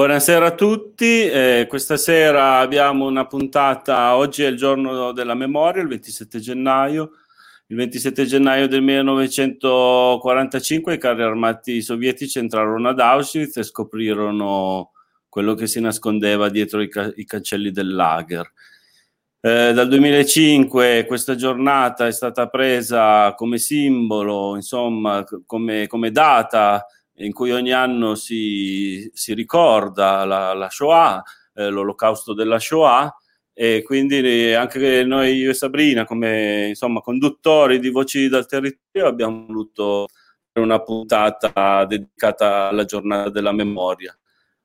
Buonasera 0.00 0.46
a 0.46 0.54
tutti, 0.54 1.26
eh, 1.26 1.66
questa 1.68 1.98
sera 1.98 2.56
abbiamo 2.56 3.04
una 3.04 3.26
puntata, 3.26 4.16
oggi 4.16 4.42
è 4.42 4.46
il 4.46 4.56
giorno 4.56 5.12
della 5.12 5.34
memoria, 5.34 5.82
il 5.82 5.88
27 5.88 6.40
gennaio, 6.40 7.10
il 7.66 7.76
27 7.76 8.24
gennaio 8.24 8.66
del 8.66 8.80
1945 8.80 10.94
i 10.94 10.98
carri 10.98 11.22
armati 11.22 11.82
sovietici 11.82 12.38
entrarono 12.38 12.88
ad 12.88 12.98
Auschwitz 12.98 13.58
e 13.58 13.62
scoprirono 13.62 14.92
quello 15.28 15.52
che 15.52 15.66
si 15.66 15.82
nascondeva 15.82 16.48
dietro 16.48 16.80
i, 16.80 16.88
ca- 16.88 17.12
i 17.16 17.26
cancelli 17.26 17.70
del 17.70 17.94
lager. 17.94 18.50
Eh, 19.38 19.74
dal 19.74 19.86
2005 19.86 21.04
questa 21.06 21.34
giornata 21.34 22.06
è 22.06 22.12
stata 22.12 22.48
presa 22.48 23.34
come 23.34 23.58
simbolo, 23.58 24.56
insomma, 24.56 25.22
come, 25.44 25.86
come 25.88 26.10
data 26.10 26.86
in 27.20 27.32
cui 27.32 27.52
ogni 27.52 27.72
anno 27.72 28.14
si, 28.14 29.10
si 29.12 29.34
ricorda 29.34 30.24
la, 30.24 30.54
la 30.54 30.68
Shoah, 30.70 31.22
eh, 31.54 31.68
l'olocausto 31.68 32.34
della 32.34 32.58
Shoah, 32.58 33.14
e 33.52 33.82
quindi 33.82 34.54
anche 34.54 35.04
noi, 35.04 35.34
io 35.34 35.50
e 35.50 35.54
Sabrina, 35.54 36.04
come 36.04 36.68
insomma, 36.68 37.00
conduttori 37.00 37.78
di 37.78 37.90
Voci 37.90 38.28
dal 38.28 38.46
Territorio, 38.46 39.08
abbiamo 39.08 39.44
voluto 39.46 40.06
una 40.54 40.80
puntata 40.80 41.84
dedicata 41.84 42.68
alla 42.68 42.84
giornata 42.84 43.28
della 43.30 43.52
memoria. 43.52 44.16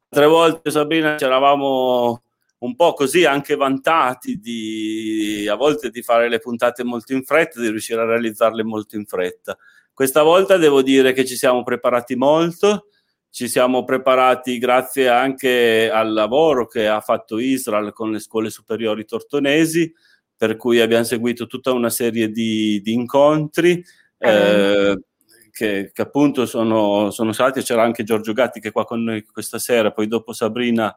Tre 0.07 0.25
volte, 0.25 0.71
Sabrina, 0.71 1.17
ci 1.17 1.25
eravamo 1.25 2.21
un 2.59 2.75
po' 2.75 2.93
così 2.93 3.25
anche 3.25 3.55
vantati 3.55 4.39
di 4.39 5.45
a 5.47 5.55
volte 5.55 5.89
di 5.89 6.01
fare 6.01 6.29
le 6.29 6.39
puntate 6.39 6.83
molto 6.83 7.13
in 7.13 7.23
fretta, 7.23 7.59
di 7.59 7.69
riuscire 7.69 7.99
a 8.01 8.05
realizzarle 8.05 8.63
molto 8.63 8.95
in 8.95 9.05
fretta. 9.05 9.57
Questa 9.95 10.23
volta 10.23 10.57
devo 10.57 10.81
dire 10.81 11.13
che 11.13 11.23
ci 11.23 11.37
siamo 11.37 11.63
preparati 11.63 12.17
molto, 12.17 12.87
ci 13.29 13.47
siamo 13.47 13.85
preparati 13.85 14.57
grazie 14.57 15.07
anche 15.07 15.89
al 15.89 16.11
lavoro 16.11 16.67
che 16.67 16.85
ha 16.85 16.99
fatto 16.99 17.39
Israel 17.39 17.93
con 17.93 18.11
le 18.11 18.19
scuole 18.19 18.49
superiori 18.49 19.05
tortonesi, 19.05 19.89
per 20.35 20.57
cui 20.57 20.81
abbiamo 20.81 21.05
seguito 21.05 21.47
tutta 21.47 21.71
una 21.71 21.89
serie 21.89 22.29
di, 22.29 22.81
di 22.81 22.91
incontri. 22.91 23.81
Eh, 24.17 25.01
che, 25.49 25.91
che, 25.93 26.01
appunto 26.01 26.45
sono, 26.45 27.09
sono 27.11 27.31
stati, 27.31 27.61
c'era 27.61 27.83
anche 27.83 28.03
Giorgio 28.03 28.33
Gatti 28.33 28.59
che 28.59 28.67
è 28.67 28.71
qua 28.73 28.83
con 28.83 29.01
noi 29.01 29.23
questa 29.23 29.59
sera, 29.59 29.93
poi 29.93 30.07
dopo 30.07 30.33
Sabrina 30.33 30.93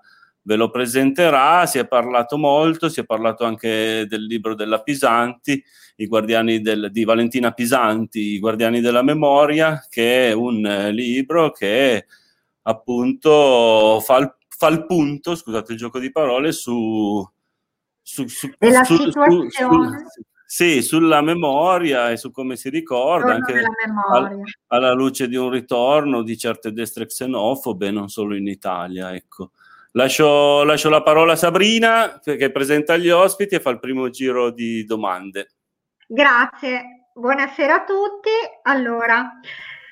ve 0.49 0.57
lo 0.57 0.71
presenterà, 0.71 1.67
si 1.67 1.77
è 1.77 1.87
parlato 1.87 2.39
molto, 2.39 2.89
si 2.89 3.01
è 3.01 3.05
parlato 3.05 3.45
anche 3.45 4.07
del 4.09 4.25
libro 4.25 4.55
della 4.55 4.81
Pisanti, 4.81 5.63
i 5.97 6.07
guardiani 6.07 6.63
del, 6.63 6.89
di 6.91 7.05
Valentina 7.05 7.53
Pisanti, 7.53 8.33
I 8.33 8.39
guardiani 8.39 8.81
della 8.81 9.03
memoria, 9.03 9.85
che 9.91 10.31
è 10.31 10.33
un 10.33 10.65
eh, 10.65 10.91
libro 10.91 11.51
che 11.51 12.07
appunto 12.63 14.01
fa 14.03 14.17
il, 14.17 14.35
fa 14.49 14.69
il, 14.69 14.87
punto, 14.87 15.35
scusate 15.35 15.73
il 15.73 15.79
gioco 15.79 15.99
di 15.99 16.11
parole, 16.11 16.53
su... 16.53 17.23
su, 18.01 18.27
su 18.27 18.49
su, 18.85 18.97
situazione. 18.97 19.51
Su, 19.51 20.23
sì, 20.47 20.81
sulla 20.81 21.21
memoria 21.21 22.11
e 22.11 22.17
su 22.17 22.31
come 22.31 22.57
si 22.57 22.71
ricorda, 22.71 23.35
anche 23.35 23.53
al, 24.15 24.41
alla 24.69 24.93
luce 24.95 25.29
di 25.29 25.37
un 25.37 25.51
ritorno 25.51 26.23
di 26.23 26.39
certe 26.39 26.73
destre 26.73 27.05
xenofobe, 27.05 27.91
non 27.91 28.09
solo 28.09 28.35
in 28.35 28.47
Italia, 28.47 29.15
ecco. 29.15 29.51
Lascio, 29.93 30.65
lascio, 30.65 30.91
la 30.91 31.03
parola 31.03 31.33
a 31.33 31.37
Sabrina 31.37 32.21
che 32.23 32.51
presenta 32.53 32.97
gli 32.99 33.09
ospiti 33.09 33.55
e 33.55 33.61
fa 33.61 33.71
il 33.71 33.81
primo 33.81 34.11
giro 34.11 34.51
di 34.51 34.85
domande. 34.85 35.53
Grazie, 36.07 37.09
buonasera 37.15 37.75
a 37.75 37.85
tutti. 37.85 38.31
Allora, 38.63 39.41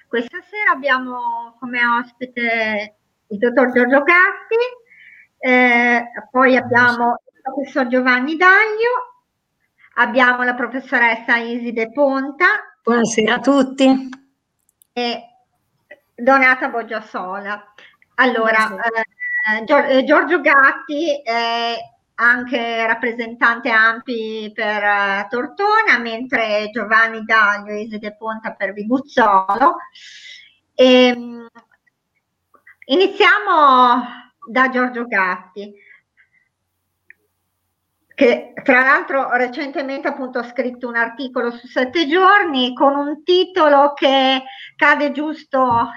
questa 0.07 0.39
sera 0.43 0.73
abbiamo 0.73 1.57
come 1.59 1.81
ospite 1.87 2.97
il 3.29 3.39
dottor 3.39 3.73
Giorgio 3.73 4.03
Gatti, 4.03 4.57
eh, 5.39 6.05
poi 6.31 6.57
abbiamo 6.57 7.23
il 7.35 7.41
professor 7.43 7.87
Giovanni 7.87 8.37
Daglio, 8.37 9.25
abbiamo 9.95 10.43
la 10.43 10.55
professoressa 10.55 11.37
Iside 11.39 11.91
Ponta. 11.91 12.47
Buonasera 12.83 13.35
a 13.35 13.41
tutti. 13.41 14.09
E 14.93 15.23
Donata 16.15 16.69
Boggiasola. 16.69 17.73
Allora, 18.17 18.75
eh, 18.77 19.05
Giorgio 20.05 20.41
Gatti 20.41 21.23
è 21.23 21.77
anche 22.17 22.87
rappresentante 22.87 23.71
Ampi 23.71 24.51
per 24.55 24.83
uh, 24.83 25.29
Tortona, 25.29 25.99
mentre 25.99 26.71
Giovanni 26.73 27.25
Daglio 27.25 27.73
e 27.73 27.83
Iside 27.83 28.17
Ponta 28.17 28.53
per 28.55 28.73
Viguzzolo. 28.73 29.77
E, 30.75 31.13
um, 31.15 31.47
iniziamo 32.87 34.05
da 34.49 34.69
Giorgio 34.71 35.07
Gatti, 35.07 35.75
che 38.15 38.55
tra 38.65 38.81
l'altro 38.81 39.37
recentemente 39.37 40.09
appunto 40.09 40.39
ha 40.39 40.49
scritto 40.49 40.89
un 40.89 40.97
articolo 40.97 41.51
su 41.51 41.67
sette 41.67 42.09
giorni 42.09 42.75
con 42.75 42.97
un 42.97 43.23
titolo 43.23 43.93
che 43.93 44.43
cade 44.75 45.13
giusto 45.13 45.91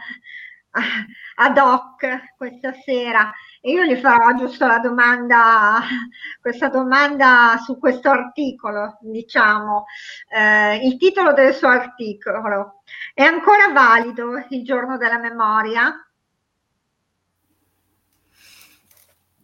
ad 1.42 1.58
hoc 1.58 2.36
questa 2.36 2.74
sera 2.74 3.32
e 3.62 3.72
io 3.72 3.84
gli 3.84 3.96
farò 3.96 4.34
giusto 4.36 4.66
la 4.66 4.80
domanda, 4.80 5.82
questa 6.40 6.70
domanda 6.70 7.60
su 7.64 7.78
questo 7.78 8.10
articolo, 8.10 8.98
diciamo, 9.02 9.86
eh, 10.30 10.86
il 10.86 10.98
titolo 10.98 11.34
del 11.34 11.54
suo 11.54 11.68
articolo. 11.68 12.82
È 13.14 13.24
ancora 13.24 13.72
valido 13.72 14.46
il 14.50 14.64
giorno 14.64 14.98
della 14.98 15.20
memoria? 15.20 15.94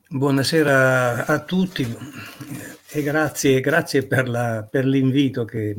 Buonasera 0.07 1.25
a 1.25 1.39
tutti 1.39 1.83
e 2.89 3.03
grazie, 3.03 3.59
grazie 3.59 4.07
per, 4.07 4.29
la, 4.29 4.65
per 4.69 4.85
l'invito 4.85 5.43
che 5.43 5.75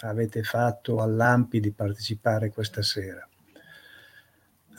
avete 0.00 0.42
fatto 0.42 1.00
all'AMPI 1.00 1.60
di 1.60 1.72
partecipare 1.72 2.50
questa 2.50 2.82
sera. 2.82 3.26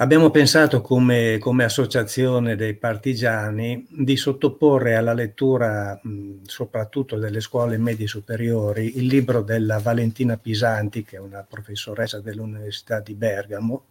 Abbiamo 0.02 0.30
pensato 0.30 0.80
come, 0.80 1.40
come, 1.40 1.66
associazione 1.66 2.56
dei 2.56 2.74
partigiani 2.74 3.86
di 3.90 4.16
sottoporre 4.16 4.96
alla 4.96 5.12
lettura, 5.12 6.00
mh, 6.02 6.44
soprattutto 6.44 7.18
delle 7.18 7.42
scuole 7.42 7.78
medie 7.78 8.08
superiori, 8.08 8.98
il 8.98 9.08
libro 9.08 9.42
della 9.42 9.80
Valentina 9.80 10.38
Pisanti, 10.38 11.04
che 11.04 11.18
è 11.18 11.20
una 11.20 11.46
professoressa 11.46 12.22
dell'Università 12.22 13.02
di 13.02 13.14
Bergamo, 13.14 13.88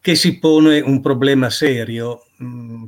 che 0.00 0.14
si 0.14 0.38
pone 0.38 0.78
un 0.78 1.00
problema 1.00 1.50
serio, 1.50 2.26
mh, 2.36 2.84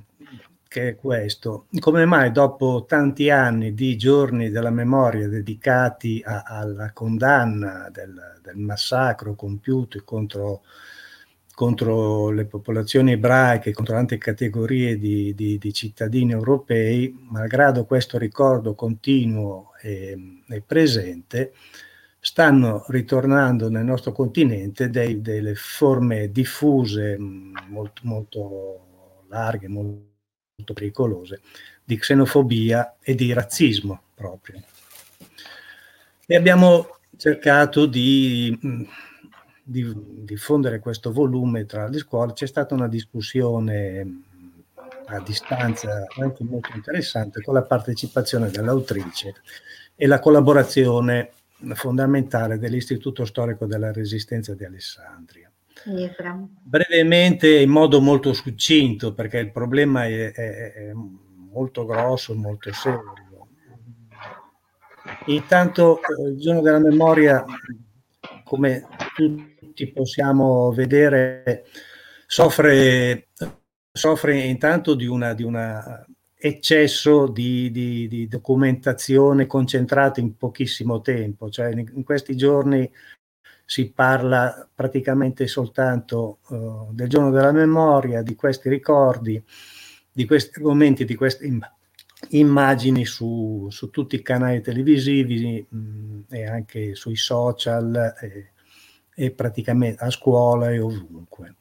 che 0.69 0.91
è 0.91 0.94
questo. 0.94 1.66
Come 1.81 2.05
mai 2.05 2.31
dopo 2.31 2.84
tanti 2.87 3.31
anni 3.31 3.75
di 3.75 3.97
giorni 3.97 4.50
della 4.50 4.71
memoria 4.71 5.27
dedicati 5.27 6.22
a, 6.25 6.44
alla 6.47 6.93
condanna 6.93 7.91
del, 7.93 8.15
del 8.41 8.59
massacro 8.59 9.34
compiuto 9.34 10.00
contro 10.05 10.62
contro 11.55 12.31
le 12.31 12.47
popolazioni 12.47 13.13
ebraiche, 13.13 13.73
contro 13.73 13.95
tante 13.95 14.19
categorie 14.19 14.99
di, 14.99 15.35
di, 15.35 15.59
di, 15.59 15.73
cittadini 15.73 16.33
europei, 16.33 17.15
malgrado 17.29 17.85
questo 17.85 18.19
ricordo 18.19 18.75
continuo 18.75 19.73
e, 19.81 20.43
e 20.49 20.62
presente, 20.62 21.53
stanno 22.19 22.85
ritornando 22.89 23.69
nel 23.69 23.85
nostro 23.85 24.12
continente 24.12 24.88
dei, 24.91 25.21
delle 25.21 25.55
forme 25.55 26.31
diffuse, 26.31 27.17
molto, 27.19 28.03
molto 28.05 29.25
larghe, 29.29 29.69
molto, 29.69 30.00
molto 30.56 30.73
pericolose, 30.73 31.41
di 31.85 31.99
xenofobia 31.99 32.97
e 33.00 33.15
di 33.15 33.32
razzismo 33.32 34.03
proprio. 34.15 34.62
E 36.25 36.37
abbiamo 36.37 36.99
cercato 37.17 37.87
di 37.87 38.56
di 38.59 39.12
diffondere 39.64 40.79
questo 40.81 41.12
volume 41.12 41.67
tra 41.67 41.88
le 41.88 41.99
scuole, 41.99 42.32
c'è 42.32 42.47
stata 42.47 42.75
una 42.75 42.88
discussione 42.88 44.23
a 45.06 45.20
distanza 45.20 46.06
anche 46.19 46.44
molto 46.44 46.70
interessante 46.75 47.43
con 47.43 47.55
la 47.55 47.62
partecipazione 47.62 48.50
dell'autrice 48.50 49.35
e 49.94 50.06
la 50.06 50.19
collaborazione 50.19 51.32
fondamentale 51.75 52.59
dell'Istituto 52.59 53.25
Storico 53.25 53.67
della 53.67 53.93
Resistenza 53.93 54.55
di 54.55 54.64
Alessandria. 54.64 55.50
Brevemente, 56.62 57.61
in 57.61 57.70
modo 57.70 58.00
molto 58.00 58.32
succinto, 58.32 59.14
perché 59.14 59.38
il 59.38 59.50
problema 59.50 60.06
è, 60.06 60.32
è, 60.32 60.73
è 60.73 60.93
molto 60.93 61.85
grosso, 61.85 62.35
molto 62.35 62.73
serio. 62.73 63.14
Intanto, 65.26 65.99
eh, 65.99 66.31
il 66.31 66.38
giorno 66.38 66.61
della 66.62 66.79
memoria, 66.79 67.44
come 68.44 68.87
tutti 69.14 69.51
tutti 69.73 69.91
possiamo 69.91 70.71
vedere, 70.73 71.65
soffre, 72.27 73.29
soffre 73.91 74.39
intanto 74.39 74.95
di 74.95 75.07
un 75.07 76.05
eccesso 76.37 77.27
di, 77.29 77.71
di, 77.71 78.07
di, 78.07 78.29
documentazione 78.29 79.47
concentrata 79.47 80.21
in 80.21 80.37
pochissimo 80.37 81.01
tempo, 81.01 81.49
cioè 81.49 81.71
in, 81.71 81.91
in 81.95 82.05
questi 82.05 82.37
giorni 82.37 82.91
si 83.65 83.91
parla 83.91 84.69
praticamente 84.75 85.47
soltanto 85.47 86.41
uh, 86.49 86.93
del 86.93 87.09
giorno 87.09 87.31
della 87.31 87.53
memoria, 87.53 88.21
di 88.21 88.35
questi 88.35 88.69
ricordi, 88.69 89.43
di 90.13 90.27
questi 90.27 90.59
argomenti, 90.59 91.07
di 91.07 91.15
queste 91.15 91.49
immagini 92.31 93.07
su, 93.07 93.69
su 93.71 93.89
tutti 93.89 94.17
i 94.17 94.23
canali 94.23 94.61
televisivi 94.61 95.65
mh, 95.67 95.79
mm, 95.79 96.21
e 96.29 96.47
anche 96.47 96.95
sui 96.95 97.17
social 97.17 98.15
e, 98.21 98.51
e, 99.25 99.31
praticamente 99.31 100.03
a 100.03 100.11
scuola 100.11 100.71
e 100.71 100.81
ovunque. 100.81 101.55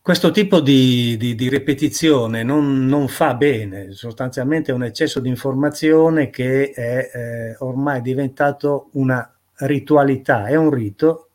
Questo 0.00 0.30
tipo 0.32 0.60
di, 0.60 1.16
di, 1.16 1.34
di 1.34 1.48
ripetizione 1.48 2.42
non, 2.42 2.86
non, 2.86 3.06
fa 3.06 3.34
bene, 3.34 3.92
sostanzialmente 3.92 4.72
è 4.72 4.74
un 4.74 4.82
eccesso 4.82 5.20
di 5.20 5.28
informazione 5.28 6.28
che 6.28 6.70
è 6.70 7.10
eh, 7.12 7.56
ormai 7.60 8.00
diventato 8.00 8.88
una 8.92 9.32
ritualità, 9.58 10.46
è 10.46 10.56
un 10.56 10.70
rito 10.70 11.28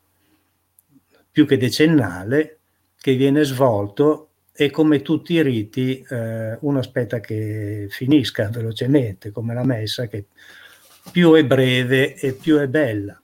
più 1.31 1.45
che 1.45 1.55
decennale 1.55 2.59
che 2.99 3.15
viene 3.15 3.43
svolto 3.45 4.29
e 4.51 4.69
come 4.69 5.01
tutti 5.01 5.33
i 5.33 5.41
riti 5.41 6.03
eh, 6.09 6.57
uno 6.59 6.79
aspetta 6.79 7.19
che 7.19 7.87
finisca 7.89 8.49
velocemente, 8.49 9.31
come 9.31 9.53
la 9.53 9.63
messa 9.63 10.07
che 10.07 10.25
più 11.09 11.33
è 11.35 11.45
breve 11.45 12.15
e 12.15 12.33
più 12.33 12.57
è 12.57 12.67
bella. 12.67 13.21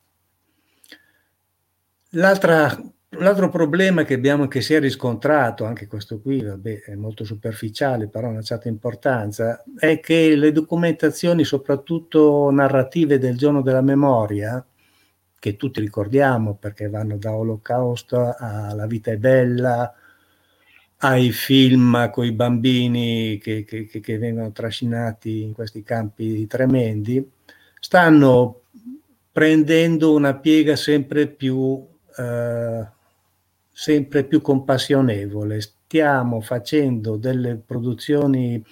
L'altro 2.13 3.50
problema 3.50 4.04
che, 4.04 4.15
abbiamo, 4.15 4.48
che 4.48 4.62
si 4.62 4.74
è 4.74 4.80
riscontrato, 4.80 5.65
anche 5.65 5.88
questo 5.88 6.19
qui 6.19 6.42
vabbè, 6.42 6.81
è 6.81 6.95
molto 6.95 7.24
superficiale, 7.24 8.07
però 8.07 8.27
ha 8.27 8.31
una 8.31 8.42
certa 8.42 8.68
importanza, 8.68 9.63
è 9.77 10.00
che 10.00 10.36
le 10.36 10.51
documentazioni, 10.51 11.44
soprattutto 11.44 12.50
narrative 12.51 13.18
del 13.18 13.38
giorno 13.38 13.62
della 13.62 13.81
memoria, 13.81 14.65
che 15.39 15.56
tutti 15.57 15.81
ricordiamo 15.81 16.56
perché 16.56 16.88
vanno 16.88 17.18
da 17.18 17.36
Olocausto 17.36 18.33
alla 18.38 18.88
vita 18.88 19.12
è 19.12 19.18
bella, 19.18 19.94
ai 21.00 21.31
film 21.31 22.09
con 22.12 22.24
i 22.25 22.31
bambini 22.31 23.38
che, 23.38 23.66
che, 23.66 23.86
che, 23.88 24.18
vengono 24.18 24.54
trascinati 24.54 25.42
in 25.42 25.51
questi 25.51 25.83
campi 25.83 26.48
tremendi, 26.48 27.30
stanno 27.77 28.62
prendendo 29.33 30.13
una 30.13 30.36
piega 30.36 30.77
sempre 30.77 31.27
più, 31.27 31.86
eh, 32.18 32.88
sempre 33.71 34.24
più 34.24 34.42
compassionevole. 34.42 35.62
Stiamo 35.62 36.42
facendo 36.42 37.18
delle 37.18 37.56
produzioni, 37.56 38.63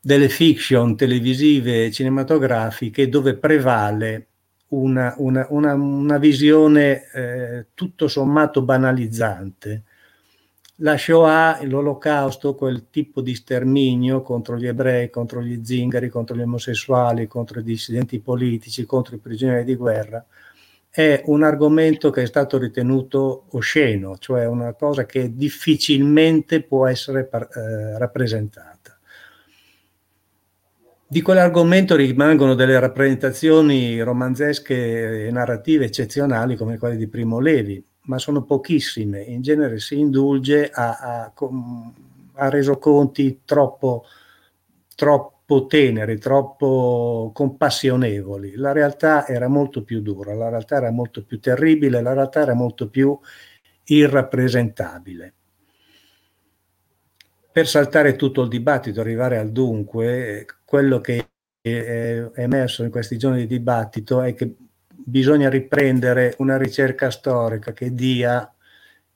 delle 0.00 0.28
fiction 0.28 0.96
televisive 0.96 1.86
e 1.86 1.92
cinematografiche 1.92 3.08
dove 3.08 3.34
prevale 3.34 4.26
una, 4.68 5.14
una, 5.18 5.46
una, 5.50 5.74
una 5.74 6.18
visione 6.18 7.10
eh, 7.12 7.66
tutto 7.74 8.08
sommato 8.08 8.62
banalizzante 8.62 9.84
la 10.80 10.96
Shoah, 10.96 11.58
l'olocausto, 11.64 12.54
quel 12.54 12.88
tipo 12.90 13.20
di 13.20 13.34
sterminio 13.34 14.22
contro 14.22 14.56
gli 14.56 14.66
ebrei, 14.66 15.10
contro 15.10 15.42
gli 15.42 15.64
zingari, 15.64 16.08
contro 16.08 16.36
gli 16.36 16.42
omosessuali, 16.42 17.26
contro 17.26 17.58
i 17.60 17.64
dissidenti 17.64 18.20
politici, 18.20 18.84
contro 18.84 19.16
i 19.16 19.18
prigionieri 19.18 19.64
di 19.64 19.74
guerra, 19.74 20.24
è 20.98 21.22
un 21.26 21.44
argomento 21.44 22.10
che 22.10 22.22
è 22.22 22.26
stato 22.26 22.58
ritenuto 22.58 23.44
osceno, 23.50 24.18
cioè 24.18 24.46
una 24.46 24.72
cosa 24.72 25.06
che 25.06 25.32
difficilmente 25.36 26.60
può 26.64 26.88
essere 26.88 27.30
eh, 27.30 27.96
rappresentata. 27.96 28.98
Di 31.06 31.22
quell'argomento 31.22 31.94
rimangono 31.94 32.54
delle 32.54 32.80
rappresentazioni 32.80 34.00
romanzesche 34.00 35.28
e 35.28 35.30
narrative 35.30 35.84
eccezionali 35.84 36.56
come 36.56 36.78
quelle 36.78 36.96
di 36.96 37.06
Primo 37.06 37.38
Levi, 37.38 37.80
ma 38.06 38.18
sono 38.18 38.42
pochissime. 38.42 39.20
In 39.22 39.40
genere 39.40 39.78
si 39.78 40.00
indulge 40.00 40.68
a, 40.68 40.96
a, 40.96 41.32
a 42.32 42.48
resoconti 42.48 43.42
troppo, 43.44 44.04
troppo 44.96 45.37
teneri, 45.66 46.18
troppo 46.18 47.30
compassionevoli. 47.32 48.54
La 48.56 48.72
realtà 48.72 49.26
era 49.26 49.48
molto 49.48 49.82
più 49.82 50.02
dura, 50.02 50.34
la 50.34 50.50
realtà 50.50 50.76
era 50.76 50.90
molto 50.90 51.24
più 51.24 51.40
terribile, 51.40 52.02
la 52.02 52.12
realtà 52.12 52.42
era 52.42 52.54
molto 52.54 52.88
più 52.90 53.18
irrappresentabile. 53.84 55.34
Per 57.50 57.66
saltare 57.66 58.14
tutto 58.14 58.42
il 58.42 58.48
dibattito, 58.48 59.00
arrivare 59.00 59.38
al 59.38 59.50
dunque, 59.50 60.46
quello 60.64 61.00
che 61.00 61.28
è 61.60 62.30
emerso 62.34 62.84
in 62.84 62.90
questi 62.90 63.16
giorni 63.16 63.40
di 63.40 63.46
dibattito 63.46 64.20
è 64.20 64.34
che 64.34 64.54
bisogna 64.86 65.48
riprendere 65.48 66.34
una 66.38 66.58
ricerca 66.58 67.10
storica 67.10 67.72
che 67.72 67.94
dia 67.94 68.52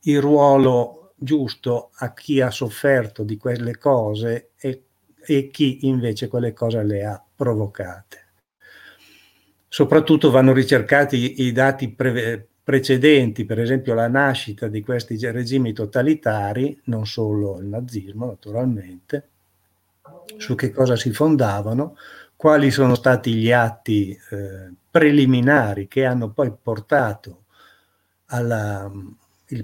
il 0.05 0.21
ruolo 0.21 1.13
giusto 1.17 1.91
a 1.97 2.13
chi 2.15 2.41
ha 2.41 2.51
sofferto 2.51 3.23
di 3.23 3.37
quelle 3.37 3.77
cose 3.77 4.51
e, 4.57 4.85
e 5.25 5.49
chi 5.49 5.87
invece 5.87 6.29
quelle 6.29 6.53
cose 6.53 6.83
le 6.83 7.05
ha 7.05 7.23
provocate. 7.35 8.21
Soprattutto 9.69 10.31
vanno 10.31 10.53
ricercati 10.53 11.43
i 11.43 11.53
dati 11.53 11.91
pre- 11.91 12.47
precedenti, 12.63 13.45
per 13.45 13.59
esempio 13.59 13.95
la 13.95 14.09
nascita 14.09 14.69
di 14.69 14.83
questi 14.83 15.19
regimi 15.31 15.73
totalitari, 15.73 16.81
non 16.85 17.07
solo 17.07 17.59
il 17.59 17.67
nazismo 17.67 18.27
naturalmente, 18.27 19.29
su 20.37 20.55
che 20.55 20.71
cosa 20.71 20.95
si 20.97 21.13
fondavano, 21.13 21.97
quali 22.37 22.71
sono 22.71 22.95
stati 22.95 23.35
gli 23.35 23.53
atti 23.53 24.11
eh, 24.31 24.73
preliminari 24.91 25.89
che 25.89 26.05
hanno 26.05 26.31
poi 26.31 26.53
portato 26.61 27.45
al 28.27 29.17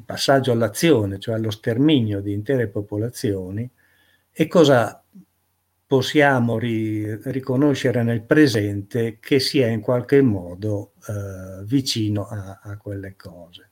passaggio 0.04 0.52
all'azione, 0.52 1.18
cioè 1.18 1.34
allo 1.34 1.50
sterminio 1.50 2.20
di 2.20 2.32
intere 2.32 2.68
popolazioni, 2.68 3.68
e 4.30 4.46
cosa 4.46 5.02
possiamo 5.88 6.58
ri, 6.58 7.18
riconoscere 7.30 8.02
nel 8.02 8.22
presente 8.22 9.16
che 9.18 9.40
sia 9.40 9.68
in 9.68 9.80
qualche 9.80 10.20
modo 10.20 10.92
eh, 11.08 11.64
vicino 11.64 12.26
a, 12.28 12.60
a 12.62 12.76
quelle 12.76 13.16
cose. 13.16 13.70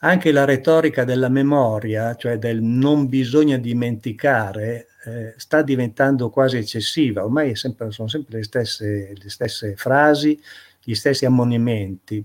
Anche 0.00 0.30
la 0.30 0.44
retorica 0.44 1.04
della 1.04 1.30
memoria, 1.30 2.14
cioè 2.16 2.36
del 2.36 2.60
non 2.60 3.08
bisogna 3.08 3.56
dimenticare, 3.56 4.88
eh, 5.06 5.34
sta 5.38 5.62
diventando 5.62 6.28
quasi 6.28 6.58
eccessiva, 6.58 7.24
ormai 7.24 7.56
sempre, 7.56 7.90
sono 7.92 8.08
sempre 8.08 8.36
le 8.36 8.44
stesse, 8.44 9.14
le 9.16 9.30
stesse, 9.30 9.76
frasi, 9.76 10.38
gli 10.82 10.94
stessi 10.94 11.24
ammonimenti, 11.24 12.22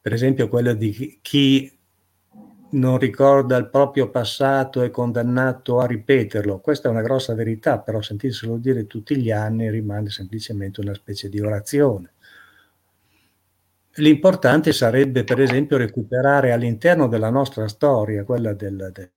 per 0.00 0.12
esempio 0.12 0.48
quello 0.48 0.72
di 0.72 1.18
chi 1.20 1.70
non 2.72 2.98
ricorda 2.98 3.56
il 3.56 3.68
proprio 3.68 4.10
passato 4.10 4.82
è 4.82 4.90
condannato 4.90 5.78
a 5.78 5.86
ripeterlo, 5.86 6.60
questa 6.60 6.88
è 6.88 6.90
una 6.90 7.02
grossa 7.02 7.34
verità, 7.34 7.78
però 7.78 8.00
sentirselo 8.00 8.56
dire 8.56 8.86
tutti 8.86 9.16
gli 9.16 9.30
anni 9.30 9.70
rimane 9.70 10.10
semplicemente 10.10 10.80
una 10.80 10.94
specie 10.94 11.28
di 11.28 11.40
orazione. 11.40 12.12
L'importante 13.96 14.72
sarebbe, 14.72 15.22
per 15.22 15.38
esempio, 15.40 15.76
recuperare 15.76 16.52
all'interno 16.52 17.08
della 17.08 17.28
nostra 17.28 17.68
storia, 17.68 18.24
quella 18.24 18.54
del, 18.54 18.90
del, 18.90 19.10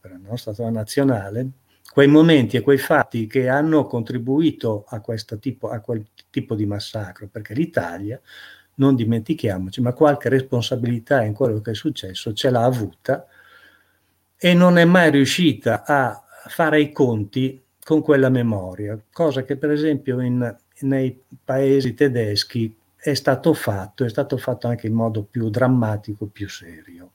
della 0.00 0.20
nostra 0.22 0.52
storia 0.52 0.70
nazionale, 0.70 1.48
quei 1.92 2.06
momenti 2.06 2.56
e 2.56 2.60
quei 2.60 2.78
fatti 2.78 3.26
che 3.26 3.48
hanno 3.48 3.86
contribuito 3.86 4.84
a, 4.88 5.02
tipo, 5.40 5.68
a 5.68 5.80
quel 5.80 6.06
tipo 6.30 6.54
di 6.54 6.64
massacro, 6.64 7.26
perché 7.26 7.54
l'Italia, 7.54 8.20
non 8.80 8.96
dimentichiamoci, 8.96 9.80
ma 9.80 9.92
qualche 9.92 10.28
responsabilità 10.28 11.22
in 11.22 11.34
quello 11.34 11.60
che 11.60 11.72
è 11.72 11.74
successo 11.74 12.32
ce 12.32 12.50
l'ha 12.50 12.64
avuta 12.64 13.26
e 14.36 14.54
non 14.54 14.78
è 14.78 14.84
mai 14.84 15.10
riuscita 15.10 15.84
a 15.84 16.20
fare 16.48 16.80
i 16.80 16.90
conti 16.90 17.62
con 17.84 18.00
quella 18.00 18.30
memoria, 18.30 18.98
cosa 19.12 19.44
che 19.44 19.56
per 19.56 19.70
esempio 19.70 20.20
in, 20.20 20.56
nei 20.80 21.22
paesi 21.44 21.92
tedeschi 21.92 22.74
è 22.96 23.12
stato 23.14 23.52
fatto, 23.52 24.04
è 24.04 24.08
stato 24.08 24.38
fatto 24.38 24.66
anche 24.66 24.86
in 24.86 24.94
modo 24.94 25.24
più 25.24 25.50
drammatico, 25.50 26.26
più 26.26 26.48
serio. 26.48 27.12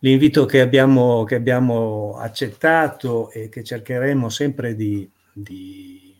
L'invito 0.00 0.46
che 0.46 0.60
abbiamo, 0.60 1.24
che 1.24 1.34
abbiamo 1.34 2.16
accettato 2.16 3.30
e 3.30 3.48
che 3.48 3.62
cercheremo 3.62 4.28
sempre 4.28 4.74
di, 4.74 5.10
di 5.32 6.14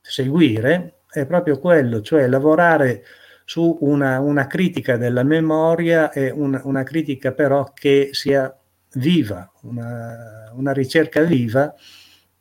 seguire 0.00 0.98
è 1.14 1.26
proprio 1.26 1.58
quello, 1.58 2.00
cioè 2.00 2.26
lavorare 2.26 3.04
su 3.44 3.76
una, 3.80 4.20
una 4.20 4.46
critica 4.46 4.96
della 4.96 5.22
memoria 5.22 6.10
e 6.10 6.30
una, 6.30 6.60
una, 6.64 6.82
critica 6.82 7.32
però 7.32 7.72
che 7.72 8.08
sia 8.12 8.54
viva, 8.94 9.50
una, 9.62 10.50
una 10.54 10.72
ricerca 10.72 11.22
viva 11.22 11.74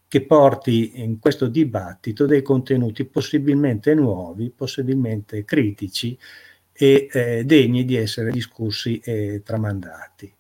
che 0.07 0.25
porti 0.25 1.01
in 1.01 1.19
questo 1.19 1.47
dibattito 1.47 2.25
dei 2.25 2.41
contenuti 2.41 3.05
possibilmente 3.05 3.93
nuovi, 3.93 4.51
possibilmente 4.55 5.43
critici, 5.43 6.17
e 6.71 7.07
eh, 7.11 7.43
degni 7.45 7.85
di 7.85 7.95
essere 7.95 8.31
discussi 8.31 8.99
e 8.99 9.41
tramandati. 9.43 10.33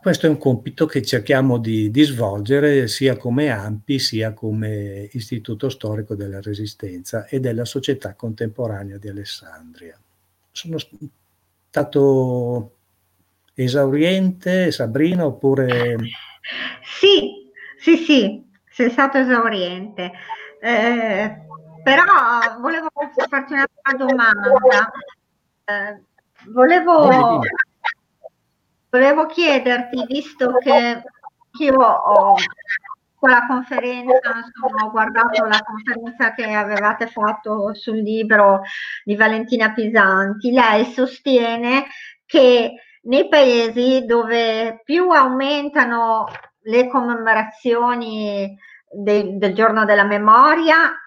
Questo 0.00 0.26
è 0.26 0.30
un 0.30 0.38
compito 0.38 0.86
che 0.86 1.02
cerchiamo 1.02 1.58
di, 1.58 1.90
di, 1.90 2.02
svolgere 2.04 2.88
sia 2.88 3.18
come 3.18 3.50
AMPI 3.50 3.98
sia 3.98 4.32
come 4.32 5.10
Istituto 5.12 5.68
Storico 5.68 6.14
della 6.14 6.40
Resistenza 6.40 7.26
e 7.26 7.38
della 7.38 7.66
Società 7.66 8.14
Contemporanea 8.14 8.96
di 8.96 9.08
Alessandria. 9.10 9.98
Sono 10.50 10.78
stato 11.68 12.76
esauriente, 13.54 14.70
Sabrina, 14.72 15.26
oppure... 15.26 15.96
Sì, 16.82 17.52
sì, 17.76 17.96
sì, 17.98 18.50
sei 18.70 18.88
stato 18.88 19.18
esauriente. 19.18 20.12
Eh, 20.62 21.44
però 21.82 22.04
volevo 22.58 22.88
farti 23.28 23.52
un'altra 23.52 23.96
domanda. 23.98 24.92
Eh, 25.64 26.00
volevo, 26.48 27.40
volevo 28.90 29.26
chiederti, 29.26 30.04
visto 30.06 30.52
che 30.58 31.02
io 31.58 31.74
ho 31.74 32.34
con 33.20 33.30
la 33.30 33.46
conferenza, 33.46 34.32
insomma, 34.34 34.86
ho 34.86 34.90
guardato 34.90 35.44
la 35.44 35.60
conferenza 35.62 36.32
che 36.32 36.50
avevate 36.52 37.06
fatto 37.06 37.74
sul 37.74 37.98
libro 37.98 38.62
di 39.04 39.14
Valentina 39.14 39.72
Pisanti, 39.74 40.50
lei 40.52 40.86
sostiene 40.86 41.84
che 42.24 42.74
nei 43.02 43.28
paesi 43.28 44.04
dove 44.06 44.80
più 44.84 45.10
aumentano 45.10 46.26
le 46.62 46.88
commemorazioni 46.88 48.56
de, 48.90 49.36
del 49.36 49.54
giorno 49.54 49.84
della 49.84 50.04
memoria, 50.04 50.98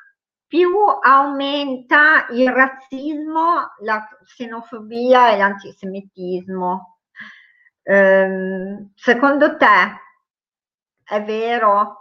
più 0.46 0.70
aumenta 1.02 2.28
il 2.30 2.52
razzismo, 2.52 3.74
la 3.82 4.08
xenofobia 4.24 5.32
e 5.32 5.38
l'antisemitismo. 5.38 6.92
Eh, 7.84 8.88
secondo 8.96 9.58
te 9.58 9.66
è 11.04 11.24
vero? 11.24 11.98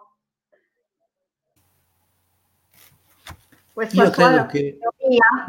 Io 3.92 4.10
credo, 4.10 4.46
che, 4.46 4.78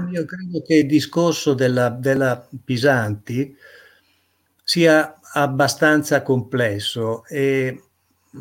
io 0.10 0.26
credo, 0.26 0.62
che, 0.62 0.76
il 0.76 0.88
discorso 0.88 1.54
della, 1.54 1.90
della 1.90 2.48
Pisanti 2.64 3.56
sia 4.64 5.20
abbastanza 5.34 6.22
complesso 6.24 7.26
e 7.26 7.84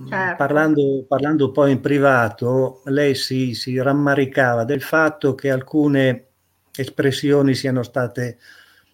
certo. 0.09 0.37
parlando, 0.37 1.05
parlando, 1.09 1.51
poi 1.51 1.73
in 1.73 1.81
privato 1.81 2.83
lei 2.85 3.17
si, 3.17 3.55
si 3.55 3.77
rammaricava 3.81 4.65
del 4.65 4.83
fatto 4.83 5.35
che 5.35 5.51
alcune 5.51 6.27
espressioni 6.75 7.55
siano 7.55 7.83
state 7.83 8.39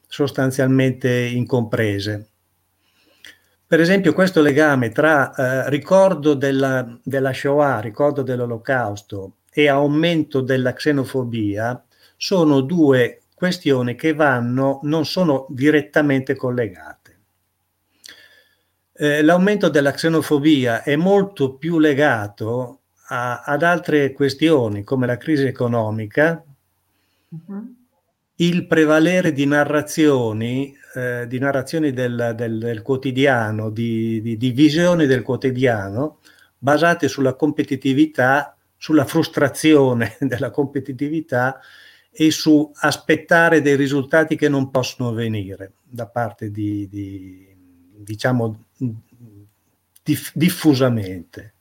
sostanzialmente 0.06 1.10
incomprese. 1.10 2.28
Per 3.68 3.78
esempio 3.78 4.14
questo 4.14 4.40
legame 4.40 4.88
tra 4.92 5.34
eh, 5.34 5.68
ricordo 5.68 6.32
della, 6.32 6.98
della 7.02 7.34
Shoah, 7.34 7.80
ricordo 7.80 8.22
dell'Olocausto 8.22 9.40
e 9.52 9.68
aumento 9.68 10.40
della 10.40 10.72
xenofobia 10.72 11.84
sono 12.16 12.62
due 12.62 13.24
questioni 13.34 13.94
che 13.94 14.14
vanno, 14.14 14.80
non 14.84 15.04
sono 15.04 15.44
direttamente 15.50 16.34
collegate. 16.34 17.18
Eh, 18.94 19.20
l'aumento 19.20 19.68
della 19.68 19.92
xenofobia 19.92 20.82
è 20.82 20.96
molto 20.96 21.56
più 21.56 21.78
legato 21.78 22.80
a, 23.08 23.42
ad 23.42 23.62
altre 23.62 24.12
questioni 24.12 24.82
come 24.82 25.06
la 25.06 25.18
crisi 25.18 25.44
economica, 25.44 26.42
uh-huh. 27.28 27.74
Il 28.40 28.66
prevalere 28.66 29.32
di 29.32 29.46
narrazioni, 29.46 30.76
eh, 30.94 31.26
di 31.26 31.38
narrazioni 31.38 31.92
del, 31.92 32.34
del, 32.36 32.58
del 32.58 32.82
quotidiano, 32.82 33.70
di, 33.70 34.20
di, 34.20 34.36
di 34.36 34.50
visioni 34.50 35.06
del 35.06 35.22
quotidiano 35.22 36.20
basate 36.58 37.08
sulla 37.08 37.34
competitività 37.34 38.58
sulla 38.78 39.04
frustrazione 39.04 40.16
della 40.22 40.50
competitività 40.50 41.60
e 42.10 42.30
su 42.30 42.70
aspettare 42.74 43.60
dei 43.60 43.76
risultati 43.76 44.36
che 44.36 44.48
non 44.48 44.70
possono 44.70 45.12
venire 45.12 45.74
da 45.82 46.06
parte 46.06 46.50
di, 46.50 46.88
di 46.88 47.54
diciamo, 47.98 48.66
diff, 50.02 50.30
diffusamente. 50.32 51.54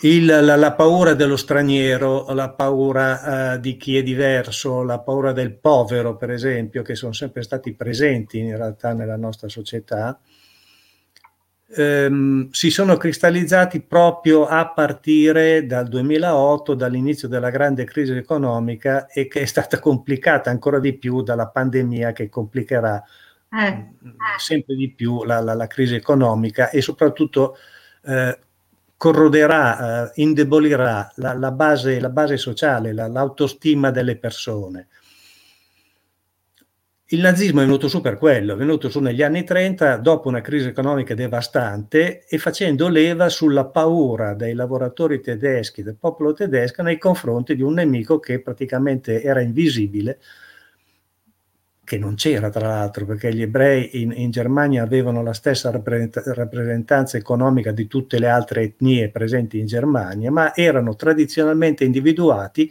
Il, 0.00 0.26
la, 0.26 0.56
la, 0.56 0.72
paura 0.72 1.14
dello 1.14 1.36
straniero, 1.36 2.32
la 2.32 2.50
paura 2.50 3.54
uh, 3.54 3.60
di 3.60 3.76
chi 3.76 3.96
è 3.96 4.02
diverso, 4.02 4.82
la 4.82 4.98
paura 4.98 5.32
del 5.32 5.54
povero, 5.54 6.16
per 6.16 6.30
esempio, 6.30 6.82
che 6.82 6.94
sono 6.94 7.12
sempre 7.12 7.42
stati 7.42 7.74
presenti 7.74 8.38
in 8.38 8.56
realtà 8.56 8.92
nella 8.92 9.16
nostra 9.16 9.48
società, 9.48 10.20
ehm, 11.76 12.50
si 12.50 12.70
sono 12.70 12.96
cristallizzati 12.96 13.80
proprio 13.82 14.46
a 14.46 14.68
partire 14.68 15.66
dal 15.66 15.88
2008, 15.88 16.74
dall'inizio 16.74 17.28
della 17.28 17.50
grande 17.50 17.84
crisi 17.84 18.12
economica 18.12 19.06
e 19.06 19.26
che 19.26 19.40
è 19.40 19.44
stata 19.46 19.78
complicata 19.78 20.50
ancora 20.50 20.78
di 20.78 20.94
più 20.94 21.22
dalla 21.22 21.48
pandemia 21.48 22.12
che 22.12 22.28
complicherà 22.28 23.02
eh. 23.50 23.88
sempre 24.38 24.74
di 24.74 24.92
più 24.92 25.24
la, 25.24 25.40
la, 25.40 25.54
la, 25.54 25.66
crisi 25.66 25.94
economica 25.94 26.70
e 26.70 26.80
soprattutto 26.80 27.56
eh, 28.04 28.38
corroderà, 28.96 30.06
eh, 30.06 30.12
indebolirà 30.22 31.10
la, 31.16 31.34
la, 31.34 31.50
base, 31.50 32.00
la 32.00 32.10
base 32.10 32.36
sociale, 32.36 32.92
l'autostima 32.92 33.90
delle 33.90 34.16
persone. 34.16 34.88
Il 37.08 37.20
nazismo 37.20 37.60
è 37.60 37.64
venuto 37.64 37.86
su 37.86 38.00
per 38.00 38.16
quello, 38.16 38.54
è 38.54 38.56
venuto 38.56 38.88
su 38.88 38.98
negli 38.98 39.22
anni 39.22 39.44
30 39.44 39.98
dopo 39.98 40.28
una 40.28 40.40
crisi 40.40 40.68
economica 40.68 41.14
devastante 41.14 42.24
e 42.26 42.38
facendo 42.38 42.88
leva 42.88 43.28
sulla 43.28 43.66
paura 43.66 44.32
dei 44.34 44.54
lavoratori 44.54 45.20
tedeschi, 45.20 45.82
del 45.82 45.96
popolo 45.96 46.32
tedesco 46.32 46.82
nei 46.82 46.98
confronti 46.98 47.54
di 47.54 47.62
un 47.62 47.74
nemico 47.74 48.18
che 48.18 48.40
praticamente 48.40 49.22
era 49.22 49.42
invisibile, 49.42 50.18
che 51.84 51.98
non 51.98 52.14
c'era 52.14 52.50
tra 52.50 52.66
l'altro 52.66 53.04
perché 53.04 53.32
gli 53.32 53.42
ebrei 53.42 54.00
in, 54.00 54.12
in 54.16 54.30
Germania 54.30 54.82
avevano 54.82 55.22
la 55.22 55.34
stessa 55.34 55.70
rappresentanza 55.70 57.16
economica 57.16 57.70
di 57.70 57.86
tutte 57.86 58.18
le 58.18 58.28
altre 58.28 58.62
etnie 58.62 59.10
presenti 59.10 59.58
in 59.58 59.66
Germania, 59.66 60.30
ma 60.30 60.54
erano 60.54 60.96
tradizionalmente 60.96 61.84
individuati 61.84 62.70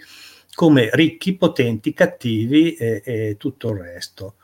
come 0.53 0.89
ricchi, 0.93 1.35
potenti, 1.35 1.93
cattivi 1.93 2.73
e, 2.73 3.01
e 3.05 3.35
tutto 3.37 3.69
il 3.71 3.79
resto. 3.79 4.35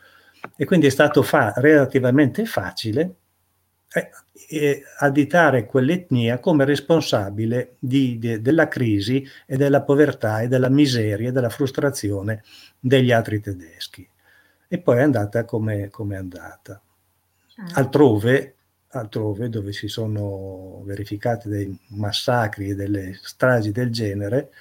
E 0.55 0.65
quindi 0.65 0.87
è 0.87 0.91
stato 0.91 1.21
fa- 1.21 1.53
relativamente 1.57 2.45
facile 2.45 3.15
eh, 3.91 4.09
eh, 4.49 4.83
additare 4.99 5.65
quell'etnia 5.65 6.39
come 6.39 6.63
responsabile 6.65 7.75
di, 7.79 8.17
de, 8.19 8.41
della 8.41 8.67
crisi 8.67 9.25
e 9.45 9.57
della 9.57 9.81
povertà 9.81 10.41
e 10.41 10.47
della 10.47 10.69
miseria 10.69 11.29
e 11.29 11.31
della 11.31 11.49
frustrazione 11.49 12.43
degli 12.79 13.11
altri 13.11 13.39
tedeschi. 13.39 14.07
E 14.71 14.77
poi 14.77 14.99
è 14.99 15.01
andata 15.01 15.45
come, 15.45 15.89
come 15.89 16.15
è 16.15 16.19
andata. 16.19 16.79
Certo. 17.47 17.73
Altrove, 17.73 18.55
altrove, 18.89 19.49
dove 19.49 19.73
si 19.73 19.87
sono 19.87 20.83
verificati 20.85 21.49
dei 21.49 21.75
massacri 21.87 22.69
e 22.69 22.75
delle 22.75 23.19
stragi 23.19 23.71
del 23.71 23.91
genere, 23.91 24.51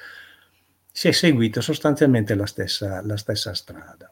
si 0.90 1.08
è 1.08 1.12
seguita 1.12 1.60
sostanzialmente 1.60 2.34
la 2.34 2.46
stessa, 2.46 3.02
la 3.04 3.18
stessa 3.18 3.52
strada. 3.52 4.10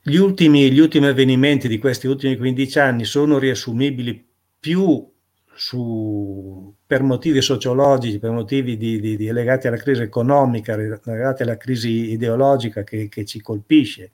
Gli 0.00 0.16
ultimi, 0.16 0.70
gli 0.70 0.78
ultimi, 0.78 1.06
avvenimenti 1.06 1.66
di 1.66 1.78
questi 1.78 2.06
ultimi 2.06 2.36
15 2.36 2.78
anni 2.78 3.04
sono 3.04 3.38
riassumibili 3.38 4.24
più 4.60 5.12
su, 5.54 6.74
per 6.86 7.02
motivi 7.02 7.40
sociologici, 7.40 8.18
per 8.18 8.30
motivi 8.30 8.76
di, 8.76 9.00
di, 9.00 9.16
di 9.16 9.30
legati 9.32 9.66
alla 9.66 9.76
crisi 9.76 10.02
economica, 10.02 10.76
legati 10.76 11.42
alla 11.42 11.56
crisi 11.56 12.12
ideologica 12.12 12.82
che, 12.82 13.08
che 13.08 13.24
ci 13.24 13.40
colpisce. 13.40 14.12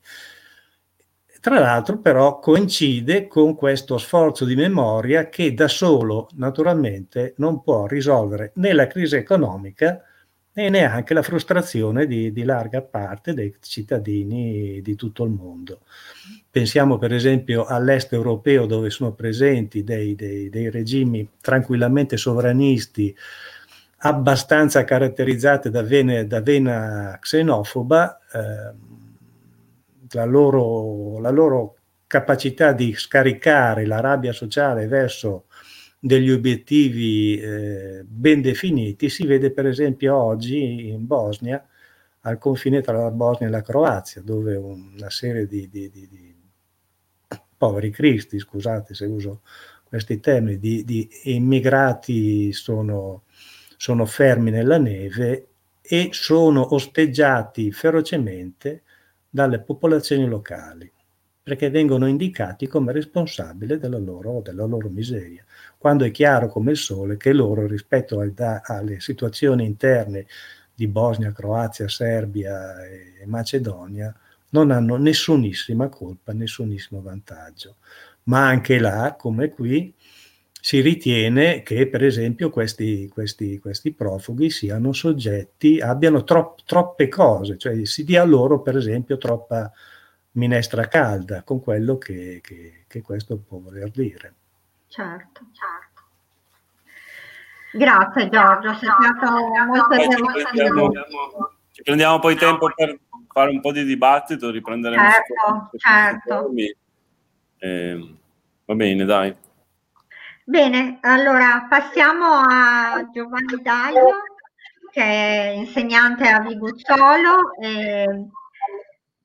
Tra 1.39 1.59
l'altro 1.59 1.99
però 1.99 2.39
coincide 2.39 3.27
con 3.27 3.55
questo 3.55 3.97
sforzo 3.97 4.45
di 4.45 4.55
memoria 4.55 5.27
che 5.27 5.55
da 5.55 5.67
solo 5.67 6.29
naturalmente 6.33 7.33
non 7.37 7.63
può 7.63 7.87
risolvere 7.87 8.51
né 8.55 8.73
la 8.73 8.85
crisi 8.85 9.15
economica 9.15 10.03
e 10.53 10.69
neanche 10.69 11.13
la 11.13 11.21
frustrazione 11.21 12.05
di, 12.05 12.33
di, 12.33 12.43
larga 12.43 12.81
parte 12.81 13.33
dei 13.33 13.55
cittadini 13.61 14.81
di 14.81 14.95
tutto 14.95 15.23
il 15.23 15.31
mondo. 15.31 15.81
Pensiamo 16.49 16.97
per 16.97 17.13
esempio 17.13 17.65
all'est 17.65 18.11
europeo 18.11 18.65
dove 18.65 18.89
sono 18.89 19.13
presenti 19.13 19.83
dei, 19.83 20.13
dei, 20.15 20.49
dei 20.49 20.69
regimi 20.69 21.27
tranquillamente 21.39 22.17
sovranisti, 22.17 23.15
abbastanza 24.03 24.83
caratterizzati 24.83 25.69
da 25.69 25.83
vena, 25.83 26.23
da 26.23 26.41
vena 26.41 27.17
xenofoba, 27.21 28.19
eh, 28.33 28.73
la, 30.11 30.25
loro, 30.25 31.19
la 31.19 31.29
loro 31.29 31.75
capacità 32.07 32.73
di 32.73 32.93
scaricare 32.93 33.85
la 33.85 34.01
rabbia 34.01 34.33
sociale 34.33 34.87
verso 34.87 35.45
degli 36.03 36.31
obiettivi 36.31 37.39
eh, 37.39 38.03
ben 38.03 38.41
definiti 38.41 39.07
si 39.07 39.23
vede 39.27 39.51
per 39.51 39.67
esempio 39.67 40.15
oggi 40.15 40.87
in 40.87 41.05
Bosnia, 41.05 41.63
al 42.21 42.39
confine 42.39 42.81
tra 42.81 43.03
la 43.03 43.11
Bosnia 43.11 43.47
e 43.47 43.51
la 43.51 43.61
Croazia, 43.61 44.23
dove 44.23 44.55
una 44.55 45.11
serie 45.11 45.45
di, 45.45 45.69
di, 45.69 45.91
di, 45.91 46.07
di 46.09 46.35
poveri 47.55 47.91
cristi, 47.91 48.39
scusate 48.39 48.95
se 48.95 49.05
uso 49.05 49.41
questi 49.83 50.19
termini, 50.19 50.57
di, 50.57 51.07
immigrati 51.25 52.51
sono, 52.51 53.23
sono 53.77 54.05
fermi 54.05 54.49
nella 54.49 54.79
neve 54.79 55.49
e 55.81 56.09
sono 56.13 56.73
osteggiati 56.73 57.71
ferocemente 57.71 58.81
dalle 59.29 59.59
popolazioni 59.59 60.25
locali. 60.25 60.91
Perché 61.43 61.69
vengono 61.69 62.07
indicati 62.07 62.67
come 62.67 62.91
responsabili 62.91 63.77
della 63.77 63.97
loro, 63.97 64.41
della 64.41 64.65
loro 64.65 64.89
miseria, 64.89 65.43
quando 65.77 66.05
è 66.05 66.11
chiaro 66.11 66.47
come 66.47 66.71
il 66.71 66.77
sole 66.77 67.17
che 67.17 67.33
loro 67.33 67.65
rispetto 67.65 68.19
al, 68.19 68.33
alle 68.63 68.99
situazioni 68.99 69.65
interne 69.65 70.27
di 70.73 70.87
Bosnia, 70.87 71.31
Croazia, 71.31 71.87
Serbia 71.87 72.85
e 72.85 73.25
Macedonia 73.25 74.15
non 74.49 74.71
hanno 74.71 74.97
nessunissima 74.97 75.89
colpa, 75.89 76.33
nessunissimo 76.33 77.01
vantaggio. 77.01 77.77
Ma 78.23 78.47
anche 78.47 78.79
là, 78.79 79.15
come 79.17 79.49
qui, 79.49 79.93
si 80.63 80.79
ritiene 80.79 81.63
che 81.63 81.87
per 81.87 82.03
esempio 82.03 82.51
questi, 82.51 83.07
questi, 83.07 83.57
questi 83.57 83.93
profughi 83.93 84.51
siano 84.51 84.93
soggetti, 84.93 85.79
abbiano 85.79 86.23
tro, 86.23 86.55
troppe 86.65 87.07
cose, 87.07 87.57
cioè 87.57 87.83
si 87.85 88.03
dia 88.03 88.23
loro 88.23 88.61
per 88.61 88.77
esempio 88.77 89.17
troppa 89.17 89.71
minestra 90.33 90.87
calda 90.87 91.43
con 91.43 91.61
quello 91.61 91.97
che, 91.97 92.39
che, 92.41 92.85
che 92.87 93.01
questo 93.01 93.37
può 93.37 93.59
voler 93.59 93.89
dire. 93.91 94.33
Certo, 94.87 95.41
certo. 95.51 95.89
Grazie 97.73 98.29
Giorgio, 98.29 98.73
sei 98.75 98.89
stato 98.89 99.31
molto 99.65 99.93
emozionante. 99.93 101.07
Ci 101.71 101.83
prendiamo 101.83 102.19
poi 102.19 102.35
tempo 102.35 102.69
per 102.75 102.99
fare 103.31 103.49
un 103.49 103.61
po' 103.61 103.71
di 103.71 103.85
dibattito, 103.85 104.49
riprenderemo 104.49 105.09
certo, 105.09 105.69
certo. 105.77 106.51
Eh, 107.57 108.15
va 108.65 108.75
bene, 108.75 109.05
dai. 109.05 109.33
Bene, 110.43 110.97
allora 111.01 111.65
passiamo 111.69 112.25
a 112.25 113.07
Giovanni 113.13 113.61
Daglio, 113.61 114.09
che 114.91 115.01
è 115.01 115.53
insegnante 115.55 116.27
a 116.27 116.41
Viguzzolo. 116.41 117.53
Eh, 117.61 118.25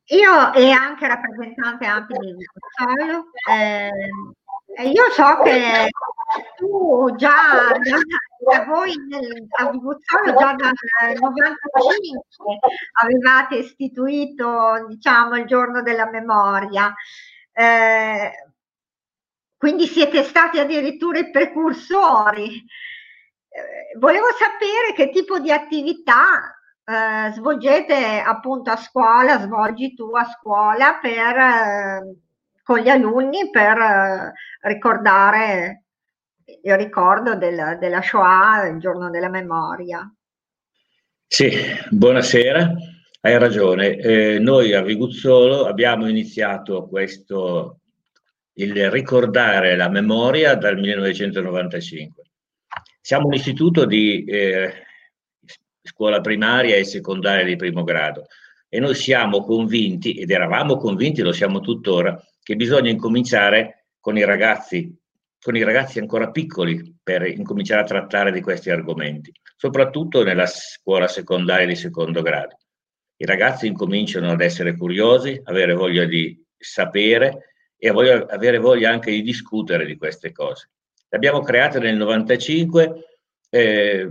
io 0.09 0.53
e 0.53 0.71
anche 0.71 1.09
rappresentante 1.09 1.87
AMPI 1.87 2.15
di 2.19 2.35
Viguzzolo. 2.35 3.31
Eh, 3.51 3.91
io 4.85 5.11
so 5.11 5.41
che 5.43 5.89
tu 6.57 7.15
già 7.17 7.73
da 7.73 8.65
voi 8.65 8.95
nel, 9.09 9.47
a 9.59 9.71
Viguzzolo 9.71 10.35
già 10.39 10.55
dal 10.55 10.73
95 11.19 12.59
avevate 13.03 13.57
istituito 13.57 14.85
diciamo 14.89 15.37
il 15.37 15.47
giorno 15.47 15.83
della 15.83 16.09
memoria. 16.09 16.95
Eh, 17.53 18.33
quindi 19.57 19.87
siete 19.87 20.23
stati 20.23 20.59
addirittura 20.61 21.19
i 21.19 21.31
precursori. 21.31 22.63
Eh, 23.49 23.99
volevo 23.99 24.27
sapere 24.39 24.93
che 24.95 25.11
tipo 25.11 25.39
di 25.41 25.51
attività 25.51 26.56
eh, 26.87 27.33
svolgete 27.33 28.23
appunto 28.25 28.71
a 28.71 28.77
scuola, 28.77 29.41
svolgi 29.41 29.95
tu 29.95 30.15
a 30.15 30.25
scuola 30.25 30.99
per, 31.01 31.37
eh, 31.37 32.17
con 32.63 32.79
gli 32.79 32.89
alunni 32.89 33.51
per 33.51 33.77
eh, 33.77 34.33
ricordare 34.69 35.83
il 36.63 36.77
ricordo 36.77 37.35
del, 37.35 37.77
della 37.81 38.01
Shoah, 38.01 38.69
il 38.69 38.79
giorno 38.79 39.11
della 39.11 39.29
memoria. 39.29 40.09
Sì, 41.27 41.51
buonasera, 41.91 42.73
hai 43.23 43.39
ragione. 43.39 43.97
Eh, 43.97 44.39
noi 44.39 44.73
a 44.73 44.83
Viguzzolo 44.83 45.67
abbiamo 45.67 46.09
iniziato 46.09 46.87
questo 46.87 47.81
il 48.59 48.91
ricordare 48.93 49.75
la 49.75 49.89
memoria 49.89 50.55
dal 50.55 50.79
1995. 50.79 52.23
Siamo 53.01 53.27
un 53.27 53.35
istituto 53.35 53.85
di 53.85 54.25
eh, 54.25 54.86
scuola 55.87 56.21
primaria 56.21 56.77
e 56.77 56.85
secondaria 56.85 57.45
di 57.45 57.57
primo 57.57 57.85
grado 57.85 58.27
e 58.69 58.81
noi 58.81 58.95
siamo 58.95 59.43
convinti, 59.43 60.15
ed 60.15 60.31
eravamo 60.31 60.77
convinti, 60.77 61.23
lo 61.23 61.33
siamo 61.33 61.61
tuttora, 61.61 62.21
che 62.43 62.57
bisogna 62.57 62.91
incominciare 62.91 63.87
con 64.01 64.17
i 64.17 64.25
ragazzi, 64.25 64.95
con 65.41 65.57
i 65.57 65.63
ragazzi 65.63 65.99
ancora 65.99 66.31
piccoli 66.31 66.95
per 67.03 67.27
incominciare 67.27 67.83
a 67.83 67.85
trattare 67.85 68.33
di 68.33 68.41
questi 68.41 68.71
argomenti, 68.71 69.33
soprattutto 69.57 70.23
nella 70.23 70.47
scuola 70.47 71.07
secondaria 71.09 71.67
di 71.67 71.77
secondo 71.77 72.23
grado. 72.23 72.57
I 73.19 73.25
ragazzi 73.25 73.67
incominciano 73.67 74.31
ad 74.31 74.41
essere 74.41 74.77
curiosi, 74.77 75.41
avere 75.45 75.73
voglia 75.73 76.05
di 76.05 76.39
sapere 76.57 77.55
e 77.79 77.91
voglio, 77.91 78.27
avere 78.27 78.59
voglia 78.59 78.91
anche 78.91 79.11
di 79.11 79.23
discutere 79.23 79.87
di 79.87 79.97
queste 79.97 80.33
cose. 80.33 80.71
L'abbiamo 81.09 81.41
creata 81.41 81.79
nel 81.79 81.97
95 81.97 83.07
eh, 83.49 84.09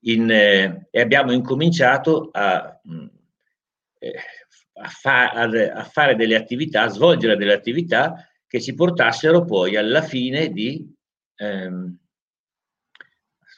in, 0.00 0.30
eh, 0.30 0.88
e 0.90 1.00
abbiamo 1.00 1.32
incominciato 1.32 2.30
a, 2.32 2.80
mm, 2.88 3.06
eh, 3.98 4.14
a, 4.74 4.88
fa, 4.88 5.30
a, 5.30 5.42
a, 5.42 5.84
fare 5.84 6.14
delle 6.14 6.36
attività, 6.36 6.82
a 6.82 6.88
svolgere 6.88 7.36
delle 7.36 7.52
attività 7.52 8.14
che 8.46 8.60
ci 8.60 8.74
portassero 8.74 9.44
poi 9.44 9.76
alla 9.76 10.02
fine 10.02 10.50
di... 10.50 10.92
Ehm, 11.36 11.98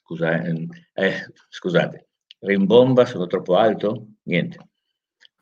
scusa, 0.03 0.43
eh, 0.43 0.69
eh 0.95 1.33
scusate, 1.49 2.09
rimbomba, 2.41 3.05
sono 3.05 3.27
troppo 3.27 3.57
alto? 3.57 4.09
Niente. 4.25 4.72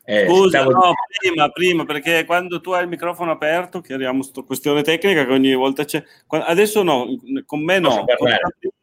Eh, 0.03 0.25
Scusa, 0.27 0.61
stavo... 0.61 0.71
no, 0.71 0.93
prima, 1.19 1.49
prima, 1.49 1.85
perché 1.85 2.25
quando 2.25 2.59
tu 2.59 2.71
hai 2.71 2.83
il 2.83 2.89
microfono 2.89 3.31
aperto, 3.31 3.81
chiariamo 3.81 4.19
questa 4.19 4.41
questione 4.41 4.81
tecnica 4.81 5.25
che 5.25 5.31
ogni 5.31 5.53
volta 5.53 5.85
c'è. 5.85 6.03
Adesso 6.27 6.81
no, 6.81 7.05
con 7.45 7.63
me 7.63 7.79
no, 7.79 8.03
con 8.17 8.29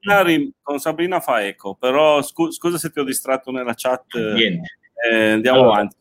Sabrina, 0.00 0.50
con 0.62 0.78
Sabrina, 0.78 1.20
fa 1.20 1.44
eco, 1.44 1.74
però 1.74 2.22
scu- 2.22 2.52
scusa 2.52 2.78
se 2.78 2.90
ti 2.90 3.00
ho 3.00 3.04
distratto 3.04 3.50
nella 3.50 3.74
chat. 3.74 4.16
Niente. 4.16 4.78
Eh, 5.10 5.30
andiamo 5.32 5.58
allora, 5.58 5.74
avanti. 5.74 5.96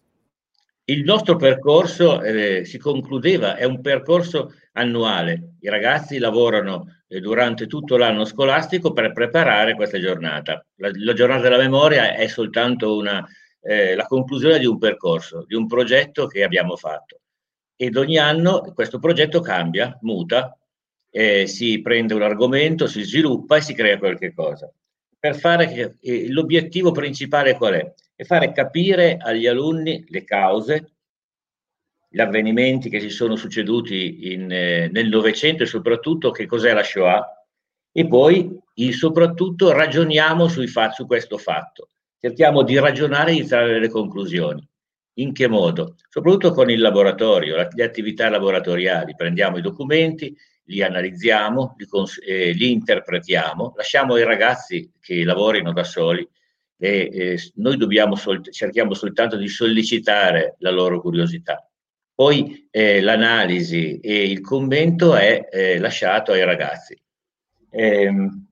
Il 0.85 1.03
nostro 1.03 1.35
percorso 1.35 2.21
eh, 2.21 2.63
si 2.63 2.77
concludeva, 2.77 3.55
è 3.57 3.65
un 3.65 3.81
percorso 3.81 4.53
annuale. 4.73 5.55
I 5.59 5.69
ragazzi 5.69 6.19
lavorano 6.19 6.85
eh, 7.07 7.19
durante 7.19 7.67
tutto 7.67 7.97
l'anno 7.97 8.23
scolastico 8.23 8.93
per 8.93 9.11
preparare 9.11 9.75
questa 9.75 9.99
giornata. 9.99 10.63
La, 10.75 10.89
la 10.93 11.13
giornata 11.13 11.41
della 11.41 11.57
memoria 11.57 12.13
è 12.15 12.27
soltanto 12.27 12.95
una 12.95 13.27
eh, 13.67 13.95
la 13.95 14.05
conclusione 14.05 14.59
di 14.59 14.65
un 14.65 14.77
percorso, 14.77 15.43
di 15.45 15.53
un 15.53 15.67
progetto 15.67 16.25
che 16.25 16.43
abbiamo 16.43 16.77
fatto. 16.77 17.19
Ed 17.75 17.97
ogni 17.97 18.17
anno 18.17 18.61
questo 18.73 18.97
progetto 18.97 19.41
cambia, 19.41 19.97
muta, 20.03 20.57
eh, 21.11 21.47
si 21.47 21.81
prende 21.81 22.13
un 22.13 22.21
argomento, 22.21 22.87
si 22.87 23.03
sviluppa 23.03 23.57
e 23.57 23.61
si 23.61 23.73
crea 23.73 23.97
qualche 23.97 24.33
cosa. 24.33 24.71
Per 25.19 25.35
fare 25.35 25.97
eh, 25.99 26.31
l'obiettivo 26.31 26.91
principale 26.91 27.55
qual 27.55 27.73
è? 27.73 27.93
È 28.15 28.23
fare 28.23 28.53
capire 28.53 29.17
agli 29.17 29.47
alunni 29.47 30.05
le 30.07 30.23
cause, 30.23 30.93
gli 32.07 32.21
avvenimenti 32.21 32.89
che 32.89 33.01
si 33.01 33.09
sono 33.09 33.35
succeduti 33.35 34.31
in, 34.31 34.49
eh, 34.49 34.87
nel 34.87 35.09
Novecento 35.09 35.63
e 35.63 35.65
soprattutto 35.65 36.31
che 36.31 36.45
cos'è 36.45 36.71
la 36.71 36.83
Shoah 36.83 37.45
e 37.91 38.07
poi 38.07 38.57
soprattutto 38.91 39.71
ragioniamo 39.73 40.47
fatti, 40.47 40.95
su 40.95 41.05
questo 41.05 41.37
fatto 41.37 41.89
cerchiamo 42.19 42.63
di 42.63 42.77
ragionare 42.79 43.31
e 43.31 43.41
di 43.41 43.45
trarre 43.45 43.73
delle 43.73 43.89
conclusioni. 43.89 44.67
In 45.19 45.33
che 45.33 45.47
modo? 45.47 45.95
Soprattutto 46.09 46.51
con 46.51 46.69
il 46.69 46.79
laboratorio, 46.79 47.55
le 47.55 47.83
attività 47.83 48.29
laboratoriali. 48.29 49.15
Prendiamo 49.15 49.57
i 49.57 49.61
documenti, 49.61 50.35
li 50.65 50.83
analizziamo, 50.83 51.75
li, 51.77 51.85
cons- 51.87 52.21
eh, 52.23 52.51
li 52.51 52.71
interpretiamo, 52.71 53.73
lasciamo 53.75 54.13
ai 54.15 54.23
ragazzi 54.23 54.91
che 54.99 55.23
lavorino 55.23 55.73
da 55.73 55.83
soli 55.83 56.27
e 56.79 57.09
eh, 57.11 57.51
noi 57.55 57.77
sol- 58.15 58.51
cerchiamo 58.51 58.93
soltanto 58.93 59.35
di 59.37 59.47
sollecitare 59.47 60.55
la 60.59 60.69
loro 60.69 61.01
curiosità. 61.01 61.67
Poi 62.13 62.67
eh, 62.71 63.01
l'analisi 63.01 63.99
e 63.99 64.29
il 64.29 64.41
commento 64.41 65.15
è 65.15 65.47
eh, 65.51 65.79
lasciato 65.79 66.31
ai 66.31 66.43
ragazzi. 66.43 66.99
Ehm, 67.69 68.47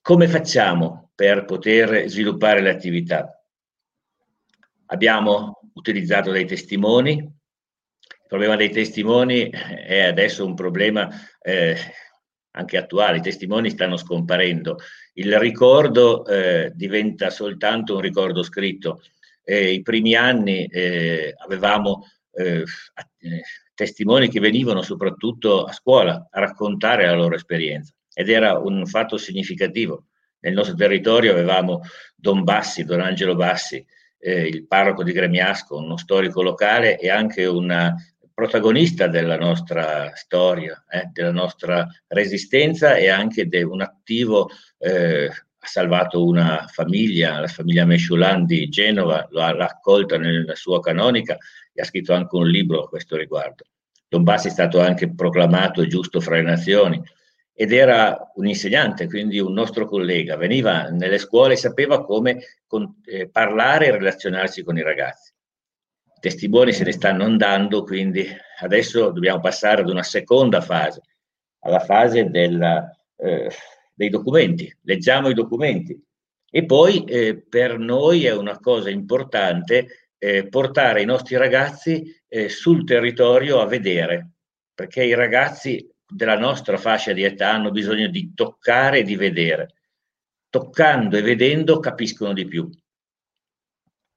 come 0.00 0.28
facciamo? 0.28 1.07
Per 1.18 1.44
poter 1.46 2.08
sviluppare 2.08 2.60
le 2.60 2.70
attività. 2.70 3.42
Abbiamo 4.86 5.62
utilizzato 5.72 6.30
dei 6.30 6.46
testimoni. 6.46 7.14
Il 7.14 8.28
problema 8.28 8.54
dei 8.54 8.70
testimoni 8.70 9.50
è 9.50 10.02
adesso 10.02 10.46
un 10.46 10.54
problema 10.54 11.10
eh, 11.42 11.76
anche 12.52 12.76
attuale. 12.76 13.16
I 13.16 13.22
testimoni 13.22 13.68
stanno 13.70 13.96
scomparendo. 13.96 14.76
Il 15.14 15.36
ricordo 15.40 16.24
eh, 16.24 16.70
diventa 16.72 17.30
soltanto 17.30 17.96
un 17.96 18.00
ricordo 18.00 18.44
scritto. 18.44 19.02
Eh, 19.42 19.72
I 19.72 19.82
primi 19.82 20.14
anni 20.14 20.66
eh, 20.66 21.34
avevamo 21.36 22.06
eh, 22.30 22.62
testimoni 23.74 24.28
che 24.28 24.38
venivano 24.38 24.82
soprattutto 24.82 25.64
a 25.64 25.72
scuola 25.72 26.28
a 26.30 26.38
raccontare 26.38 27.06
la 27.06 27.14
loro 27.16 27.34
esperienza 27.34 27.92
ed 28.14 28.28
era 28.28 28.56
un 28.56 28.86
fatto 28.86 29.16
significativo 29.16 30.04
nel 30.40 30.52
nostro 30.52 30.74
territorio 30.74 31.32
avevamo 31.32 31.82
Don 32.14 32.44
Bassi, 32.44 32.84
Don 32.84 33.00
Angelo 33.00 33.34
Bassi, 33.34 33.84
eh, 34.18 34.46
il 34.46 34.66
parroco 34.66 35.02
di 35.02 35.12
Gremiasco, 35.12 35.76
uno 35.76 35.96
storico 35.96 36.42
locale 36.42 36.98
e 36.98 37.10
anche 37.10 37.46
un 37.46 37.94
protagonista 38.34 39.08
della 39.08 39.36
nostra 39.36 40.14
storia, 40.14 40.84
eh, 40.88 41.08
della 41.12 41.32
nostra 41.32 41.86
resistenza 42.06 42.94
e 42.94 43.08
anche 43.08 43.48
de, 43.48 43.62
un 43.62 43.80
attivo, 43.80 44.48
eh, 44.78 45.26
ha 45.26 45.66
salvato 45.66 46.24
una 46.24 46.66
famiglia, 46.68 47.40
la 47.40 47.48
famiglia 47.48 47.84
Mesciulan 47.84 48.46
di 48.46 48.68
Genova, 48.68 49.26
l'ha 49.30 49.48
accolta 49.48 50.18
nella 50.18 50.54
sua 50.54 50.80
canonica 50.80 51.36
e 51.72 51.82
ha 51.82 51.84
scritto 51.84 52.14
anche 52.14 52.36
un 52.36 52.48
libro 52.48 52.84
a 52.84 52.88
questo 52.88 53.16
riguardo. 53.16 53.64
Don 54.08 54.22
Bassi 54.22 54.46
è 54.46 54.50
stato 54.50 54.80
anche 54.80 55.12
proclamato 55.12 55.86
giusto 55.86 56.20
fra 56.20 56.36
le 56.36 56.42
nazioni 56.42 57.02
ed 57.60 57.72
era 57.72 58.30
un 58.36 58.46
insegnante, 58.46 59.08
quindi 59.08 59.40
un 59.40 59.52
nostro 59.52 59.88
collega, 59.88 60.36
veniva 60.36 60.90
nelle 60.90 61.18
scuole 61.18 61.54
e 61.54 61.56
sapeva 61.56 62.04
come 62.04 62.60
con, 62.68 63.00
eh, 63.04 63.28
parlare 63.28 63.86
e 63.86 63.90
relazionarsi 63.90 64.62
con 64.62 64.78
i 64.78 64.82
ragazzi. 64.82 65.32
I 66.04 66.20
testimoni 66.20 66.72
se 66.72 66.84
ne 66.84 66.92
stanno 66.92 67.24
andando, 67.24 67.82
quindi 67.82 68.24
adesso 68.60 69.10
dobbiamo 69.10 69.40
passare 69.40 69.80
ad 69.80 69.88
una 69.88 70.04
seconda 70.04 70.60
fase, 70.60 71.02
alla 71.64 71.80
fase 71.80 72.30
della, 72.30 72.96
eh, 73.16 73.50
dei 73.92 74.08
documenti. 74.08 74.72
Leggiamo 74.82 75.28
i 75.28 75.34
documenti. 75.34 76.00
E 76.48 76.64
poi 76.64 77.02
eh, 77.06 77.42
per 77.42 77.76
noi 77.76 78.24
è 78.24 78.36
una 78.36 78.60
cosa 78.60 78.88
importante 78.88 80.12
eh, 80.16 80.46
portare 80.46 81.02
i 81.02 81.06
nostri 81.06 81.36
ragazzi 81.36 82.16
eh, 82.28 82.48
sul 82.48 82.84
territorio 82.84 83.58
a 83.58 83.66
vedere, 83.66 84.28
perché 84.72 85.02
i 85.02 85.14
ragazzi 85.14 85.84
della 86.08 86.38
nostra 86.38 86.78
fascia 86.78 87.12
di 87.12 87.22
età 87.22 87.52
hanno 87.52 87.70
bisogno 87.70 88.08
di 88.08 88.32
toccare 88.34 89.00
e 89.00 89.02
di 89.02 89.16
vedere. 89.16 89.74
Toccando 90.48 91.16
e 91.16 91.22
vedendo 91.22 91.78
capiscono 91.78 92.32
di 92.32 92.46
più. 92.46 92.70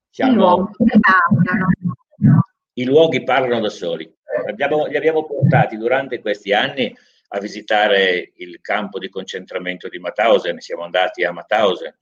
Siamo... 0.10 0.32
I, 0.32 0.36
luoghi 0.36 0.70
I 2.74 2.86
luoghi 2.86 3.24
parlano 3.24 3.60
da 3.60 3.70
soli. 3.70 4.10
Abbiamo, 4.48 4.86
li 4.86 4.96
abbiamo 4.96 5.26
portati 5.26 5.76
durante 5.76 6.22
questi 6.22 6.54
anni 6.54 6.96
a 7.34 7.40
visitare 7.40 8.32
il 8.36 8.60
campo 8.62 9.00
di 9.00 9.10
concentramento 9.10 9.88
di 9.88 10.00
Mauthausen, 10.00 10.60
siamo 10.60 10.84
andati 10.84 11.24
a 11.24 11.32
Mauthausen, 11.32 11.98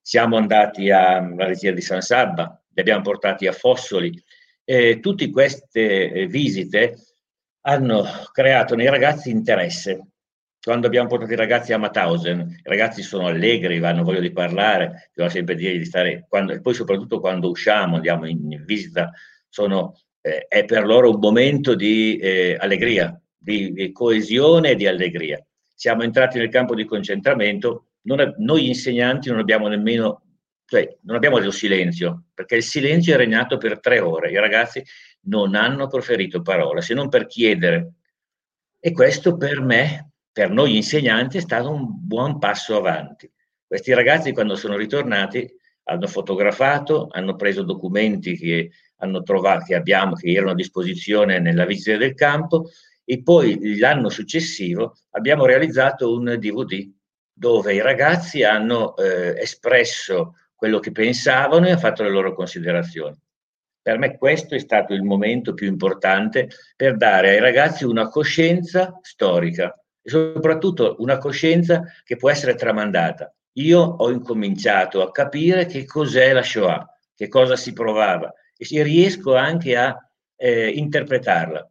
siamo 0.00 0.36
andati 0.36 0.90
alla 0.90 1.46
riserva 1.46 1.76
di 1.76 1.82
San 1.82 2.02
Sabba, 2.02 2.62
li 2.68 2.80
abbiamo 2.80 3.02
portati 3.02 3.46
a 3.46 3.52
Fossoli. 3.52 4.22
Eh, 4.62 5.00
tutte 5.00 5.30
queste 5.30 6.10
eh, 6.10 6.26
visite 6.26 6.96
hanno 7.66 8.04
creato 8.32 8.74
nei 8.74 8.88
ragazzi 8.88 9.30
interesse. 9.30 10.08
Quando 10.60 10.86
abbiamo 10.86 11.08
portato 11.08 11.32
i 11.32 11.36
ragazzi 11.36 11.72
a 11.72 11.78
Mauthausen, 11.78 12.40
i 12.40 12.68
ragazzi 12.68 13.02
sono 13.02 13.26
allegri, 13.26 13.84
hanno 13.84 14.02
voglia 14.02 14.20
di 14.20 14.32
parlare, 14.32 15.10
devono 15.12 15.32
sempre 15.32 15.54
dire 15.54 15.76
di 15.76 15.84
stare, 15.84 16.24
quando, 16.26 16.52
e 16.52 16.60
poi 16.60 16.72
soprattutto 16.72 17.20
quando 17.20 17.50
usciamo, 17.50 17.96
andiamo 17.96 18.26
in, 18.26 18.62
visita, 18.64 19.12
sono, 19.48 20.00
eh, 20.22 20.46
è 20.48 20.64
per 20.64 20.86
loro 20.86 21.10
un 21.10 21.18
momento 21.18 21.74
di 21.74 22.16
eh, 22.16 22.56
allegria, 22.58 23.18
di, 23.36 23.72
di, 23.72 23.92
coesione 23.92 24.70
e 24.70 24.74
di 24.74 24.86
allegria. 24.86 25.44
Siamo 25.74 26.02
entrati 26.02 26.38
nel 26.38 26.48
campo 26.48 26.74
di 26.74 26.86
concentramento, 26.86 27.88
non, 28.02 28.34
noi 28.38 28.68
insegnanti 28.68 29.28
non 29.28 29.38
abbiamo 29.38 29.68
nemmeno 29.68 30.22
cioè, 30.66 30.96
non 31.02 31.16
abbiamo 31.16 31.38
detto 31.38 31.50
silenzio, 31.50 32.24
perché 32.32 32.56
il 32.56 32.62
silenzio 32.62 33.14
è 33.14 33.16
regnato 33.18 33.58
per 33.58 33.80
tre 33.80 34.00
ore. 34.00 34.30
I 34.30 34.38
ragazzi 34.38 34.82
non 35.24 35.54
hanno 35.54 35.86
proferito 35.86 36.42
parola, 36.42 36.80
se 36.80 36.94
non 36.94 37.08
per 37.08 37.26
chiedere. 37.26 37.92
E 38.78 38.92
questo 38.92 39.36
per 39.36 39.60
me, 39.60 40.12
per 40.32 40.50
noi 40.50 40.76
insegnanti, 40.76 41.38
è 41.38 41.40
stato 41.40 41.70
un 41.70 41.86
buon 41.88 42.38
passo 42.38 42.76
avanti. 42.76 43.30
Questi 43.66 43.92
ragazzi, 43.94 44.32
quando 44.32 44.56
sono 44.56 44.76
ritornati, 44.76 45.50
hanno 45.84 46.06
fotografato, 46.06 47.08
hanno 47.10 47.36
preso 47.36 47.62
documenti 47.62 48.36
che, 48.36 48.70
hanno 48.96 49.22
trovato, 49.22 49.64
che 49.64 49.74
abbiamo, 49.74 50.14
che 50.14 50.30
erano 50.30 50.52
a 50.52 50.54
disposizione 50.54 51.38
nella 51.40 51.64
visita 51.64 51.96
del 51.96 52.14
campo, 52.14 52.70
e 53.04 53.22
poi 53.22 53.78
l'anno 53.78 54.08
successivo 54.08 54.96
abbiamo 55.10 55.44
realizzato 55.44 56.14
un 56.14 56.36
DVD 56.38 56.90
dove 57.32 57.74
i 57.74 57.80
ragazzi 57.80 58.42
hanno 58.42 58.96
eh, 58.96 59.38
espresso 59.40 60.36
quello 60.54 60.78
che 60.78 60.92
pensavano 60.92 61.66
e 61.66 61.72
ha 61.72 61.76
fatto 61.76 62.02
le 62.02 62.10
loro 62.10 62.32
considerazioni. 62.32 63.18
Per 63.84 63.98
me 63.98 64.16
questo 64.16 64.54
è 64.54 64.58
stato 64.58 64.94
il 64.94 65.02
momento 65.02 65.52
più 65.52 65.66
importante 65.66 66.48
per 66.74 66.96
dare 66.96 67.28
ai 67.28 67.38
ragazzi 67.38 67.84
una 67.84 68.08
coscienza 68.08 68.98
storica 69.02 69.78
e 70.00 70.08
soprattutto 70.08 70.96
una 71.00 71.18
coscienza 71.18 71.82
che 72.02 72.16
può 72.16 72.30
essere 72.30 72.54
tramandata. 72.54 73.30
Io 73.58 73.80
ho 73.80 74.10
incominciato 74.10 75.02
a 75.02 75.10
capire 75.10 75.66
che 75.66 75.84
cos'è 75.84 76.32
la 76.32 76.42
Shoah, 76.42 76.98
che 77.14 77.28
cosa 77.28 77.56
si 77.56 77.74
provava 77.74 78.32
e 78.56 78.82
riesco 78.82 79.34
anche 79.34 79.76
a 79.76 79.94
eh, 80.34 80.68
interpretarla. 80.70 81.70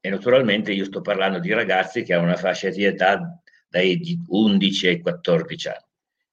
E 0.00 0.08
naturalmente 0.08 0.72
io 0.72 0.86
sto 0.86 1.02
parlando 1.02 1.38
di 1.38 1.52
ragazzi 1.52 2.02
che 2.02 2.14
hanno 2.14 2.24
una 2.24 2.36
fascia 2.36 2.70
di 2.70 2.82
età 2.82 3.42
dai 3.68 4.00
11 4.26 4.86
ai 4.86 5.00
14 5.00 5.68
anni 5.68 5.84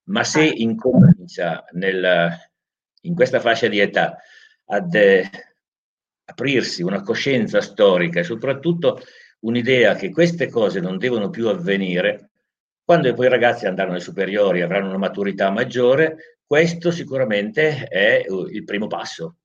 ma 0.04 0.24
se 0.24 0.40
ah. 0.40 0.52
incomincia 0.56 1.64
nel, 1.72 2.36
in 3.02 3.14
questa 3.14 3.40
fascia 3.40 3.68
di 3.68 3.78
età 3.78 4.16
ad 4.72 4.94
eh, 4.94 5.28
aprirsi 6.24 6.82
una 6.82 7.02
coscienza 7.02 7.60
storica 7.60 8.20
e 8.20 8.24
soprattutto 8.24 9.00
un'idea 9.40 9.94
che 9.94 10.10
queste 10.10 10.48
cose 10.48 10.80
non 10.80 10.98
devono 10.98 11.28
più 11.28 11.48
avvenire, 11.48 12.30
quando 12.84 13.12
poi 13.14 13.26
i 13.26 13.30
ragazzi 13.30 13.66
andranno 13.66 13.94
ai 13.94 14.00
superiori 14.00 14.62
avranno 14.62 14.88
una 14.88 14.98
maturità 14.98 15.50
maggiore, 15.50 16.38
questo 16.44 16.90
sicuramente 16.90 17.86
è 17.86 18.24
il 18.26 18.64
primo 18.64 18.86
passo. 18.86 19.36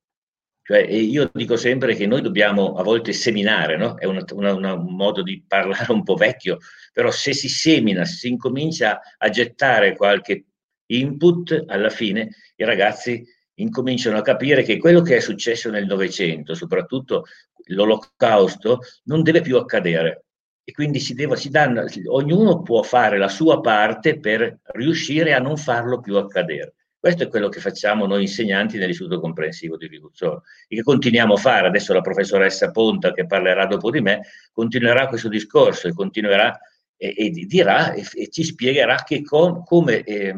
Cioè, 0.62 0.80
io 0.80 1.30
dico 1.34 1.56
sempre 1.56 1.96
che 1.96 2.06
noi 2.08 2.22
dobbiamo 2.22 2.74
a 2.74 2.84
volte 2.84 3.14
seminare, 3.14 3.78
no? 3.78 3.96
è 3.96 4.06
una, 4.06 4.22
una, 4.34 4.54
una, 4.54 4.74
un 4.74 4.96
modo 4.96 5.24
di 5.24 5.44
parlare 5.48 5.94
un 5.94 6.04
po' 6.04 6.16
vecchio, 6.16 6.58
però 6.92 7.10
se 7.10 7.34
si 7.34 7.48
semina, 7.48 8.04
se 8.04 8.16
si 8.16 8.28
incomincia 8.28 9.00
a 9.18 9.30
gettare 9.30 9.96
qualche 9.96 10.46
input, 10.88 11.64
alla 11.68 11.90
fine 11.90 12.30
i 12.56 12.66
ragazzi 12.66 13.24
incominciano 13.60 14.18
a 14.18 14.22
capire 14.22 14.64
che 14.64 14.78
quello 14.78 15.02
che 15.02 15.18
è 15.18 15.20
successo 15.20 15.70
nel 15.70 15.86
Novecento, 15.86 16.54
soprattutto 16.54 17.26
l'olocausto, 17.68 18.80
non 19.06 19.24
deve 19.24 19.42
più 19.42 19.58
accadere. 19.58 20.26
E 20.64 20.74
quindi 20.74 21.00
si 21.00 21.14
deve, 21.14 21.38
si 21.38 21.50
danno, 21.50 21.86
ognuno 22.08 22.62
può 22.62 22.84
fare 22.84 23.18
la 23.18 23.30
sua 23.30 23.62
parte 23.62 24.20
per 24.20 24.60
riuscire 24.74 25.34
a 25.34 25.40
non 25.40 25.58
farlo 25.58 26.02
più 26.02 26.18
accadere. 26.18 26.74
Questo 27.00 27.24
è 27.24 27.30
quello 27.30 27.48
che 27.48 27.62
facciamo 27.62 28.06
noi 28.06 28.24
insegnanti 28.24 28.78
nell'Istituto 28.78 29.20
Comprensivo 29.20 29.78
di 29.78 29.88
Riguzzolo 29.88 30.44
e 30.68 30.76
che 30.76 30.84
continuiamo 30.84 31.36
a 31.36 31.38
fare. 31.38 31.68
Adesso 31.68 31.94
la 31.94 32.02
professoressa 32.02 32.72
Ponta, 32.72 33.14
che 33.14 33.26
parlerà 33.26 33.66
dopo 33.66 33.90
di 33.92 34.02
me, 34.02 34.24
continuerà 34.52 35.08
questo 35.08 35.30
discorso 35.30 35.88
e 35.88 35.94
continuerà 35.94 36.60
e, 36.98 37.14
e 37.16 37.30
dirà 37.30 37.94
e, 37.94 38.04
e, 38.14 38.30
ci 38.30 38.44
spiegherà 38.44 39.04
che 39.04 39.24
com, 39.24 39.64
come, 39.64 40.04
eh, 40.04 40.36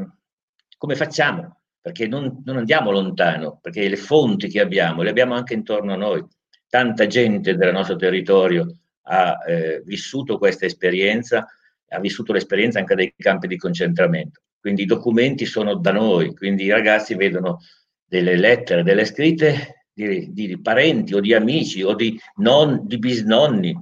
come 0.77 0.95
facciamo? 0.95 1.59
Perché 1.89 2.08
non, 2.08 2.41
non 2.45 2.58
andiamo 2.58 2.91
lontano, 2.91 3.60
perché 3.62 3.88
le 3.88 3.95
fonti 3.95 4.47
che 4.47 4.60
abbiamo 4.60 5.02
le 5.02 5.10
abbiamo 5.10 5.34
anche 5.34 5.54
intorno 5.54 5.93
a 5.93 5.97
noi. 5.97 6.23
Tanta 6.67 7.08
gente 7.08 7.56
del 7.56 7.73
nostro 7.73 7.95
territorio 7.95 8.71
ha 9.04 9.38
eh, 9.47 9.82
vissuto 9.84 10.38
questa 10.38 10.65
esperienza, 10.65 11.47
ha 11.88 11.99
vissuto 11.99 12.32
l'esperienza 12.32 12.80
anche 12.80 12.95
dei 12.95 13.13
campi 13.17 13.47
di 13.47 13.58
concentramento 13.58 14.41
quindi 14.60 14.84
i 14.84 14.86
documenti 14.86 15.45
sono 15.45 15.75
da 15.75 15.91
noi, 15.91 16.36
quindi 16.36 16.65
i 16.65 16.69
ragazzi 16.69 17.15
vedono 17.15 17.60
delle 18.06 18.36
lettere, 18.36 18.84
delle 18.84 19.06
scritte 19.06 19.86
di, 19.93 20.34
di 20.34 20.60
parenti 20.60 21.13
o 21.13 21.19
di 21.21 21.34
amici 21.34 21.82
o 21.82 21.93
di, 21.95 22.19
non, 22.36 22.86
di 22.86 22.99
bisnonni 22.99 23.78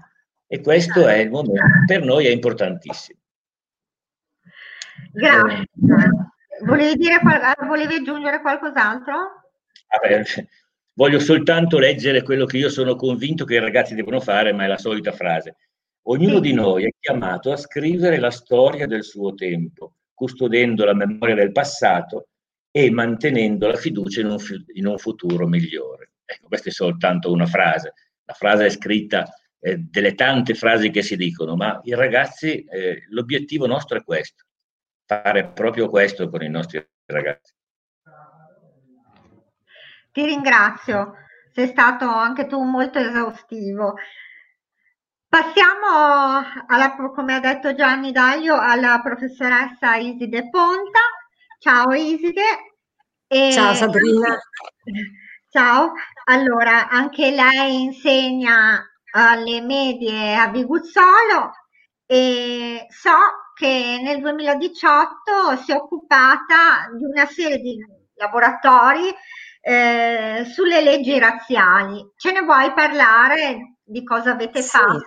e 0.46 0.62
questo 0.62 1.08
è 1.08 1.17
il 1.17 1.30
momento, 1.30 1.62
per 1.86 2.04
noi 2.04 2.26
è 2.26 2.30
importantissimo. 2.30 3.20
Grazie. 5.12 5.65
Volevi, 6.65 6.96
dire, 6.96 7.20
volevi 7.67 7.96
aggiungere 7.96 8.41
qualcos'altro? 8.41 9.15
Vabbè, 9.89 10.24
voglio 10.93 11.20
soltanto 11.20 11.80
leggere 11.80 12.24
quello 12.24 12.46
che 12.46 12.58
io 12.58 12.70
sono 12.70 12.96
convinto 12.96 13.46
che 13.46 13.56
i 13.56 13.60
ragazzi 13.60 13.96
devono 13.96 14.20
fare, 14.20 14.54
ma 14.54 14.63
è 14.63 14.67
la 14.67 14.78
solita 14.78 15.12
frase. 15.12 15.58
Ognuno 16.10 16.39
di 16.39 16.54
noi 16.54 16.86
è 16.86 16.89
chiamato 17.00 17.52
a 17.52 17.58
scrivere 17.58 18.17
la 18.17 18.32
storia 18.32 18.88
del 18.88 19.04
suo 19.04 19.34
tempo 19.34 19.93
custodendo 20.17 20.84
la 20.84 20.96
memoria 20.96 21.36
del 21.36 21.52
passato 21.52 22.30
e 22.72 22.89
mantenendo 22.89 23.67
la 23.67 23.76
fiducia 23.76 24.22
in 24.22 24.32
un, 24.32 24.38
in 24.74 24.88
un 24.88 24.98
futuro 24.98 25.46
migliore. 25.48 26.13
Ecco, 26.26 26.48
questa 26.48 26.70
è 26.70 26.72
soltanto 26.72 27.32
una 27.32 27.46
frase. 27.46 27.93
La 28.26 28.34
frase 28.34 28.65
è 28.65 28.70
scritta 28.72 29.32
eh, 29.60 29.78
delle 29.78 30.15
tante 30.15 30.56
frasi 30.56 30.89
che 30.89 31.04
si 31.04 31.15
dicono, 31.17 31.56
ma 31.56 31.80
i 31.84 31.93
ragazzi, 31.93 32.63
eh, 32.63 33.04
l'obiettivo 33.10 33.67
nostro 33.67 34.00
è 34.00 34.04
questo, 34.04 34.46
fare 35.08 35.48
proprio 35.48 35.89
questo 35.89 36.30
con 36.30 36.43
i 36.43 36.50
nostri 36.50 36.86
ragazzi. 37.06 37.54
Ti 40.12 40.26
ringrazio, 40.26 41.13
sei 41.54 41.67
stato 41.67 42.06
anche 42.08 42.46
tu 42.46 42.62
molto 42.62 43.00
esaustivo. 43.00 43.96
Passiamo, 45.30 46.43
alla, 46.67 46.96
come 46.96 47.36
ha 47.36 47.39
detto 47.39 47.74
Gianni 47.74 48.12
Daglio, 48.12 48.60
alla 48.60 49.00
professoressa 49.02 49.96
Iside 49.96 50.50
Ponta. 50.50 51.00
Ciao 51.60 51.93
Iside. 51.93 52.76
E, 53.28 53.52
ciao 53.52 53.74
Sabrina. 53.74 54.38
Ciao. 55.50 55.93
Allora, 56.26 56.89
anche 56.89 57.32
lei 57.32 57.84
insegna 57.84 58.86
alle 59.12 59.62
medie 59.62 60.36
a 60.36 60.50
Viguzzolo 60.50 61.52
e 62.06 62.86
so 62.89 63.12
che 63.58 64.00
nel 64.04 64.22
2018 64.22 65.58
si 65.63 65.72
è 65.72 65.76
occupata 65.76 66.89
di 66.96 67.04
una 67.04 67.26
serie 67.26 67.58
di 67.58 67.76
laboratori 68.13 69.12
eh, 69.62 70.46
sulle 70.54 70.82
leggi 70.82 71.17
razziali. 71.17 72.12
Ce 72.15 72.32
ne 72.32 72.41
vuoi 72.41 72.72
parlare 72.74 73.78
di 73.84 74.04
cosa 74.04 74.32
avete 74.32 74.62
sì. 74.62 74.70
fatto 74.70 75.06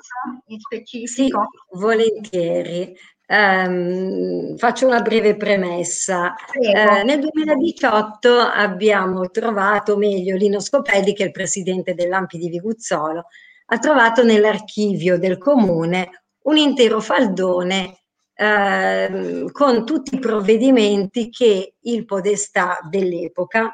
in 0.48 0.58
specifico? 0.58 1.46
Sì, 1.50 1.78
volentieri. 1.78 2.96
Um, 3.28 4.56
faccio 4.56 4.88
una 4.88 5.00
breve 5.00 5.36
premessa. 5.36 6.34
Uh, 6.52 7.04
nel 7.04 7.20
2018 7.20 8.36
abbiamo 8.36 9.30
trovato, 9.30 9.96
meglio, 9.96 10.34
Lino 10.34 10.58
Scopelli, 10.58 11.14
che 11.14 11.22
è 11.22 11.26
il 11.26 11.32
presidente 11.32 11.94
dell'Ampi 11.94 12.38
di 12.38 12.48
Viguzzolo, 12.48 13.26
ha 13.66 13.78
trovato 13.78 14.24
nell'archivio 14.24 15.16
del 15.16 15.38
comune 15.38 16.24
un 16.42 16.56
intero 16.56 17.00
faldone 17.00 17.99
uh, 18.40 19.50
con 19.52 19.84
tutti 19.84 20.14
i 20.14 20.18
provvedimenti 20.18 21.28
che 21.30 21.74
il 21.78 22.04
podestà 22.06 22.78
dell'epoca 22.88 23.72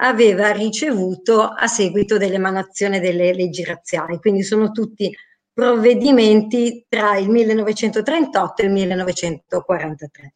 aveva 0.00 0.50
ricevuto 0.50 1.42
a 1.42 1.66
seguito 1.66 2.18
dell'emanazione 2.18 3.00
delle 3.00 3.32
leggi 3.32 3.64
razziali. 3.64 4.18
Quindi 4.18 4.42
sono 4.42 4.70
tutti 4.70 5.14
provvedimenti 5.52 6.86
tra 6.88 7.16
il 7.16 7.28
1938 7.30 8.62
e 8.62 8.64
il 8.64 8.72
1943 8.72 10.34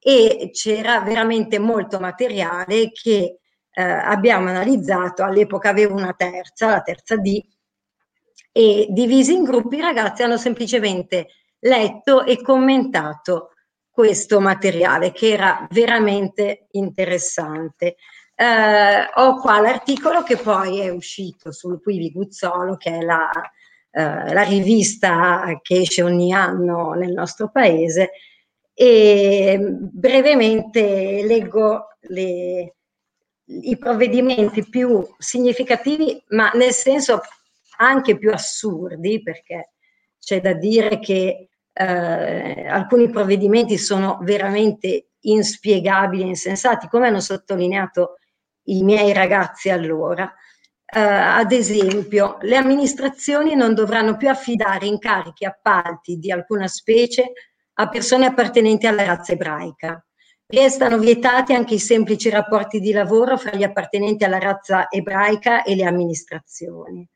e 0.00 0.50
c'era 0.52 1.00
veramente 1.00 1.58
molto 1.58 2.00
materiale 2.00 2.90
che 2.92 3.38
eh, 3.70 3.82
abbiamo 3.82 4.48
analizzato, 4.48 5.22
all'epoca 5.22 5.68
avevo 5.68 5.94
una 5.94 6.12
terza, 6.12 6.68
la 6.68 6.80
terza 6.80 7.16
D, 7.16 7.40
e 8.50 8.86
divisi 8.90 9.34
in 9.34 9.44
gruppi 9.44 9.76
i 9.76 9.80
ragazzi 9.80 10.22
hanno 10.22 10.36
semplicemente 10.36 11.28
letto 11.60 12.24
e 12.24 12.40
commentato 12.40 13.52
questo 13.90 14.40
materiale 14.40 15.10
che 15.12 15.32
era 15.32 15.66
veramente 15.70 16.66
interessante. 16.72 17.96
Eh, 18.34 19.10
ho 19.14 19.40
qua 19.40 19.60
l'articolo 19.60 20.22
che 20.22 20.36
poi 20.36 20.80
è 20.80 20.88
uscito 20.88 21.50
sul 21.50 21.82
Quivi 21.82 22.12
Guzzolo, 22.12 22.76
che 22.76 22.98
è 22.98 23.00
la, 23.00 23.28
eh, 23.90 24.32
la 24.32 24.42
rivista 24.42 25.58
che 25.60 25.80
esce 25.80 26.04
ogni 26.04 26.32
anno 26.32 26.92
nel 26.92 27.12
nostro 27.12 27.50
paese, 27.50 28.12
e 28.72 29.58
brevemente 29.60 31.24
leggo 31.24 31.96
le, 32.02 32.76
i 33.46 33.76
provvedimenti 33.76 34.68
più 34.68 35.04
significativi, 35.18 36.22
ma 36.28 36.50
nel 36.54 36.70
senso 36.72 37.22
anche 37.78 38.16
più 38.16 38.30
assurdi, 38.30 39.20
perché 39.20 39.72
c'è 40.20 40.40
da 40.40 40.52
dire 40.52 41.00
che 41.00 41.47
eh, 41.78 42.66
alcuni 42.66 43.08
provvedimenti 43.08 43.78
sono 43.78 44.18
veramente 44.22 45.10
inspiegabili 45.20 46.24
e 46.24 46.26
insensati, 46.26 46.88
come 46.88 47.06
hanno 47.06 47.20
sottolineato 47.20 48.16
i 48.64 48.82
miei 48.82 49.12
ragazzi 49.12 49.70
allora. 49.70 50.24
Uh, 50.90 50.98
ad 50.98 51.52
esempio, 51.52 52.38
le 52.40 52.56
amministrazioni 52.56 53.54
non 53.54 53.74
dovranno 53.74 54.16
più 54.16 54.30
affidare 54.30 54.86
incarichi 54.86 55.44
appalti 55.44 56.16
di 56.16 56.32
alcuna 56.32 56.66
specie 56.66 57.32
a 57.74 57.88
persone 57.88 58.24
appartenenti 58.26 58.86
alla 58.86 59.04
razza 59.04 59.32
ebraica. 59.32 60.02
Restano 60.46 60.98
vietati 60.98 61.52
anche 61.52 61.74
i 61.74 61.78
semplici 61.78 62.30
rapporti 62.30 62.80
di 62.80 62.92
lavoro 62.92 63.36
fra 63.36 63.54
gli 63.54 63.62
appartenenti 63.62 64.24
alla 64.24 64.38
razza 64.38 64.88
ebraica 64.88 65.62
e 65.62 65.76
le 65.76 65.84
amministrazioni. 65.84 67.06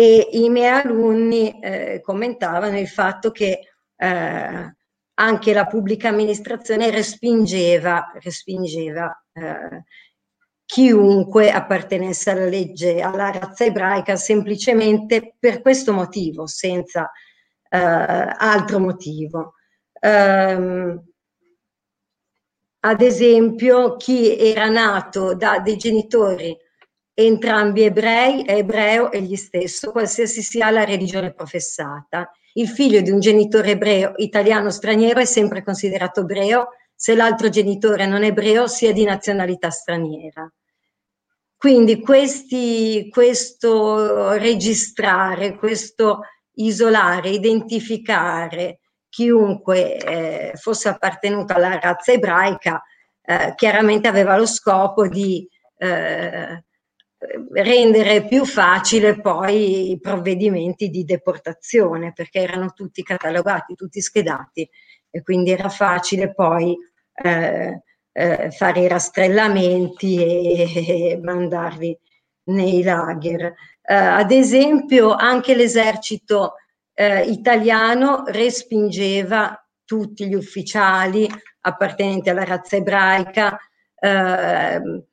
E 0.00 0.28
i 0.32 0.48
miei 0.48 0.80
alunni 0.80 1.60
eh, 1.60 2.00
commentavano 2.02 2.78
il 2.78 2.88
fatto 2.88 3.30
che 3.30 3.68
eh, 3.94 4.74
anche 5.12 5.52
la 5.52 5.66
pubblica 5.66 6.08
amministrazione 6.08 6.90
respingeva, 6.90 8.10
respingeva 8.18 9.24
eh, 9.30 9.84
chiunque 10.64 11.50
appartenesse 11.50 12.30
alla 12.30 12.46
legge, 12.46 13.02
alla 13.02 13.30
razza 13.30 13.66
ebraica, 13.66 14.16
semplicemente 14.16 15.34
per 15.38 15.60
questo 15.60 15.92
motivo, 15.92 16.46
senza 16.46 17.10
eh, 17.68 17.76
altro 17.76 18.78
motivo. 18.78 19.56
Um, 20.00 20.98
ad 22.84 23.02
esempio, 23.02 23.96
chi 23.96 24.34
era 24.38 24.70
nato 24.70 25.34
da 25.34 25.58
dei 25.58 25.76
genitori 25.76 26.56
entrambi 27.14 27.82
ebrei 27.82 28.42
è 28.42 28.56
ebreo 28.56 29.10
egli 29.12 29.36
stesso, 29.36 29.92
qualsiasi 29.92 30.42
sia 30.42 30.70
la 30.70 30.84
religione 30.84 31.32
professata. 31.32 32.30
Il 32.54 32.68
figlio 32.68 33.00
di 33.00 33.10
un 33.10 33.20
genitore 33.20 33.72
ebreo 33.72 34.14
italiano 34.16 34.70
straniero 34.70 35.20
è 35.20 35.24
sempre 35.24 35.62
considerato 35.62 36.20
ebreo 36.20 36.68
se 36.94 37.14
l'altro 37.14 37.48
genitore 37.48 38.06
non 38.06 38.24
ebreo 38.24 38.66
sia 38.66 38.92
di 38.92 39.04
nazionalità 39.04 39.70
straniera. 39.70 40.50
Quindi 41.56 42.00
questi, 42.00 43.08
questo 43.10 44.32
registrare, 44.32 45.56
questo 45.56 46.20
isolare, 46.54 47.30
identificare 47.30 48.80
chiunque 49.10 49.96
eh, 49.96 50.52
fosse 50.54 50.88
appartenuto 50.88 51.52
alla 51.52 51.78
razza 51.78 52.12
ebraica, 52.12 52.82
eh, 53.22 53.52
chiaramente 53.56 54.08
aveva 54.08 54.36
lo 54.36 54.46
scopo 54.46 55.06
di 55.06 55.46
eh, 55.76 56.64
rendere 57.52 58.24
più 58.24 58.44
facile 58.44 59.20
poi 59.20 59.90
i 59.90 60.00
provvedimenti 60.00 60.88
di 60.88 61.04
deportazione, 61.04 62.12
perché 62.12 62.40
erano 62.40 62.72
tutti 62.72 63.02
catalogati, 63.02 63.74
tutti 63.74 64.00
schedati 64.00 64.68
e 65.10 65.22
quindi 65.22 65.50
era 65.50 65.68
facile 65.68 66.32
poi 66.32 66.76
eh, 67.12 67.82
eh, 68.12 68.50
fare 68.50 68.80
i 68.80 68.88
rastrellamenti 68.88 70.16
e, 70.16 71.12
e 71.12 71.20
mandarli 71.22 71.96
nei 72.44 72.82
lager. 72.82 73.54
Eh, 73.82 73.94
ad 73.94 74.30
esempio, 74.30 75.14
anche 75.14 75.54
l'esercito 75.54 76.54
eh, 76.94 77.22
italiano 77.22 78.24
respingeva 78.26 79.62
tutti 79.84 80.26
gli 80.26 80.34
ufficiali 80.34 81.28
appartenenti 81.62 82.30
alla 82.30 82.44
razza 82.44 82.76
ebraica, 82.76 83.58
ehm, 83.98 85.04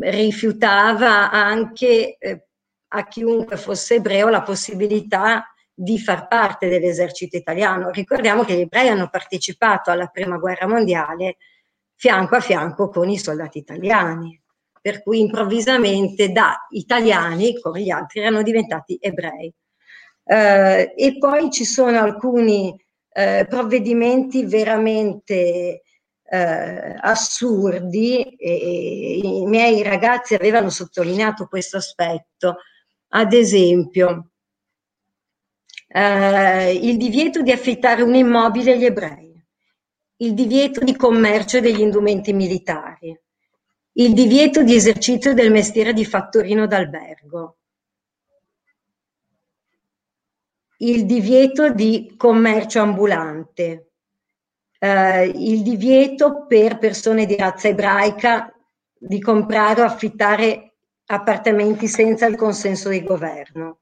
rifiutava 0.00 1.30
anche 1.30 2.16
eh, 2.18 2.46
a 2.88 3.06
chiunque 3.06 3.56
fosse 3.56 3.96
ebreo 3.96 4.28
la 4.28 4.42
possibilità 4.42 5.52
di 5.72 5.98
far 5.98 6.26
parte 6.26 6.68
dell'esercito 6.68 7.36
italiano. 7.36 7.90
Ricordiamo 7.90 8.44
che 8.44 8.54
gli 8.54 8.60
ebrei 8.60 8.88
hanno 8.88 9.08
partecipato 9.08 9.90
alla 9.90 10.06
prima 10.06 10.36
guerra 10.38 10.66
mondiale 10.66 11.36
fianco 11.94 12.36
a 12.36 12.40
fianco 12.40 12.88
con 12.88 13.08
i 13.08 13.18
soldati 13.18 13.58
italiani, 13.58 14.40
per 14.80 15.02
cui 15.02 15.20
improvvisamente 15.20 16.30
da 16.30 16.66
italiani, 16.70 17.60
come 17.60 17.82
gli 17.82 17.90
altri, 17.90 18.20
erano 18.20 18.42
diventati 18.42 18.98
ebrei. 19.00 19.52
Eh, 20.24 20.94
e 20.96 21.18
poi 21.18 21.50
ci 21.50 21.64
sono 21.64 21.98
alcuni 21.98 22.74
eh, 23.12 23.46
provvedimenti 23.48 24.44
veramente 24.44 25.82
eh, 26.30 26.96
assurdi 27.00 28.22
e, 28.22 29.20
i 29.22 29.46
miei 29.46 29.82
ragazzi 29.82 30.34
avevano 30.34 30.70
sottolineato 30.70 31.46
questo 31.46 31.76
aspetto. 31.78 32.56
Ad 33.10 33.32
esempio, 33.32 34.30
eh, 35.88 36.74
il 36.74 36.96
divieto 36.96 37.42
di 37.42 37.52
affittare 37.52 38.02
un 38.02 38.14
immobile 38.14 38.72
agli 38.72 38.84
ebrei 38.84 39.28
il 40.20 40.34
divieto 40.34 40.82
di 40.82 40.96
commercio 40.96 41.60
degli 41.60 41.80
indumenti 41.80 42.32
militari, 42.32 43.16
il 43.92 44.12
divieto 44.14 44.62
di 44.62 44.74
esercizio 44.74 45.34
del 45.34 45.50
mestiere 45.50 45.92
di 45.92 46.04
fattorino 46.04 46.66
d'albergo, 46.66 47.56
il 50.78 51.06
divieto 51.06 51.70
di 51.70 52.14
commercio 52.16 52.80
ambulante, 52.80 53.87
eh, 54.78 55.24
il 55.26 55.62
divieto 55.62 56.46
per 56.46 56.78
persone 56.78 57.26
di 57.26 57.36
razza 57.36 57.68
ebraica 57.68 58.52
di 58.98 59.20
comprare 59.20 59.82
o 59.82 59.84
affittare 59.84 60.74
appartamenti 61.06 61.86
senza 61.86 62.26
il 62.26 62.36
consenso 62.36 62.88
del 62.88 63.04
governo 63.04 63.80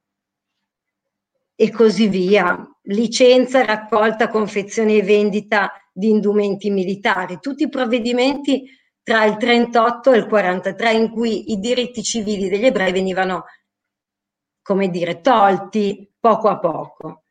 e 1.54 1.70
così 1.70 2.08
via. 2.08 2.70
Licenza, 2.82 3.64
raccolta, 3.64 4.28
confezione 4.28 4.96
e 4.96 5.02
vendita 5.02 5.72
di 5.92 6.10
indumenti 6.10 6.70
militari, 6.70 7.38
tutti 7.40 7.64
i 7.64 7.68
provvedimenti 7.68 8.68
tra 9.02 9.24
il 9.24 9.36
38 9.36 10.12
e 10.12 10.18
il 10.18 10.26
43 10.26 10.92
in 10.92 11.10
cui 11.10 11.52
i 11.52 11.58
diritti 11.58 12.02
civili 12.02 12.48
degli 12.48 12.66
ebrei 12.66 12.92
venivano, 12.92 13.44
come 14.62 14.90
dire, 14.90 15.20
tolti 15.20 16.12
poco 16.20 16.48
a 16.48 16.58
poco. 16.58 17.25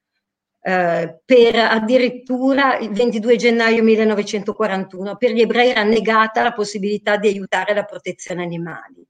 Eh, 0.68 1.20
per 1.24 1.56
addirittura 1.58 2.80
il 2.80 2.90
22 2.90 3.36
gennaio 3.36 3.84
1941 3.84 5.16
per 5.16 5.30
gli 5.30 5.42
ebrei 5.42 5.70
era 5.70 5.84
negata 5.84 6.42
la 6.42 6.54
possibilità 6.54 7.18
di 7.18 7.28
aiutare 7.28 7.76
la 7.76 7.84
protezione 7.84 8.42
animali. 8.42 9.06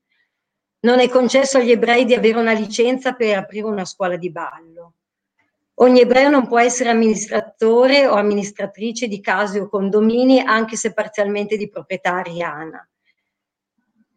Non 0.82 1.00
è 1.00 1.08
concesso 1.08 1.58
agli 1.58 1.72
ebrei 1.72 2.04
di 2.04 2.14
avere 2.14 2.40
una 2.40 2.52
licenza 2.52 3.14
per 3.14 3.38
aprire 3.38 3.68
una 3.68 3.86
scuola 3.86 4.18
di 4.18 4.30
ballo. 4.32 4.96
Ogni 5.76 6.02
ebreo 6.02 6.30
non 6.30 6.46
può 6.46 6.60
essere 6.60 6.90
amministratore 6.90 8.06
o 8.06 8.16
amministratrice 8.16 9.08
di 9.08 9.22
case 9.22 9.62
o 9.62 9.70
condomini, 9.70 10.42
anche 10.42 10.76
se 10.76 10.92
parzialmente 10.92 11.56
di 11.56 11.70
proprietà 11.70 12.16
ariana. 12.16 12.86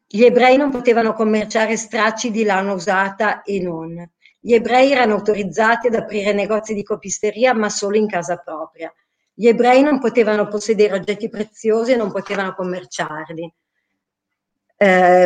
Gli 0.09 0.25
ebrei 0.25 0.57
non 0.57 0.71
potevano 0.71 1.13
commerciare 1.13 1.77
stracci 1.77 2.33
di 2.33 2.43
lana 2.43 2.73
usata 2.73 3.43
e 3.43 3.61
non. 3.61 4.11
Gli 4.41 4.55
ebrei 4.55 4.93
erano 4.93 5.15
autorizzati 5.15 5.89
ad 5.89 5.95
aprire 5.95 6.33
negozi 6.33 6.75
di 6.75 6.83
copisteria, 6.83 7.55
ma 7.55 7.69
solo 7.69 7.97
in 7.97 8.07
casa 8.07 8.37
propria. 8.37 8.93
Gli 9.35 9.49
ebrei 9.49 9.83
non 9.83 9.99
potevano 9.99 10.49
possedere 10.49 10.95
oggetti 10.95 11.29
preziosi 11.29 11.93
e 11.93 11.97
non 11.97 12.11
potevano 12.11 12.55
commerciarli. 12.55 13.53
Eh, 14.81 15.25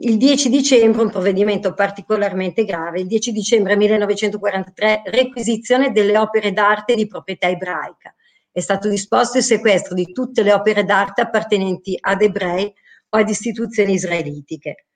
il 0.00 0.16
10 0.16 0.48
dicembre, 0.48 1.02
un 1.02 1.10
provvedimento 1.10 1.74
particolarmente 1.74 2.64
grave, 2.64 3.00
il 3.00 3.08
10 3.08 3.32
dicembre 3.32 3.76
1943, 3.76 5.02
requisizione 5.06 5.90
delle 5.90 6.16
opere 6.16 6.52
d'arte 6.52 6.94
di 6.94 7.08
proprietà 7.08 7.48
ebraica. 7.48 8.14
È 8.50 8.60
stato 8.60 8.88
disposto 8.88 9.38
il 9.38 9.44
sequestro 9.44 9.94
di 9.94 10.12
tutte 10.12 10.42
le 10.42 10.52
opere 10.52 10.84
d'arte 10.84 11.22
appartenenti 11.22 11.96
ad 12.00 12.22
ebrei 12.22 12.72
o 13.10 13.18
ad 13.18 13.28
istituzioni 13.28 13.94
israelitiche. 13.94 14.86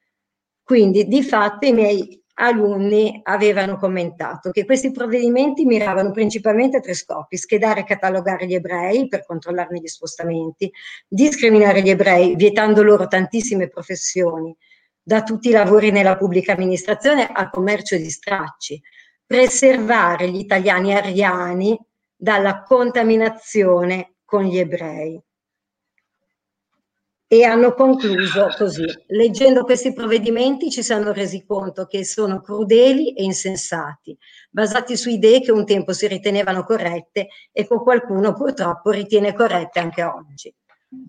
Quindi, 0.63 1.07
di 1.07 1.23
fatto, 1.23 1.67
i 1.67 1.73
miei 1.73 2.22
alunni 2.35 3.21
avevano 3.25 3.77
commentato 3.77 4.51
che 4.51 4.65
questi 4.65 4.91
provvedimenti 4.91 5.65
miravano 5.65 6.11
principalmente 6.11 6.79
a 6.79 6.81
tre 6.81 6.95
scopi, 6.95 7.37
schedare 7.37 7.81
e 7.81 7.85
catalogare 7.85 8.47
gli 8.47 8.55
ebrei 8.55 9.09
per 9.09 9.25
controllarne 9.27 9.81
gli 9.81 9.87
spostamenti, 9.87 10.71
discriminare 11.07 11.83
gli 11.83 11.91
ebrei 11.91 12.35
vietando 12.37 12.83
loro 12.83 13.07
tantissime 13.07 13.69
professioni, 13.69 14.57
da 15.03 15.23
tutti 15.23 15.49
i 15.49 15.53
lavori 15.53 15.91
nella 15.91 16.17
pubblica 16.17 16.53
amministrazione 16.53 17.27
al 17.27 17.51
commercio 17.51 17.97
di 17.97 18.09
stracci, 18.09 18.81
preservare 19.27 20.29
gli 20.31 20.39
italiani 20.39 20.95
ariani 20.95 21.79
dalla 22.15 22.63
contaminazione 22.63 24.15
con 24.25 24.45
gli 24.45 24.59
ebrei 24.59 25.21
e 27.33 27.45
hanno 27.45 27.73
concluso 27.73 28.49
così. 28.59 28.85
Leggendo 29.07 29.65
questi 29.65 29.95
provvedimenti 29.95 30.71
ci 30.71 30.83
siamo 30.83 31.13
resi 31.13 31.47
conto 31.47 31.87
che 31.87 32.05
sono 32.05 32.43
crudeli 32.43 33.15
e 33.15 33.23
insensati, 33.23 34.15
basati 34.51 34.99
su 34.99 35.09
idee 35.09 35.41
che 35.41 35.51
un 35.51 35.65
tempo 35.65 35.95
si 35.95 36.07
ritenevano 36.09 36.63
corrette 36.63 37.29
e 37.51 37.67
che 37.67 37.75
qualcuno 37.77 38.35
purtroppo 38.35 38.91
ritiene 38.91 39.33
corrette 39.33 39.81
anche 39.81 40.03
oggi. 40.03 40.55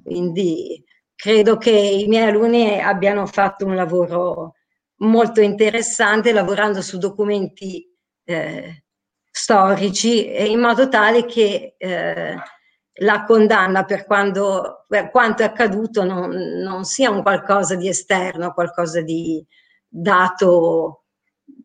Quindi 0.02 0.82
credo 1.14 1.58
che 1.58 1.72
i 1.72 2.08
miei 2.08 2.30
alunni 2.30 2.80
abbiano 2.80 3.26
fatto 3.26 3.66
un 3.66 3.76
lavoro 3.76 4.54
molto 5.00 5.42
interessante 5.42 6.32
lavorando 6.32 6.82
su 6.82 6.98
documenti 7.00 7.86
eh, 8.24 8.86
storici 9.30 10.50
in 10.50 10.62
modo 10.62 10.88
tale 10.88 11.26
che 11.26 11.76
eh, 11.78 12.36
la 12.98 13.24
condanna 13.24 13.86
per, 13.86 14.06
quando, 14.06 14.86
per 14.88 15.10
quanto 15.10 15.42
è 15.42 15.46
accaduto 15.46 16.04
non, 16.04 16.30
non, 16.30 16.84
sia 16.84 17.10
un 17.10 17.24
qualcosa 17.24 17.76
di 17.76 17.88
esterno, 17.88 18.54
qualcosa 18.54 19.02
di 19.02 19.44
dato, 19.88 21.06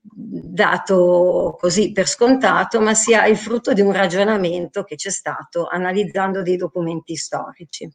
dato 0.01 1.57
così 1.61 1.93
per 1.93 2.09
scontato, 2.09 2.81
ma 2.81 2.95
sia 2.95 3.27
il 3.27 3.37
frutto 3.37 3.75
di 3.75 3.83
un 3.83 3.93
ragionamento 3.93 4.85
che 4.85 4.95
c'è 4.97 5.11
stato 5.11 5.67
analizzando 5.67 6.41
dei 6.41 6.57
documenti 6.57 7.15
storici. 7.17 7.91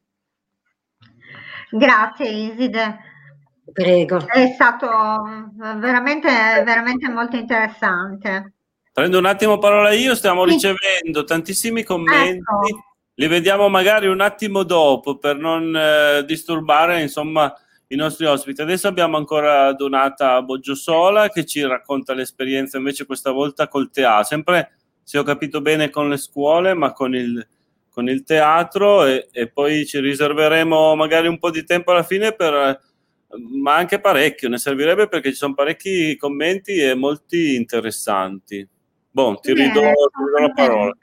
Grazie 1.72 2.30
Iside. 2.30 2.98
Prego. 3.72 4.28
È 4.28 4.52
stato 4.54 4.88
veramente, 5.58 6.30
veramente 6.63 7.10
molto 7.10 7.36
interessante. 7.38 8.54
Prendo 8.91 9.17
un 9.17 9.26
attimo 9.26 9.58
parola 9.58 9.91
io, 9.91 10.13
stiamo 10.13 10.43
ricevendo 10.43 11.24
tantissimi 11.24 11.82
commenti. 11.82 12.43
Ecco 12.67 12.93
li 13.15 13.28
vediamo 13.28 13.69
magari 13.69 14.08
un 14.08 14.21
attimo 14.21 14.63
dopo 14.63 15.17
per 15.17 15.38
non 15.38 15.76
eh, 15.76 16.23
disturbare 16.26 17.02
insomma 17.02 17.54
i 17.88 17.95
nostri 17.95 18.26
ospiti. 18.26 18.62
Adesso 18.62 18.88
abbiamo 18.88 19.17
ancora 19.17 19.71
Donata 19.73 20.41
Boggiosola 20.41 21.30
che 21.30 21.45
ci 21.45 21.62
racconta 21.62 22.13
l'esperienza 22.13 22.78
invece 22.78 23.06
questa 23.06 23.32
volta 23.32 23.67
col 23.67 23.91
teatro, 23.91 24.23
sempre 24.23 24.71
se 25.04 25.17
ho 25.17 25.23
capito 25.23 25.62
bene 25.62 25.89
con 25.89 26.10
le 26.10 26.17
scuole, 26.17 26.73
ma 26.73 26.91
con 26.93 27.13
il, 27.13 27.45
con 27.89 28.10
il 28.10 28.23
teatro 28.23 29.06
e, 29.06 29.28
e, 29.32 29.47
poi 29.47 29.86
ci 29.86 29.99
riserveremo 29.99 30.95
magari 30.95 31.28
un 31.28 31.38
po' 31.38 31.52
di 31.52 31.63
tempo 31.65 31.91
alla 31.91 32.04
fine 32.04 32.34
per 32.34 32.82
ma 33.36 33.76
anche 33.76 33.99
parecchio, 33.99 34.49
ne 34.49 34.58
servirebbe 34.58 35.08
perché 35.08 35.30
ci 35.30 35.36
sono 35.36 35.56
parecchi 35.56 36.15
commenti 36.17 36.78
e 36.78 36.93
molti 36.93 37.56
interessanti. 37.56 38.67
Bon, 39.10 39.39
ti 39.39 39.54
ridò, 39.54 39.82
ti 39.82 39.82
ridò 39.82 40.39
la 40.39 40.52
parola. 40.54 40.93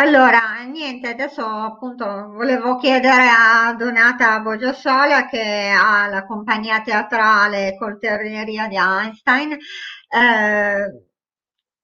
Allora, 0.00 0.62
niente, 0.64 1.08
adesso 1.10 1.44
appunto 1.44 2.06
volevo 2.30 2.76
chiedere 2.76 3.28
a 3.28 3.74
Donata 3.74 4.40
Boggiosola 4.40 5.26
che 5.28 5.70
ha 5.76 6.08
la 6.08 6.24
compagnia 6.24 6.80
teatrale 6.80 7.76
Colterneria 7.78 8.66
di 8.66 8.76
Einstein, 8.76 9.52
eh, 9.52 11.04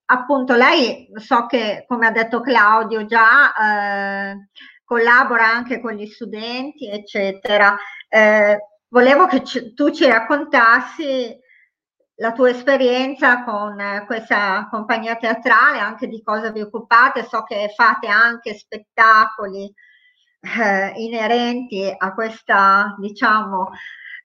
appunto 0.07 0.55
lei 0.55 1.11
so 1.17 1.45
che 1.45 1.85
come 1.87 2.07
ha 2.07 2.11
detto 2.11 2.41
Claudio 2.41 3.05
già 3.05 3.53
eh, 4.33 4.49
collabora 4.83 5.47
anche 5.47 5.79
con 5.79 5.93
gli 5.93 6.07
studenti 6.07 6.89
eccetera. 6.89 7.77
Eh, 8.09 8.59
volevo 8.89 9.27
che 9.27 9.45
ci, 9.45 9.75
tu 9.75 9.91
ci 9.91 10.07
raccontassi 10.07 11.39
la 12.17 12.33
tua 12.33 12.51
esperienza 12.51 13.45
con 13.45 13.79
eh, 13.79 14.05
questa 14.07 14.69
compagnia 14.71 15.17
teatrale, 15.17 15.79
anche 15.79 16.07
di 16.07 16.23
cosa 16.23 16.51
vi 16.51 16.61
occupate, 16.61 17.25
so 17.25 17.43
che 17.43 17.73
fate 17.75 18.07
anche 18.07 18.55
spettacoli 18.55 19.73
eh, 20.41 20.93
inerenti 20.97 21.95
a 21.97 22.15
questa, 22.15 22.95
diciamo, 22.99 23.71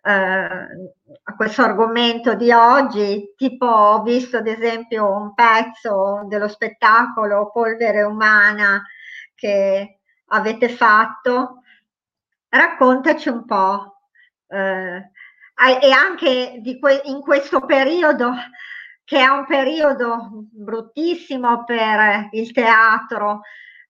eh, 0.04 0.12
a 0.12 1.36
questo 1.36 1.62
argomento 1.63 2.34
di 2.36 2.51
oggi, 2.51 3.34
tipo 3.36 3.65
ho 3.65 4.01
visto 4.04 4.38
ad 4.38 4.47
esempio 4.47 5.12
un 5.12 5.34
pezzo 5.34 6.23
dello 6.27 6.47
spettacolo 6.47 7.51
Polvere 7.51 8.04
Umana 8.04 8.82
che 9.36 9.99
avete 10.27 10.69
fatto. 10.69 11.62
Raccontaci 12.49 13.30
un 13.30 13.45
po'. 13.45 13.95
Eh, 14.47 15.12
e 15.82 15.91
anche 15.91 16.62
que- 16.80 17.02
in 17.06 17.21
questo 17.21 17.62
periodo 17.65 18.34
che 19.04 19.19
è 19.19 19.28
un 19.28 19.45
periodo 19.45 20.30
bruttissimo 20.52 21.63
per 21.63 22.30
il 22.32 22.52
teatro 22.52 23.41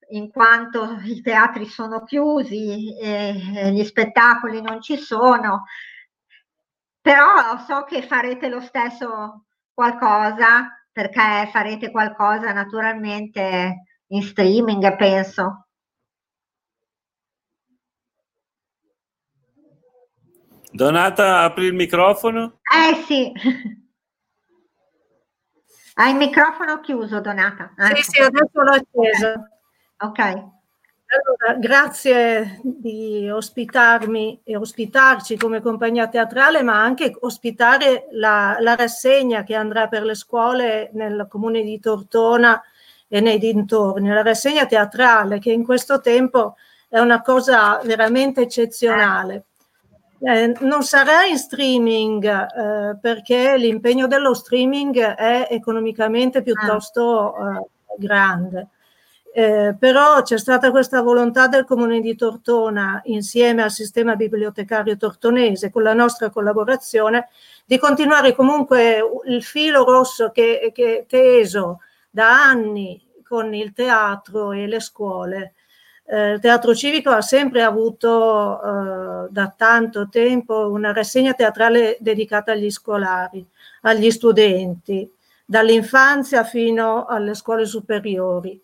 in 0.09 0.29
quanto 0.29 0.97
i 1.03 1.21
teatri 1.21 1.65
sono 1.65 2.03
chiusi 2.03 2.97
e 2.97 3.71
gli 3.71 3.83
spettacoli 3.83 4.61
non 4.61 4.81
ci 4.81 4.97
sono. 4.97 5.65
Però 6.99 7.57
so 7.65 7.83
che 7.83 8.01
farete 8.01 8.49
lo 8.49 8.59
stesso 8.61 9.45
qualcosa 9.73 10.85
perché 10.91 11.49
farete 11.51 11.89
qualcosa 11.89 12.51
naturalmente 12.51 13.83
in 14.07 14.21
streaming 14.23 14.95
penso 14.97 15.67
Donata, 20.71 21.41
apri 21.41 21.65
il 21.65 21.73
microfono. 21.73 22.59
Eh 22.63 23.03
sì. 23.05 23.31
Hai 25.95 26.11
il 26.11 26.17
microfono 26.17 26.79
chiuso, 26.79 27.19
Donata. 27.19 27.73
Eh. 27.77 27.97
Sì, 27.97 28.11
sì, 28.11 28.21
adesso 28.21 28.61
l'ho 28.61 28.71
acceso. 28.71 29.47
Ok. 29.97 30.19
Allora, 31.13 31.59
grazie 31.59 32.61
di 32.63 33.29
ospitarmi 33.29 34.43
e 34.45 34.55
ospitarci 34.55 35.35
come 35.35 35.59
compagnia 35.59 36.07
teatrale, 36.07 36.63
ma 36.63 36.81
anche 36.81 37.13
ospitare 37.19 38.07
la, 38.11 38.55
la 38.61 38.75
rassegna 38.75 39.43
che 39.43 39.53
andrà 39.53 39.89
per 39.89 40.03
le 40.03 40.15
scuole 40.15 40.89
nel 40.93 41.27
comune 41.29 41.63
di 41.63 41.81
Tortona 41.81 42.63
e 43.09 43.19
nei 43.19 43.39
dintorni, 43.39 44.07
la 44.07 44.21
rassegna 44.21 44.65
teatrale 44.65 45.37
che 45.39 45.51
in 45.51 45.65
questo 45.65 45.99
tempo 45.99 46.55
è 46.87 46.97
una 46.99 47.21
cosa 47.21 47.81
veramente 47.83 48.39
eccezionale. 48.39 49.47
Eh, 50.23 50.53
non 50.59 50.83
sarà 50.83 51.25
in 51.25 51.37
streaming 51.39 52.23
eh, 52.23 52.95
perché 53.01 53.57
l'impegno 53.57 54.05
dello 54.05 54.35
streaming 54.35 54.99
è 54.99 55.47
economicamente 55.49 56.43
piuttosto 56.43 57.33
eh, 57.35 57.65
grande. 57.97 58.67
Eh, 59.33 59.75
però 59.79 60.21
c'è 60.21 60.37
stata 60.37 60.69
questa 60.69 61.01
volontà 61.01 61.47
del 61.47 61.65
comune 61.65 62.01
di 62.01 62.15
Tortona 62.15 63.01
insieme 63.05 63.63
al 63.63 63.71
sistema 63.71 64.15
bibliotecario 64.15 64.97
tortonese 64.97 65.71
con 65.71 65.83
la 65.83 65.93
nostra 65.93 66.29
collaborazione 66.29 67.29
di 67.65 67.77
continuare 67.79 68.35
comunque 68.35 68.99
il 69.25 69.41
filo 69.41 69.85
rosso 69.85 70.31
che, 70.31 70.71
che 70.73 70.99
è 70.99 71.05
teso 71.07 71.79
da 72.09 72.43
anni 72.43 73.01
con 73.23 73.53
il 73.53 73.71
teatro 73.71 74.51
e 74.51 74.67
le 74.67 74.81
scuole 74.81 75.53
il 76.13 76.39
Teatro 76.41 76.75
Civico 76.75 77.09
ha 77.09 77.21
sempre 77.21 77.61
avuto 77.61 78.61
eh, 78.61 79.27
da 79.29 79.53
tanto 79.55 80.09
tempo 80.09 80.69
una 80.69 80.91
rassegna 80.91 81.33
teatrale 81.33 81.95
dedicata 82.01 82.51
agli 82.51 82.69
scolari, 82.69 83.45
agli 83.83 84.11
studenti, 84.11 85.09
dall'infanzia 85.45 86.43
fino 86.43 87.05
alle 87.05 87.33
scuole 87.33 87.65
superiori. 87.65 88.61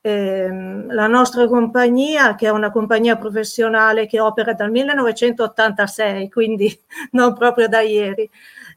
Eh, 0.00 0.84
la 0.88 1.06
nostra 1.08 1.48
compagnia, 1.48 2.36
che 2.36 2.46
è 2.46 2.50
una 2.50 2.70
compagnia 2.70 3.16
professionale 3.16 4.06
che 4.06 4.20
opera 4.20 4.52
dal 4.52 4.70
1986, 4.70 6.30
quindi 6.30 6.78
non 7.12 7.34
proprio 7.34 7.66
da 7.66 7.80
ieri, 7.80 8.30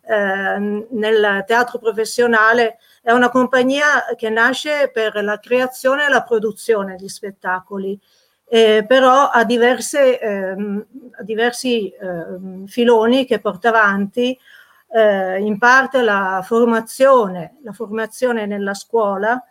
eh, 0.07 0.85
nel 0.89 1.43
teatro 1.45 1.77
professionale 1.77 2.77
è 3.07 3.13
una 3.13 3.29
compagnia 3.29 4.03
che 4.17 4.29
nasce 4.29 4.91
per 4.93 5.23
la 5.23 5.39
creazione 5.39 6.07
e 6.07 6.09
la 6.09 6.23
produzione 6.23 6.97
di 6.97 7.07
spettacoli, 7.07 7.97
eh, 8.43 8.83
però 8.85 9.29
ha, 9.29 9.45
diverse, 9.45 10.19
ehm, 10.19 10.85
diversi 11.21 11.89
ehm, 11.89 12.65
filoni 12.65 13.25
che 13.25 13.39
porta 13.39 13.69
avanti 13.69 14.37
eh, 14.89 15.39
in 15.39 15.57
parte 15.57 16.01
la 16.01 16.41
formazione, 16.43 17.59
la 17.63 17.71
formazione 17.71 18.45
nella 18.45 18.73
scuola 18.73 19.41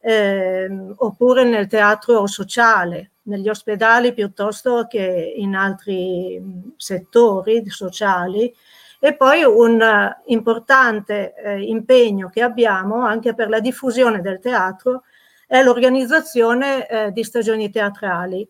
eh, 0.00 0.68
oppure 0.96 1.44
nel 1.44 1.68
teatro 1.68 2.26
sociale, 2.26 3.12
negli 3.28 3.48
ospedali 3.48 4.12
piuttosto 4.12 4.88
che 4.88 5.34
in 5.36 5.54
altri 5.54 6.42
settori 6.76 7.62
sociali 7.70 8.52
e 9.00 9.14
poi 9.14 9.44
un 9.44 9.80
uh, 9.80 10.22
importante 10.30 11.34
eh, 11.34 11.62
impegno 11.62 12.28
che 12.28 12.42
abbiamo 12.42 13.04
anche 13.04 13.34
per 13.34 13.48
la 13.48 13.60
diffusione 13.60 14.20
del 14.20 14.40
teatro 14.40 15.04
è 15.46 15.62
l'organizzazione 15.62 16.86
eh, 16.86 17.12
di 17.12 17.24
stagioni 17.24 17.70
teatrali. 17.70 18.46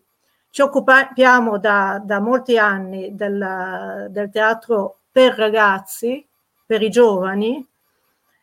Ci 0.49 0.61
occupiamo 0.61 1.57
da, 1.57 2.01
da 2.03 2.19
molti 2.19 2.57
anni 2.57 3.15
del, 3.15 4.07
del, 4.09 4.29
teatro 4.31 5.01
per 5.11 5.35
ragazzi, 5.35 6.27
per 6.65 6.81
i 6.81 6.89
giovani, 6.89 7.65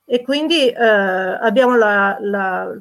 e 0.04 0.22
quindi 0.22 0.68
eh, 0.68 0.84
abbiamo 0.84 1.76
la, 1.76 2.16
la, 2.20 2.72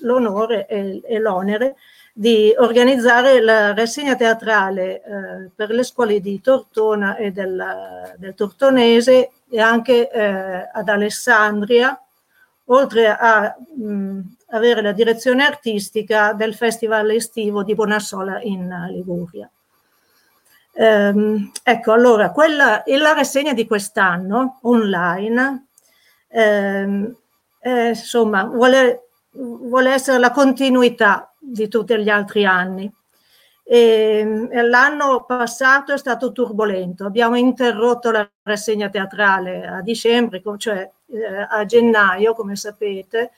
l'onore 0.00 0.66
e, 0.66 1.02
e 1.04 1.18
l'onere 1.18 1.76
di 2.12 2.54
organizzare 2.58 3.40
la 3.40 3.72
rassegna 3.72 4.14
teatrale 4.14 5.02
eh, 5.02 5.50
per 5.54 5.70
le 5.70 5.82
scuole 5.82 6.20
di 6.20 6.40
Tortona 6.42 7.16
e 7.16 7.30
del, 7.32 8.14
del 8.18 8.34
Tortonese 8.34 9.30
e 9.48 9.60
anche 9.60 10.10
eh, 10.10 10.68
ad 10.70 10.88
Alessandria, 10.88 11.98
oltre 12.66 13.08
a 13.08 13.56
mh, 13.76 14.20
avere 14.50 14.82
la 14.82 14.92
direzione 14.92 15.44
artistica 15.44 16.34
del 16.34 16.54
Festival 16.54 17.10
estivo 17.10 17.62
di 17.62 17.74
Bonassola 17.74 18.40
in 18.42 18.68
Liguria. 18.90 19.50
Ehm, 20.74 21.50
ecco, 21.62 21.92
allora, 21.92 22.30
quella, 22.30 22.82
la 22.86 23.12
rassegna 23.12 23.54
di 23.54 23.66
quest'anno 23.66 24.58
online, 24.62 25.66
ehm, 26.28 27.16
eh, 27.60 27.88
insomma, 27.88 28.44
vuole, 28.44 29.08
vuole 29.30 29.92
essere 29.92 30.18
la 30.18 30.30
continuità 30.30 31.31
di 31.42 31.68
tutti 31.68 31.98
gli 31.98 32.08
altri 32.08 32.44
anni. 32.44 32.90
E, 33.64 34.48
l'anno 34.68 35.24
passato 35.24 35.92
è 35.92 35.98
stato 35.98 36.32
turbolento, 36.32 37.04
abbiamo 37.04 37.36
interrotto 37.36 38.10
la 38.10 38.28
rassegna 38.42 38.88
teatrale 38.88 39.66
a 39.66 39.80
dicembre, 39.80 40.42
cioè 40.56 40.88
eh, 41.06 41.46
a 41.48 41.64
gennaio, 41.64 42.34
come 42.34 42.56
sapete, 42.56 43.32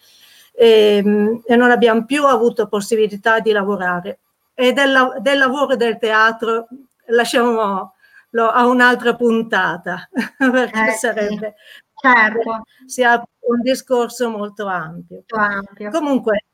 e, 0.52 1.40
e, 1.44 1.56
non 1.56 1.70
abbiamo 1.70 2.04
più 2.04 2.24
avuto 2.26 2.68
possibilità 2.68 3.40
di 3.40 3.52
lavorare. 3.52 4.20
E 4.54 4.72
del, 4.72 5.18
del 5.20 5.38
lavoro 5.38 5.76
del 5.76 5.98
teatro 5.98 6.68
lasciamo 7.06 7.94
a 8.36 8.66
un'altra 8.66 9.14
puntata, 9.14 10.08
perché 10.38 10.88
eh, 10.88 10.92
sarebbe 10.92 11.54
certo. 11.94 12.62
sia 12.86 13.22
un 13.46 13.60
discorso 13.62 14.30
molto 14.30 14.66
ampio. 14.66 15.24
Molto 15.28 15.36
ampio. 15.36 15.90
Comunque, 15.90 16.44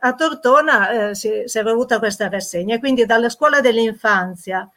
a 0.00 0.14
Tortona 0.14 1.08
eh, 1.10 1.14
si, 1.14 1.42
si, 1.46 1.58
è 1.58 1.60
avuta 1.62 1.98
questa 1.98 2.28
rassegna, 2.28 2.78
quindi 2.78 3.04
dalla 3.04 3.28
scuola 3.28 3.60
dell'infanzia 3.60 4.68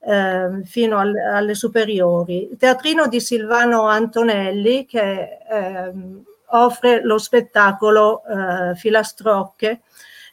eh, 0.00 0.62
fino 0.64 0.98
al, 0.98 1.14
alle 1.16 1.54
superiori, 1.54 2.50
il 2.50 2.56
teatrino 2.56 3.06
di 3.06 3.20
Silvano 3.20 3.86
Antonelli 3.86 4.86
che 4.86 5.38
ehm, 5.48 6.22
offre 6.50 7.02
lo 7.02 7.18
spettacolo 7.18 8.22
eh, 8.24 8.74
Filastrocche, 8.76 9.80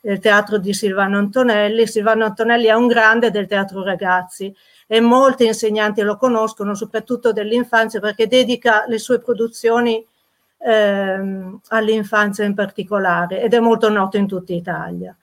il 0.03 0.19
teatro 0.19 0.57
di 0.57 0.73
Silvano 0.73 1.17
Antonelli. 1.17 1.87
Silvano 1.87 2.25
Antonelli 2.25 2.65
è 2.65 2.73
un 2.73 2.87
grande 2.87 3.31
del 3.31 3.47
teatro 3.47 3.83
ragazzi 3.83 4.53
e 4.87 4.99
molti 4.99 5.45
insegnanti 5.45 6.01
lo 6.01 6.17
conoscono, 6.17 6.75
soprattutto 6.75 7.31
dell'infanzia, 7.31 7.99
perché 7.99 8.27
dedica 8.27 8.85
le 8.87 8.97
sue 8.97 9.19
produzioni 9.19 10.05
ehm, 10.63 11.59
all'infanzia 11.69 12.45
in 12.45 12.53
particolare 12.53 13.41
ed 13.41 13.53
è 13.53 13.59
molto 13.59 13.89
noto 13.89 14.17
in 14.17 14.27
tutta 14.27 14.53
Italia. 14.53 15.15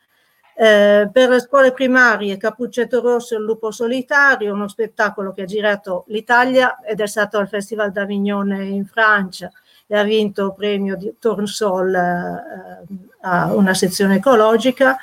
Eh, 0.61 1.09
per 1.13 1.29
le 1.29 1.39
scuole 1.39 1.73
primarie 1.73 2.37
Cappuccetto 2.37 3.01
Rosso 3.01 3.35
e 3.35 3.39
il 3.39 3.45
Lupo 3.45 3.71
Solitario, 3.71 4.53
uno 4.53 4.67
spettacolo 4.67 5.33
che 5.33 5.43
ha 5.43 5.47
girato 5.47 6.05
l'Italia 6.09 6.81
ed 6.81 7.01
è 7.01 7.07
stato 7.07 7.39
al 7.39 7.49
Festival 7.49 7.93
d'Avignone 7.93 8.65
in 8.65 8.85
Francia 8.85 9.53
e 9.87 9.97
ha 9.97 10.03
vinto 10.03 10.47
il 10.47 10.55
premio 10.55 10.97
di 10.97 11.15
Tornsol 11.19 11.95
eh, 11.95 12.85
a 13.21 13.55
una 13.55 13.75
sezione 13.75 14.17
ecologica. 14.17 14.97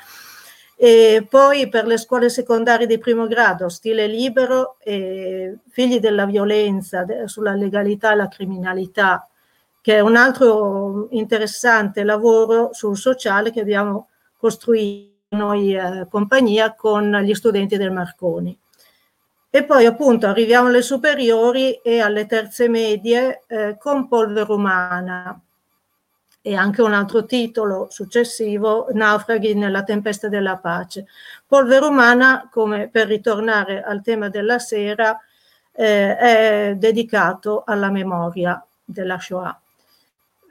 E 0.78 1.26
poi 1.26 1.70
per 1.70 1.86
le 1.86 1.96
scuole 1.96 2.28
secondarie 2.28 2.86
di 2.86 2.98
primo 2.98 3.26
grado, 3.26 3.70
stile 3.70 4.06
libero, 4.06 4.76
e 4.80 5.56
figli 5.70 5.98
della 5.98 6.26
violenza, 6.26 7.06
sulla 7.24 7.54
legalità 7.54 8.12
e 8.12 8.16
la 8.16 8.28
criminalità, 8.28 9.26
che 9.86 9.94
è 9.94 10.00
un 10.00 10.16
altro 10.16 11.06
interessante 11.10 12.02
lavoro 12.02 12.70
sul 12.72 12.96
sociale 12.96 13.52
che 13.52 13.60
abbiamo 13.60 14.08
costruito 14.36 15.14
noi 15.28 15.76
eh, 15.76 16.08
compagnia 16.10 16.74
con 16.74 17.16
gli 17.22 17.32
studenti 17.34 17.76
del 17.76 17.92
Marconi. 17.92 18.58
E 19.48 19.62
poi 19.62 19.86
appunto 19.86 20.26
arriviamo 20.26 20.66
alle 20.66 20.82
superiori 20.82 21.74
e 21.74 22.00
alle 22.00 22.26
terze 22.26 22.68
medie 22.68 23.44
eh, 23.46 23.76
con 23.78 24.08
Polvere 24.08 24.52
Umana 24.52 25.40
e 26.42 26.56
anche 26.56 26.82
un 26.82 26.92
altro 26.92 27.24
titolo 27.24 27.86
successivo, 27.88 28.88
Naufraghi 28.90 29.54
nella 29.54 29.84
tempesta 29.84 30.28
della 30.28 30.56
pace. 30.56 31.06
Polvere 31.46 31.86
Umana, 31.86 32.48
come 32.50 32.88
per 32.88 33.06
ritornare 33.06 33.84
al 33.84 34.02
tema 34.02 34.30
della 34.30 34.58
sera, 34.58 35.16
eh, 35.70 36.16
è 36.16 36.74
dedicato 36.76 37.62
alla 37.64 37.88
memoria 37.88 38.60
della 38.84 39.20
Shoah. 39.20 39.60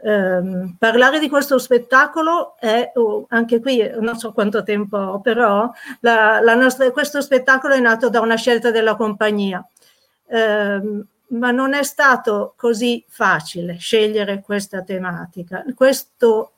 Um, 0.05 0.75
parlare 0.77 1.17
di 1.17 1.29
questo 1.29 1.57
spettacolo 1.57 2.57
è, 2.59 2.91
oh, 2.93 3.25
anche 3.29 3.59
qui 3.59 3.89
non 3.99 4.19
so 4.19 4.33
quanto 4.33 4.61
tempo 4.61 4.97
ho, 4.97 5.19
però 5.19 5.71
la, 6.01 6.39
la 6.41 6.53
nostra, 6.53 6.91
questo 6.91 7.21
spettacolo 7.21 7.73
è 7.73 7.79
nato 7.79 8.07
da 8.09 8.19
una 8.19 8.35
scelta 8.35 8.69
della 8.69 8.95
compagnia, 8.95 9.67
um, 10.25 11.03
ma 11.29 11.49
non 11.49 11.73
è 11.73 11.81
stato 11.81 12.53
così 12.55 13.03
facile 13.07 13.77
scegliere 13.77 14.43
questa 14.43 14.83
tematica. 14.83 15.65
Questo, 15.73 16.51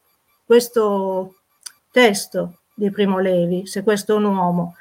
questo 0.45 1.35
testo 1.89 2.57
di 2.73 2.91
Primo 2.91 3.19
Levi, 3.19 3.65
Se 3.65 3.81
questo 3.81 4.11
è 4.11 4.17
un 4.17 4.25
uomo, 4.25 4.75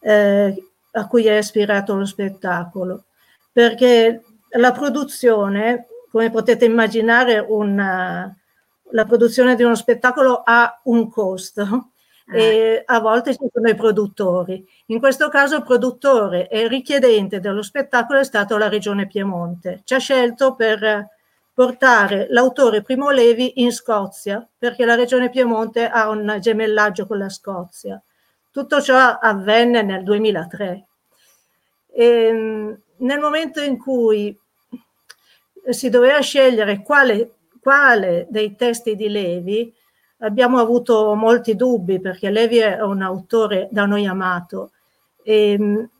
eh, 0.00 0.54
a 0.92 1.06
cui 1.06 1.26
è 1.26 1.36
ispirato 1.36 1.94
lo 1.94 2.06
spettacolo, 2.06 3.04
perché 3.52 4.22
la 4.52 4.72
produzione 4.72 5.88
come 6.16 6.30
potete 6.30 6.64
immaginare, 6.64 7.44
una, 7.46 8.34
la 8.92 9.04
produzione 9.04 9.54
di 9.54 9.62
uno 9.62 9.74
spettacolo 9.74 10.40
ha 10.42 10.80
un 10.84 11.10
costo 11.10 11.90
e 12.32 12.42
eh. 12.42 12.82
a 12.86 13.00
volte 13.00 13.34
ci 13.34 13.46
sono 13.52 13.68
i 13.68 13.74
produttori. 13.74 14.66
In 14.86 14.98
questo 14.98 15.28
caso 15.28 15.56
il 15.56 15.62
produttore 15.62 16.48
e 16.48 16.68
richiedente 16.68 17.38
dello 17.38 17.60
spettacolo 17.60 18.20
è 18.20 18.24
stato 18.24 18.56
la 18.56 18.70
Regione 18.70 19.06
Piemonte. 19.06 19.82
Ci 19.84 19.92
ha 19.92 19.98
scelto 19.98 20.54
per 20.54 21.06
portare 21.52 22.28
l'autore 22.30 22.80
Primo 22.80 23.10
Levi 23.10 23.60
in 23.60 23.70
Scozia, 23.70 24.48
perché 24.56 24.86
la 24.86 24.94
Regione 24.94 25.28
Piemonte 25.28 25.86
ha 25.86 26.08
un 26.08 26.38
gemellaggio 26.40 27.06
con 27.06 27.18
la 27.18 27.28
Scozia. 27.28 28.02
Tutto 28.50 28.80
ciò 28.80 29.18
avvenne 29.20 29.82
nel 29.82 30.02
2003. 30.02 30.86
E, 31.92 32.04
ehm, 32.06 32.80
nel 33.00 33.18
momento 33.18 33.60
in 33.60 33.76
cui 33.76 34.34
si 35.72 35.88
doveva 35.88 36.20
scegliere 36.20 36.82
quale, 36.82 37.30
quale 37.60 38.26
dei 38.30 38.54
testi 38.56 38.94
di 38.94 39.08
Levi, 39.08 39.74
abbiamo 40.18 40.58
avuto 40.58 41.14
molti 41.14 41.56
dubbi 41.56 42.00
perché 42.00 42.30
Levi 42.30 42.58
è 42.58 42.80
un 42.82 43.02
autore 43.02 43.68
da 43.70 43.84
noi 43.86 44.06
amato 44.06 44.70
e, 45.22 45.52
ehm, 45.52 45.90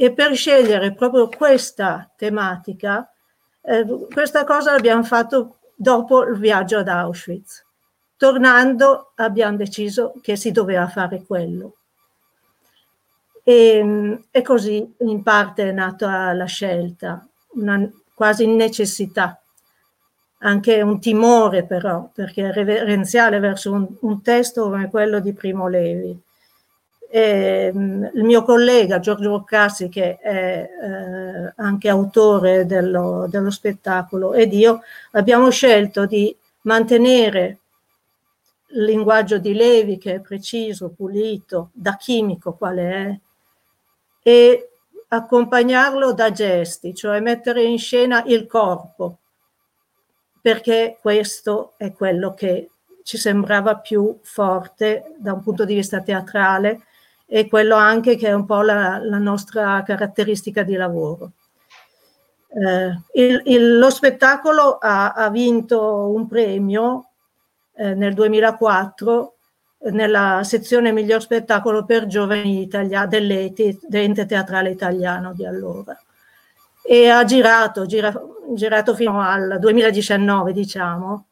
e 0.00 0.12
per 0.12 0.34
scegliere 0.36 0.94
proprio 0.94 1.28
questa 1.28 2.08
tematica, 2.16 3.10
eh, 3.60 4.06
questa 4.12 4.44
cosa 4.44 4.72
l'abbiamo 4.72 5.02
fatto 5.02 5.56
dopo 5.74 6.22
il 6.24 6.38
viaggio 6.38 6.78
ad 6.78 6.88
Auschwitz. 6.88 7.64
Tornando 8.16 9.12
abbiamo 9.16 9.56
deciso 9.56 10.14
che 10.22 10.36
si 10.36 10.52
doveva 10.52 10.86
fare 10.88 11.24
quello. 11.24 11.74
E, 13.42 13.76
ehm, 13.78 14.24
e 14.30 14.42
così 14.42 14.94
in 14.98 15.22
parte 15.22 15.68
è 15.68 15.72
nata 15.72 16.32
la 16.32 16.44
scelta, 16.44 17.26
una, 17.54 17.90
quasi 18.18 18.48
necessità, 18.48 19.40
anche 20.38 20.82
un 20.82 20.98
timore 20.98 21.62
però, 21.62 22.10
perché 22.12 22.48
è 22.48 22.52
reverenziale 22.52 23.38
verso 23.38 23.70
un, 23.70 23.86
un 24.00 24.22
testo 24.22 24.64
come 24.64 24.90
quello 24.90 25.20
di 25.20 25.32
Primo 25.32 25.68
Levi. 25.68 26.20
E, 27.08 27.70
ehm, 27.72 28.10
il 28.14 28.24
mio 28.24 28.42
collega 28.42 28.98
Giorgio 28.98 29.30
Boccassi, 29.30 29.88
che 29.88 30.18
è 30.18 30.68
eh, 30.82 31.52
anche 31.58 31.88
autore 31.88 32.66
dello, 32.66 33.28
dello 33.30 33.50
spettacolo, 33.50 34.34
ed 34.34 34.52
io 34.52 34.82
abbiamo 35.12 35.48
scelto 35.50 36.04
di 36.04 36.36
mantenere 36.62 37.58
il 38.70 38.82
linguaggio 38.82 39.38
di 39.38 39.54
Levi, 39.54 39.96
che 39.96 40.14
è 40.16 40.20
preciso, 40.20 40.88
pulito, 40.88 41.70
da 41.72 41.96
chimico 41.96 42.54
quale 42.54 42.90
è, 42.90 43.18
e 44.24 44.70
accompagnarlo 45.08 46.12
da 46.12 46.30
gesti, 46.30 46.94
cioè 46.94 47.20
mettere 47.20 47.62
in 47.62 47.78
scena 47.78 48.22
il 48.26 48.46
corpo, 48.46 49.18
perché 50.40 50.98
questo 51.00 51.74
è 51.76 51.92
quello 51.92 52.34
che 52.34 52.70
ci 53.02 53.16
sembrava 53.16 53.78
più 53.78 54.18
forte 54.22 55.14
da 55.16 55.32
un 55.32 55.42
punto 55.42 55.64
di 55.64 55.74
vista 55.74 56.02
teatrale 56.02 56.82
e 57.26 57.48
quello 57.48 57.74
anche 57.74 58.16
che 58.16 58.28
è 58.28 58.32
un 58.32 58.44
po' 58.44 58.60
la, 58.62 58.98
la 59.02 59.18
nostra 59.18 59.82
caratteristica 59.82 60.62
di 60.62 60.74
lavoro. 60.74 61.32
Eh, 62.48 63.20
il, 63.22 63.42
il, 63.44 63.78
lo 63.78 63.90
spettacolo 63.90 64.78
ha, 64.78 65.12
ha, 65.12 65.28
vinto 65.30 66.10
un 66.10 66.26
premio 66.26 67.10
eh, 67.74 67.94
nel 67.94 68.14
2004 68.14 69.37
nella 69.90 70.42
sezione 70.44 70.92
miglior 70.92 71.20
spettacolo 71.20 71.84
per 71.84 72.06
giovani 72.06 72.62
italia, 72.62 73.06
dell'ente 73.06 74.26
teatrale 74.26 74.70
italiano 74.70 75.32
di 75.32 75.46
allora 75.46 75.96
e 76.82 77.08
ha 77.08 77.22
girato, 77.24 77.84
gira, 77.84 78.12
girato 78.54 78.94
fino 78.94 79.20
al 79.20 79.58
2019 79.60 80.52
diciamo 80.52 81.26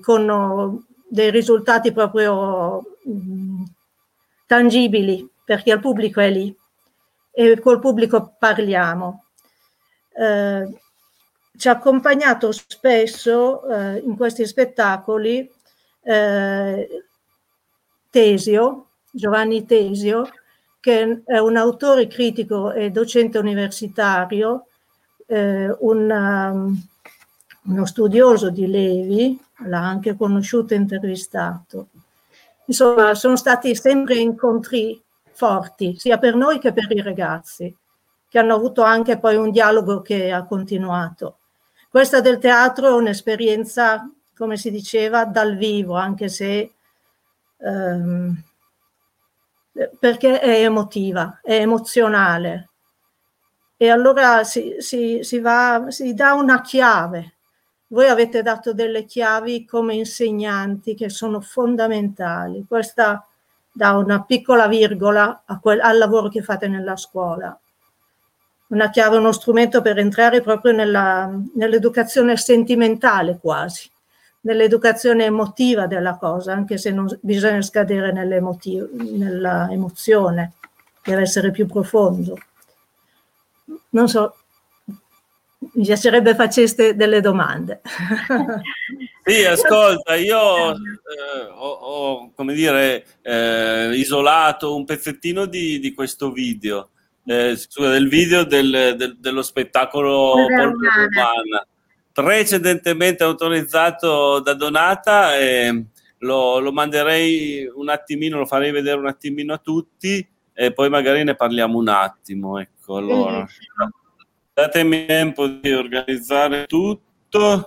con 0.00 0.84
dei 1.08 1.30
risultati 1.30 1.92
proprio 1.92 2.80
mh, 3.02 3.64
tangibili 4.46 5.28
perché 5.44 5.72
il 5.72 5.80
pubblico 5.80 6.20
è 6.20 6.30
lì 6.30 6.56
e 7.32 7.58
col 7.58 7.80
pubblico 7.80 8.34
parliamo. 8.38 9.24
Eh, 10.12 10.78
ci 11.56 11.68
ha 11.68 11.72
accompagnato 11.72 12.52
spesso 12.52 13.68
eh, 13.68 13.98
in 13.98 14.16
questi 14.16 14.46
spettacoli 14.46 15.50
eh, 16.02 17.04
Tesio, 18.10 18.86
Giovanni 19.10 19.64
Tesio, 19.64 20.28
che 20.80 21.22
è 21.24 21.38
un 21.38 21.56
autore 21.56 22.06
critico 22.06 22.72
e 22.72 22.90
docente 22.90 23.38
universitario, 23.38 24.66
eh, 25.26 25.74
un, 25.78 26.10
um, 26.10 26.82
uno 27.64 27.86
studioso 27.86 28.50
di 28.50 28.66
Levi, 28.66 29.38
l'ha 29.66 29.86
anche 29.86 30.16
conosciuto 30.16 30.74
e 30.74 30.78
intervistato. 30.78 31.88
Insomma, 32.64 33.14
sono 33.14 33.36
stati 33.36 33.74
sempre 33.74 34.16
incontri 34.16 35.00
forti, 35.32 35.96
sia 35.98 36.18
per 36.18 36.34
noi 36.34 36.58
che 36.58 36.72
per 36.72 36.90
i 36.90 37.02
ragazzi, 37.02 37.74
che 38.28 38.38
hanno 38.38 38.54
avuto 38.54 38.82
anche 38.82 39.18
poi 39.18 39.36
un 39.36 39.50
dialogo 39.50 40.00
che 40.00 40.32
ha 40.32 40.44
continuato. 40.44 41.36
Questa 41.88 42.20
del 42.20 42.38
teatro 42.38 42.88
è 42.88 42.92
un'esperienza, 42.92 44.08
come 44.36 44.56
si 44.56 44.70
diceva, 44.70 45.24
dal 45.24 45.56
vivo, 45.56 45.94
anche 45.94 46.28
se 46.28 46.72
ehm, 47.62 48.42
perché 49.98 50.40
è 50.40 50.62
emotiva, 50.62 51.40
è 51.42 51.54
emozionale. 51.60 52.68
E 53.76 53.88
allora 53.88 54.44
si, 54.44 54.76
si, 54.78 55.20
si, 55.22 55.40
va, 55.40 55.86
si 55.88 56.12
dà 56.12 56.34
una 56.34 56.60
chiave. 56.60 57.34
Voi 57.88 58.08
avete 58.08 58.42
dato 58.42 58.72
delle 58.72 59.04
chiavi 59.04 59.64
come 59.64 59.94
insegnanti 59.94 60.94
che 60.94 61.08
sono 61.08 61.40
fondamentali. 61.40 62.64
Questa 62.68 63.26
dà 63.72 63.92
una 63.92 64.22
piccola 64.22 64.68
virgola 64.68 65.42
quel, 65.60 65.80
al 65.80 65.98
lavoro 65.98 66.28
che 66.28 66.42
fate 66.42 66.68
nella 66.68 66.96
scuola. 66.96 67.58
Una 68.68 68.90
chiave, 68.90 69.16
uno 69.16 69.32
strumento 69.32 69.80
per 69.82 69.98
entrare 69.98 70.42
proprio 70.42 70.72
nella, 70.72 71.32
nell'educazione 71.54 72.36
sentimentale 72.36 73.38
quasi 73.40 73.90
nell'educazione 74.42 75.24
emotiva 75.24 75.86
della 75.86 76.16
cosa, 76.16 76.52
anche 76.52 76.78
se 76.78 76.90
non 76.90 77.06
bisogna 77.20 77.62
scadere 77.62 78.12
nella 78.12 78.36
emozione, 79.70 80.52
deve 81.02 81.22
essere 81.22 81.50
più 81.50 81.66
profondo. 81.66 82.38
Non 83.90 84.08
so, 84.08 84.36
mi 85.58 85.84
piacerebbe 85.84 86.34
faceste 86.34 86.94
delle 86.94 87.20
domande. 87.20 87.80
Sì, 89.22 89.44
ascolta, 89.44 90.16
io 90.16 90.72
eh, 90.72 91.44
ho, 91.54 91.68
ho, 91.68 92.32
come 92.34 92.54
dire, 92.54 93.04
eh, 93.20 93.90
isolato 93.94 94.74
un 94.74 94.84
pezzettino 94.86 95.44
di, 95.44 95.78
di 95.78 95.92
questo 95.92 96.32
video, 96.32 96.88
eh, 97.26 97.54
scusa, 97.54 97.90
del 97.90 98.08
video 98.08 98.44
del, 98.44 98.94
del, 98.96 99.18
dello 99.20 99.42
spettacolo 99.42 100.32
Polvere 100.32 101.08
Umana 101.12 101.66
precedentemente 102.22 103.22
autorizzato 103.22 104.40
da 104.40 104.54
Donata 104.54 105.36
e 105.36 105.86
lo, 106.18 106.58
lo, 106.58 106.72
manderei 106.72 107.70
un 107.74 107.88
attimino, 107.88 108.38
lo 108.38 108.46
farei 108.46 108.72
vedere 108.72 108.98
un 108.98 109.06
attimino 109.06 109.54
a 109.54 109.58
tutti 109.58 110.26
e 110.52 110.72
poi 110.72 110.88
magari 110.88 111.24
ne 111.24 111.34
parliamo 111.34 111.78
un 111.78 111.88
attimo. 111.88 112.58
Ecco, 112.58 112.96
allora. 112.96 113.46
Datemi 114.52 115.06
tempo 115.06 115.46
di 115.46 115.72
organizzare 115.72 116.66
tutto. 116.66 117.66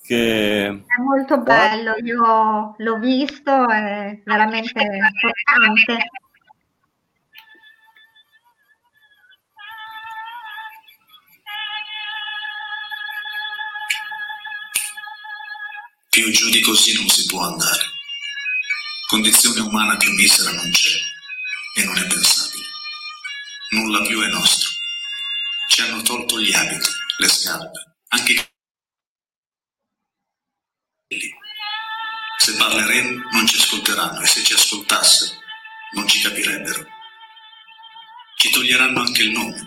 Che... 0.00 0.66
È 0.66 1.02
molto 1.02 1.38
bello, 1.38 1.94
io 2.02 2.74
l'ho 2.76 2.98
visto, 2.98 3.68
è 3.68 4.20
veramente 4.24 4.80
importante. 4.80 6.08
Più 16.16 16.30
giù 16.30 16.48
di 16.48 16.60
così 16.60 16.94
non 16.94 17.06
si 17.10 17.26
può 17.26 17.42
andare. 17.42 17.92
Condizione 19.06 19.60
umana 19.60 19.98
più 19.98 20.10
misera 20.14 20.50
non 20.50 20.70
c'è 20.70 20.98
e 21.74 21.84
non 21.84 21.94
è 21.98 22.06
pensabile. 22.06 22.64
Nulla 23.72 24.00
più 24.00 24.22
è 24.22 24.28
nostro. 24.28 24.70
Ci 25.68 25.82
hanno 25.82 26.00
tolto 26.00 26.40
gli 26.40 26.54
abiti, 26.54 26.88
le 27.18 27.28
scarpe, 27.28 27.96
anche 28.08 28.32
i. 28.32 28.42
Se 32.38 32.54
parleremo 32.54 33.28
non 33.32 33.46
ci 33.46 33.56
ascolteranno 33.56 34.22
e 34.22 34.26
se 34.26 34.42
ci 34.42 34.54
ascoltassero 34.54 35.34
non 35.96 36.08
ci 36.08 36.22
capirebbero. 36.22 36.86
Ci 38.38 38.48
toglieranno 38.48 39.00
anche 39.00 39.22
il 39.22 39.32
nome 39.32 39.66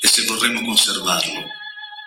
e 0.00 0.08
se 0.08 0.24
vorremmo 0.24 0.64
conservarlo 0.64 1.44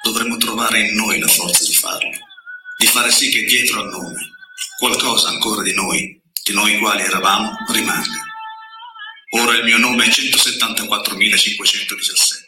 dovremmo 0.03 0.35
trovare 0.35 0.81
in 0.81 0.95
noi 0.95 1.19
la 1.19 1.29
forza 1.29 1.63
di 1.63 1.73
farlo 1.73 2.33
di 2.77 2.87
fare 2.87 3.11
sì 3.11 3.29
che 3.29 3.43
dietro 3.43 3.81
al 3.81 3.89
nome 3.89 4.33
qualcosa 4.77 5.29
ancora 5.29 5.63
di 5.63 5.73
noi, 5.73 6.21
di 6.43 6.53
noi 6.53 6.77
quali 6.77 7.01
eravamo, 7.01 7.57
rimanga. 7.71 8.23
Ora 9.41 9.57
il 9.57 9.63
mio 9.63 9.77
nome 9.77 10.05
è 10.05 10.09
174.517. 10.09 12.43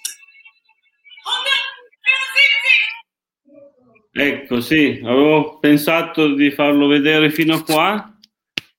Ecco, 4.11 4.61
sì, 4.61 4.99
avevo 5.03 5.59
pensato 5.59 6.33
di 6.33 6.51
farlo 6.51 6.87
vedere 6.87 7.29
fino 7.29 7.55
a 7.55 7.63
qua. 7.63 8.17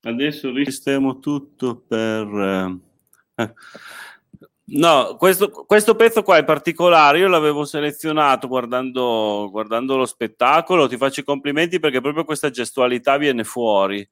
Adesso 0.03 0.53
risistemo 0.53 1.19
tutto 1.19 1.85
per... 1.87 2.79
Eh. 3.37 3.53
No, 4.71 5.17
questo, 5.17 5.51
questo, 5.51 5.95
pezzo 5.95 6.23
qua 6.23 6.37
è 6.37 6.45
particolare, 6.45 7.21
io 7.21 7.29
l'avevo 7.29 7.65
selezionato 7.65 8.49
guardando, 8.49 9.49
guardando, 9.51 9.97
lo 9.97 10.05
spettacolo, 10.05 10.87
ti 10.87 10.99
faccio 10.99 11.21
i 11.21 11.25
complimenti 11.25 11.79
perché 11.79 12.03
proprio 12.03 12.25
questa 12.25 12.51
gestualità 12.51 13.17
viene 13.17 13.45
fuori. 13.45 14.07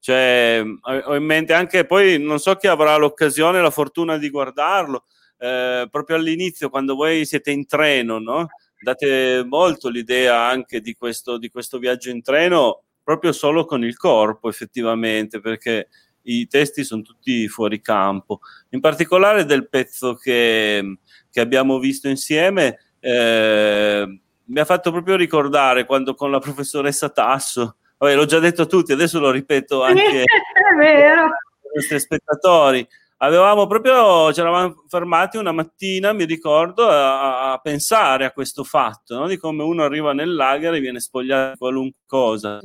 Cioè, 0.00 0.64
ho 1.04 1.14
in 1.14 1.24
mente 1.24 1.52
anche 1.52 1.84
poi, 1.84 2.18
non 2.18 2.38
so 2.38 2.54
chi 2.56 2.68
avrà 2.68 2.96
l'occasione, 2.96 3.60
la 3.60 3.70
fortuna 3.70 4.16
di 4.16 4.30
guardarlo, 4.30 5.04
eh, 5.36 5.86
proprio 5.90 6.16
all'inizio 6.16 6.70
quando 6.70 6.94
voi 6.94 7.26
siete 7.26 7.50
in 7.50 7.66
treno, 7.66 8.18
no? 8.18 8.46
Date 8.80 9.44
molto 9.46 9.90
l'idea 9.90 10.46
anche 10.46 10.80
di 10.80 10.94
questo, 10.94 11.36
di 11.36 11.50
questo 11.50 11.78
viaggio 11.78 12.08
in 12.08 12.22
treno, 12.22 12.84
proprio 13.02 13.32
solo 13.32 13.66
con 13.66 13.84
il 13.84 13.96
corpo 13.98 14.48
effettivamente, 14.48 15.40
perché 15.40 15.88
i 16.28 16.46
testi 16.46 16.84
sono 16.84 17.02
tutti 17.02 17.48
fuori 17.48 17.80
campo. 17.80 18.40
In 18.70 18.80
particolare 18.80 19.44
del 19.44 19.68
pezzo 19.68 20.14
che, 20.14 20.98
che 21.30 21.40
abbiamo 21.40 21.78
visto 21.78 22.08
insieme, 22.08 22.78
eh, 23.00 24.20
mi 24.44 24.60
ha 24.60 24.64
fatto 24.64 24.90
proprio 24.90 25.16
ricordare 25.16 25.84
quando 25.86 26.14
con 26.14 26.30
la 26.30 26.38
professoressa 26.38 27.08
Tasso, 27.10 27.76
vabbè, 27.98 28.14
l'ho 28.14 28.24
già 28.26 28.38
detto 28.38 28.62
a 28.62 28.66
tutti, 28.66 28.92
adesso 28.92 29.20
lo 29.20 29.30
ripeto 29.30 29.82
anche 29.82 30.24
ai 30.82 31.28
nostri 31.74 31.98
spettatori. 32.00 32.86
Avevamo 33.20 33.66
proprio, 33.66 34.32
ci 34.32 34.38
eravamo 34.38 34.84
fermati 34.86 35.38
una 35.38 35.50
mattina, 35.50 36.12
mi 36.12 36.24
ricordo, 36.24 36.88
a, 36.88 37.52
a 37.52 37.58
pensare 37.58 38.24
a 38.24 38.30
questo 38.30 38.62
fatto, 38.62 39.18
no? 39.18 39.26
di 39.26 39.36
come 39.36 39.64
uno 39.64 39.82
arriva 39.82 40.12
nel 40.12 40.32
lager 40.32 40.74
e 40.74 40.80
viene 40.80 41.00
spogliato 41.00 41.50
di 41.52 41.58
qualunque 41.58 42.02
cosa, 42.06 42.60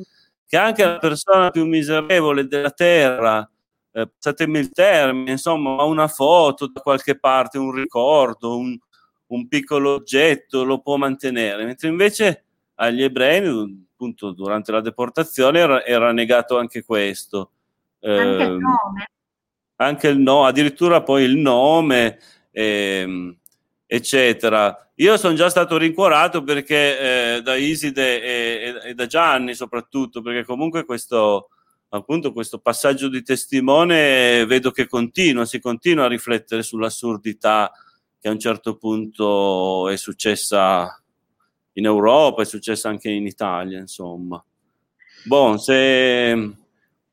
che 0.45 0.57
anche 0.57 0.85
la 0.85 0.99
persona 0.99 1.49
più 1.49 1.65
miserevole 1.65 2.45
della 2.45 2.69
terra 2.69 3.49
eh, 3.93 4.07
passatemi 4.07 4.59
il 4.59 4.71
termine, 4.71 5.31
insomma, 5.31 5.83
una 5.83 6.07
foto 6.07 6.67
da 6.67 6.81
qualche 6.81 7.17
parte, 7.17 7.57
un 7.57 7.71
ricordo, 7.71 8.57
un, 8.57 8.77
un 9.27 9.47
piccolo 9.47 9.93
oggetto 9.93 10.63
lo 10.63 10.79
può 10.79 10.97
mantenere, 10.97 11.63
mentre 11.63 11.87
invece 11.87 12.43
agli 12.75 13.03
ebrei, 13.03 13.85
appunto, 13.93 14.31
durante 14.31 14.71
la 14.71 14.81
deportazione 14.81 15.59
era, 15.59 15.85
era 15.85 16.11
negato 16.11 16.57
anche 16.57 16.83
questo. 16.83 17.51
Anche 18.01 18.21
il 18.21 18.41
ehm, 18.41 18.57
nome. 18.59 19.09
Anche 19.75 20.07
il 20.07 20.17
nome, 20.17 20.49
addirittura 20.49 21.03
poi 21.03 21.23
il 21.23 21.37
nome, 21.37 22.19
ehm, 22.51 23.35
eccetera. 23.85 24.91
Io 24.95 25.17
sono 25.17 25.35
già 25.35 25.49
stato 25.49 25.77
rincuorato 25.77 26.43
perché 26.43 27.35
eh, 27.37 27.41
da 27.41 27.55
Iside 27.55 28.21
e, 28.21 28.79
e, 28.83 28.89
e, 28.89 28.93
da 28.93 29.05
Gianni 29.05 29.53
soprattutto, 29.53 30.21
perché 30.21 30.43
comunque 30.45 30.83
questo, 30.85 31.49
appunto, 31.97 32.33
questo 32.33 32.59
passaggio 32.59 33.07
di 33.07 33.23
testimone 33.23 34.45
vedo 34.45 34.71
che 34.71 34.87
continua, 34.87 35.45
si 35.45 35.59
continua 35.59 36.05
a 36.05 36.09
riflettere 36.09 36.63
sull'assurdità 36.63 37.71
che 38.19 38.27
a 38.27 38.31
un 38.31 38.39
certo 38.39 38.77
punto 38.77 39.89
è 39.89 39.95
successa 39.95 41.01
in 41.73 41.85
Europa, 41.85 42.41
è 42.41 42.45
successa 42.45 42.89
anche 42.89 43.09
in 43.09 43.25
Italia, 43.25 43.79
insomma. 43.79 44.43
Bon, 45.25 45.57
se, 45.59 46.55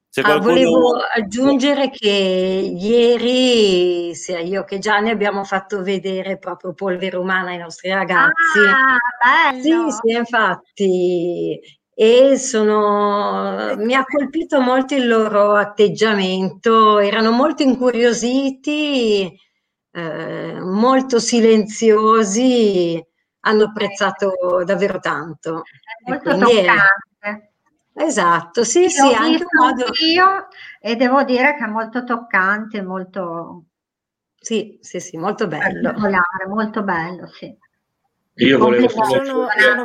se 0.08 0.20
ah, 0.20 0.38
volevo 0.38 0.96
aggiungere 1.14 1.90
che 1.90 2.08
ieri 2.08 4.14
sia 4.14 4.40
io 4.40 4.64
che 4.64 4.78
Gianni 4.78 5.10
abbiamo 5.10 5.44
fatto 5.44 5.82
vedere 5.82 6.38
proprio 6.38 6.72
polvere 6.72 7.16
umana 7.16 7.50
ai 7.50 7.58
nostri 7.58 7.90
ragazzi. 7.90 8.58
Ah, 8.66 9.52
bello. 9.52 9.90
Sì, 9.90 9.96
sì, 10.02 10.16
infatti. 10.16 11.79
E 12.02 12.38
sono, 12.38 13.74
mi 13.76 13.92
ha 13.92 14.06
colpito 14.06 14.58
molto 14.58 14.94
il 14.94 15.06
loro 15.06 15.52
atteggiamento, 15.52 16.98
erano 16.98 17.30
molto 17.30 17.62
incuriositi 17.62 19.38
eh, 19.90 20.58
molto 20.60 21.18
silenziosi, 21.18 23.06
hanno 23.40 23.64
apprezzato 23.64 24.32
davvero 24.64 24.98
tanto. 24.98 25.64
È 26.02 26.08
molto 26.08 26.38
toccante. 26.38 27.52
Esatto, 27.92 28.64
sì, 28.64 28.88
sì, 28.88 29.02
L'ho 29.02 29.12
anche 29.12 29.44
un 29.50 29.66
modo... 29.66 29.84
io 30.00 30.48
e 30.80 30.96
devo 30.96 31.22
dire 31.22 31.54
che 31.54 31.64
è 31.64 31.68
molto 31.68 32.02
toccante, 32.04 32.80
molto... 32.80 33.64
Sì, 34.40 34.78
sì, 34.80 35.00
sì, 35.00 35.18
molto 35.18 35.46
bello. 35.46 35.92
Molto 36.48 36.82
bello, 36.82 37.26
sì. 37.26 37.54
Io 38.36 38.56
volevo 38.56 38.88
solo, 38.88 39.22
sono, 39.22 39.48
sono... 39.50 39.84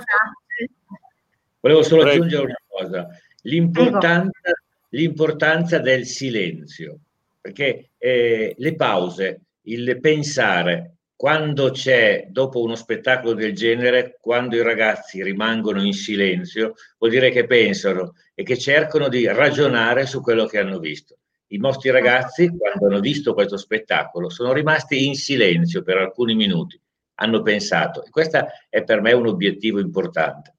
volevo 1.66 1.82
solo 1.82 2.04
aggiungere 2.04 2.44
una 2.44 2.56
cosa, 2.68 3.08
l'importanza, 3.42 4.52
l'importanza 4.90 5.80
del 5.80 6.06
silenzio, 6.06 7.00
perché 7.42 7.90
eh, 7.98 8.54
le 8.56 8.76
pause 8.76 9.42
il 9.64 10.00
pensare 10.00 10.92
quando 11.16 11.72
c'è, 11.72 12.28
dopo 12.30 12.62
uno 12.62 12.76
spettacolo 12.76 13.34
del 13.34 13.56
genere, 13.56 14.18
quando 14.22 14.56
i 14.56 14.62
ragazzi 14.62 15.24
rimangono 15.24 15.82
in 15.82 15.94
silenzio, 15.94 16.76
vuol 17.00 17.10
dire 17.10 17.32
che 17.32 17.48
pensano 17.48 18.14
e 18.36 18.44
che 18.44 18.60
cercano 18.60 19.08
di 19.08 19.26
ragionare 19.26 20.06
su 20.06 20.22
quello 20.22 20.46
che 20.46 20.60
hanno 20.60 20.78
visto. 20.78 21.18
I 21.48 21.58
nostri 21.58 21.90
ragazzi, 21.90 22.48
quando 22.50 22.86
hanno 22.86 23.00
visto 23.00 23.34
questo 23.34 23.58
spettacolo, 23.58 24.30
sono 24.30 24.54
rimasti 24.54 25.08
in 25.08 25.16
silenzio 25.16 25.82
per 25.82 25.98
alcuni 25.98 26.36
minuti, 26.36 26.80
hanno 27.16 27.42
pensato. 27.42 28.04
E 28.04 28.12
questo 28.12 28.46
è 28.70 28.84
per 28.84 29.02
me 29.02 29.14
un 29.14 29.26
obiettivo 29.26 29.80
importante. 29.80 30.55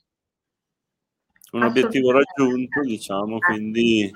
Un 1.57 1.62
obiettivo 1.64 2.12
raggiunto, 2.12 2.80
diciamo, 2.82 3.38
quindi 3.38 4.11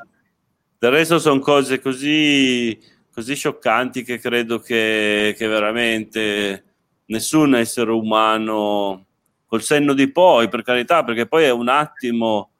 del 0.79 0.91
resto 0.91 1.19
sono 1.19 1.41
cose 1.41 1.81
così 1.81 2.79
così 3.13 3.35
scioccanti 3.35 4.03
che 4.03 4.19
credo 4.19 4.61
che, 4.61 5.35
che 5.37 5.47
veramente 5.47 6.65
nessun 7.07 7.55
essere 7.55 7.91
umano 7.91 9.07
col 9.47 9.63
senno 9.63 9.95
di 9.95 10.11
poi, 10.11 10.49
per 10.49 10.63
carità, 10.63 11.03
perché 11.03 11.27
poi 11.27 11.45
è 11.45 11.51
un 11.51 11.69
attimo, 11.69 12.53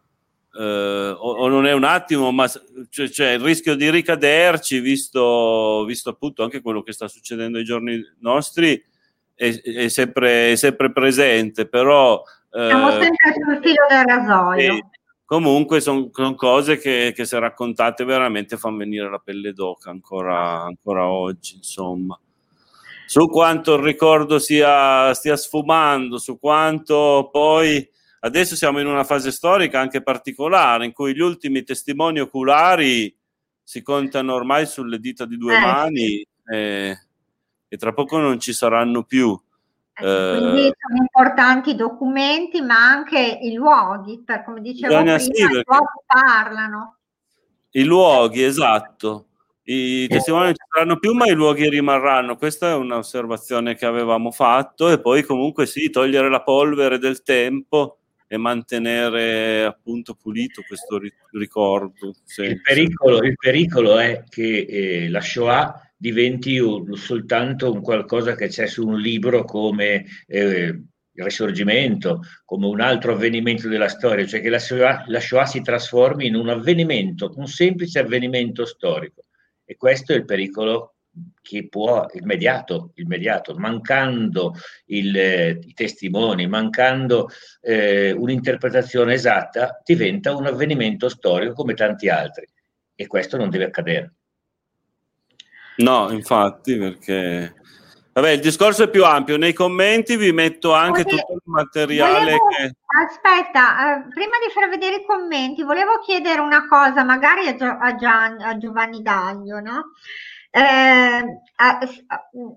eh, 0.55 1.15
o, 1.17 1.31
o, 1.37 1.49
non 1.49 1.67
è 1.67 1.73
un 1.73 1.85
attimo, 1.85 2.33
ma 2.33 2.49
c'è, 2.49 3.09
c'è 3.09 3.33
il 3.35 3.41
rischio 3.41 3.77
di 3.77 3.89
ricaderci, 3.91 4.81
visto, 4.81 5.85
visto, 5.87 6.11
appunto 6.11 6.43
anche 6.43 6.61
quello 6.61 6.83
che 6.83 6.93
sta 6.93 7.07
succedendo 7.07 7.59
ai 7.59 7.65
giorni 7.65 8.05
nostri, 8.19 8.83
è, 9.35 9.61
è, 9.63 9.89
sempre, 9.89 10.53
è 10.53 10.57
sempre, 10.57 10.93
presente, 10.93 11.67
però... 11.67 12.23
Eh, 12.53 12.67
Siamo 12.67 12.91
sempre 12.91 13.33
sul 13.33 13.61
filo 13.63 13.87
del 13.89 14.05
rasoio 14.05 14.91
comunque 15.31 15.81
sono 15.81 16.11
son 16.13 16.35
cose 16.35 16.77
che, 16.77 17.13
che, 17.15 17.25
se 17.25 17.39
raccontate 17.39 18.03
veramente 18.03 18.57
fanno 18.57 18.79
venire 18.79 19.09
la 19.09 19.21
pelle 19.21 19.53
d'oca 19.53 19.89
ancora, 19.89 20.63
ancora 20.63 21.07
oggi, 21.07 21.55
insomma. 21.55 22.19
Su 23.07 23.29
quanto 23.29 23.75
il 23.75 23.83
ricordo 23.83 24.41
sia, 24.41 25.15
stia 25.15 25.37
sfumando, 25.37 26.19
su 26.19 26.37
quanto 26.41 27.29
poi 27.31 27.89
adesso 28.23 28.57
siamo 28.57 28.81
in 28.81 28.89
una 28.89 29.05
fase 29.05 29.31
storica 29.31 29.79
anche 29.79 30.03
particolare 30.03 30.85
in 30.85 30.93
cui 30.93 31.15
gli 31.15 31.21
ultimi 31.21 31.63
testimoni 31.63 32.19
oculari 32.19 33.17
si 33.63 33.83
contano 33.83 34.35
ormai 34.35 34.67
sulle 34.67 34.99
dita 34.99 35.27
di 35.27 35.37
due 35.37 35.57
eh. 35.57 35.61
mani 35.61 36.27
e, 36.45 36.99
e 37.69 37.77
tra 37.77 37.93
poco 37.93 38.19
non 38.19 38.41
ci 38.41 38.53
saranno 38.53 39.05
più. 39.05 39.41
Ecco, 40.01 40.39
quindi 40.39 40.67
eh, 40.67 40.77
sono 40.79 41.01
importanti 41.01 41.71
i 41.71 41.77
documenti, 41.77 42.61
ma 42.61 42.77
anche 42.77 43.39
i 43.43 43.53
luoghi, 43.53 44.23
per, 44.25 44.45
come 44.45 44.61
dicevo 44.61 44.97
prima, 44.97 45.19
sì, 45.19 45.31
i 45.31 45.47
luoghi 45.47 46.03
parlano. 46.07 46.97
I 47.71 47.85
luoghi, 47.85 48.43
esatto. 48.43 49.27
I 49.65 50.09
testimoni 50.09 50.45
non 50.45 50.55
ci 50.55 50.65
saranno 50.69 50.99
più, 50.99 51.13
ma 51.13 51.27
i 51.27 51.35
luoghi 51.35 51.69
rimarranno. 51.69 52.37
Questa 52.37 52.71
è 52.71 52.75
un'osservazione 52.75 53.77
che 53.77 53.87
avevamo 53.87 54.33
fatto 54.33 54.89
e 54.89 55.01
poi 55.01 55.23
comunque 55.23 55.67
sì, 55.67 55.91
togliere 55.91 56.29
la 56.29 56.43
polvere 56.43 56.99
del 56.99 57.23
tempo 57.23 57.99
e 58.27 58.37
mantenere 58.37 59.65
appunto 59.65 60.15
pulito 60.15 60.63
questo 60.67 61.01
ricordo. 61.33 62.15
Il 62.37 62.61
pericolo, 62.63 63.23
il 63.23 63.37
pericolo, 63.37 63.99
è 63.99 64.25
che 64.29 64.67
eh, 64.69 65.09
la 65.09 65.21
Shoah 65.21 65.90
diventi 66.01 66.59
un, 66.59 66.97
soltanto 66.97 67.71
un 67.71 67.83
qualcosa 67.83 68.35
che 68.35 68.49
c'è 68.49 68.67
su 68.67 68.87
un 68.87 68.99
libro 68.99 69.45
come 69.45 70.07
eh, 70.27 70.83
il 71.13 71.25
Risorgimento, 71.25 72.23
come 72.47 72.67
un 72.67 72.81
altro 72.81 73.13
avvenimento 73.13 73.69
della 73.69 73.89
storia, 73.89 74.25
cioè 74.27 74.41
che 74.41 74.49
la 74.49 74.59
Shoah, 74.59 75.05
la 75.09 75.21
Shoah 75.21 75.45
si 75.45 75.61
trasformi 75.61 76.27
in 76.27 76.37
un 76.37 76.49
avvenimento, 76.49 77.35
un 77.37 77.47
semplice 77.47 77.99
avvenimento 77.99 78.65
storico. 78.65 79.27
E 79.63 79.77
questo 79.77 80.15
è 80.15 80.17
il 80.17 80.25
pericolo 80.25 80.95
che 81.43 81.69
può 81.69 82.07
immediato, 82.15 82.93
immediato 82.95 83.55
mancando 83.57 84.55
il, 84.87 85.15
eh, 85.15 85.59
i 85.63 85.75
testimoni, 85.75 86.47
mancando 86.47 87.29
eh, 87.61 88.13
un'interpretazione 88.13 89.13
esatta, 89.13 89.83
diventa 89.85 90.35
un 90.35 90.47
avvenimento 90.47 91.11
storico 91.11 91.53
come 91.53 91.75
tanti 91.75 92.09
altri. 92.09 92.47
E 92.95 93.07
questo 93.07 93.37
non 93.37 93.51
deve 93.51 93.65
accadere. 93.65 94.15
No, 95.83 96.11
infatti, 96.11 96.77
perché... 96.77 97.55
Vabbè, 98.13 98.31
il 98.31 98.41
discorso 98.41 98.85
è 98.85 98.91
più 98.91 99.05
ampio. 99.05 99.37
Nei 99.37 99.53
commenti 99.53 100.17
vi 100.17 100.33
metto 100.33 100.75
anche 100.75 101.05
Volevo, 101.05 101.21
tutto 101.21 101.33
il 101.35 101.41
materiale 101.45 102.19
volevo, 102.19 102.47
che... 102.49 102.75
Aspetta, 103.07 103.99
eh, 103.99 104.09
prima 104.09 104.37
di 104.45 104.53
far 104.53 104.69
vedere 104.69 104.97
i 104.97 105.05
commenti, 105.07 105.63
volevo 105.63 106.01
chiedere 106.01 106.41
una 106.41 106.67
cosa, 106.67 107.05
magari 107.05 107.47
a, 107.47 107.55
Gio, 107.55 107.67
a, 107.67 107.95
Gian, 107.95 108.41
a 108.41 108.59
Giovanni 108.59 109.01
Daglio, 109.01 109.61
no? 109.61 109.93
Eh, 110.51 110.61
a, 110.61 111.79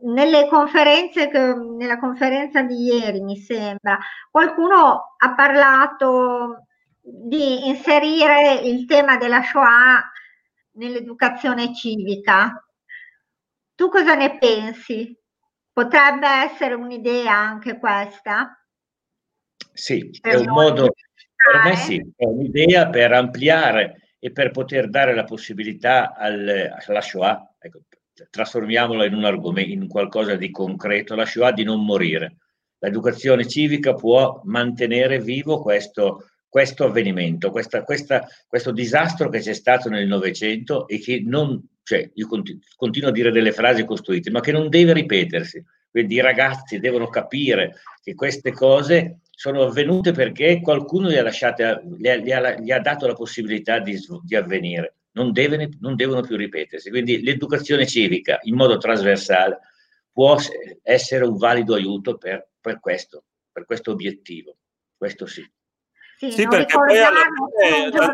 nelle 0.05 0.47
conferenze, 0.47 1.30
che, 1.30 1.53
nella 1.53 1.99
conferenza 1.99 2.63
di 2.63 2.86
ieri, 2.86 3.21
mi 3.21 3.38
sembra, 3.38 3.99
qualcuno 4.32 5.15
ha 5.17 5.36
parlato 5.36 6.65
di 6.99 7.67
inserire 7.67 8.59
il 8.63 8.86
tema 8.86 9.17
della 9.17 9.43
Shoah 9.43 10.11
nell'educazione 10.74 11.76
civica. 11.76 12.57
Tu 13.84 13.89
cosa 13.89 14.15
ne 14.15 14.38
pensi? 14.38 15.13
Potrebbe 15.73 16.25
essere 16.25 16.73
un'idea 16.73 17.36
anche 17.36 17.77
questa? 17.79 18.65
Sì, 19.73 20.09
per 20.21 20.36
è 20.36 20.38
un 20.38 20.47
modo, 20.53 20.93
per 21.36 21.63
me 21.65 21.75
sì, 21.75 21.97
è 22.15 22.23
un'idea 22.23 22.88
per 22.88 23.11
ampliare 23.11 24.13
e 24.19 24.31
per 24.31 24.51
poter 24.51 24.88
dare 24.89 25.13
la 25.13 25.25
possibilità 25.25 26.15
al, 26.15 26.73
alla 26.88 27.01
Shoah, 27.01 27.55
ecco, 27.59 27.81
trasformiamola 28.29 29.05
in 29.05 29.15
un 29.15 29.25
argomento, 29.25 29.73
in 29.73 29.89
qualcosa 29.89 30.38
di 30.38 30.49
concreto, 30.49 31.13
la 31.13 31.25
Shoah 31.25 31.51
di 31.51 31.65
non 31.65 31.84
morire. 31.84 32.38
L'educazione 32.77 33.45
civica 33.45 33.95
può 33.95 34.39
mantenere 34.45 35.19
vivo 35.19 35.61
questo, 35.61 36.29
questo 36.47 36.86
avvenimento, 36.86 37.51
questa, 37.51 37.84
questa, 37.84 38.25
questo 38.47 38.71
disastro 38.71 39.27
che 39.27 39.39
c'è 39.39 39.53
stato 39.53 39.89
nel 39.89 40.07
Novecento 40.07 40.88
e 40.88 40.99
che 40.99 41.21
non, 41.21 41.61
cioè 41.84 42.09
io 42.13 42.27
continuo, 42.27 42.61
continuo 42.75 43.09
a 43.09 43.11
dire 43.13 43.31
delle 43.31 43.51
frasi 43.51 43.86
costruite, 43.86 44.31
ma 44.31 44.39
che 44.39 44.51
non 44.51 44.69
deve 44.69 44.93
ripetersi. 44.93 45.63
Quindi 45.89 46.15
i 46.15 46.21
ragazzi 46.21 46.79
devono 46.79 47.07
capire 47.07 47.81
che 48.01 48.15
queste 48.15 48.51
cose 48.51 49.19
sono 49.29 49.61
avvenute 49.61 50.11
perché 50.11 50.59
qualcuno 50.61 51.09
gli 51.09 51.17
ha, 51.17 51.23
lasciate, 51.23 51.84
gli 51.97 52.07
ha, 52.07 52.15
gli 52.15 52.31
ha, 52.31 52.59
gli 52.59 52.71
ha 52.71 52.79
dato 52.79 53.05
la 53.05 53.13
possibilità 53.13 53.79
di, 53.79 53.99
di 54.23 54.36
avvenire. 54.36 54.95
non, 55.13 55.31
deve, 55.31 55.69
non 55.79 55.95
devono 55.95 56.21
più 56.21 56.36
ripetersi. 56.36 56.89
Quindi 56.89 57.21
l'educazione 57.21 57.86
civica 57.86 58.39
in 58.43 58.55
modo 58.55 58.77
trasversale 58.77 59.59
può 60.11 60.38
essere 60.81 61.25
un 61.25 61.38
valido 61.38 61.75
aiuto 61.75 62.17
per, 62.17 62.49
per 62.59 62.79
questo, 62.79 63.25
per 63.51 63.65
questo 63.65 63.91
obiettivo. 63.91 64.57
Questo 64.97 65.25
sì. 65.25 65.47
Sì, 66.17 66.31
sì 66.31 66.47
perché 66.47 66.75
poi 66.75 66.99
alla 66.99 67.19
fine, 67.19 67.89
dando, 67.89 68.13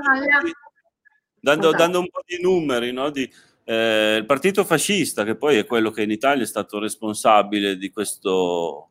dando, 1.40 1.72
dando, 1.72 2.00
un 2.00 2.10
po' 2.10 2.22
di 2.26 2.42
numeri, 2.42 2.92
no? 2.92 3.10
di, 3.12 3.32
eh, 3.70 4.16
il 4.18 4.26
partito 4.26 4.64
fascista, 4.64 5.24
che 5.24 5.36
poi 5.36 5.58
è 5.58 5.66
quello 5.68 5.92
che 5.92 6.02
in 6.02 6.10
Italia 6.10 6.42
è 6.42 6.48
stato 6.48 6.80
responsabile 6.80 7.78
di 7.78 7.92
questo 7.92 8.86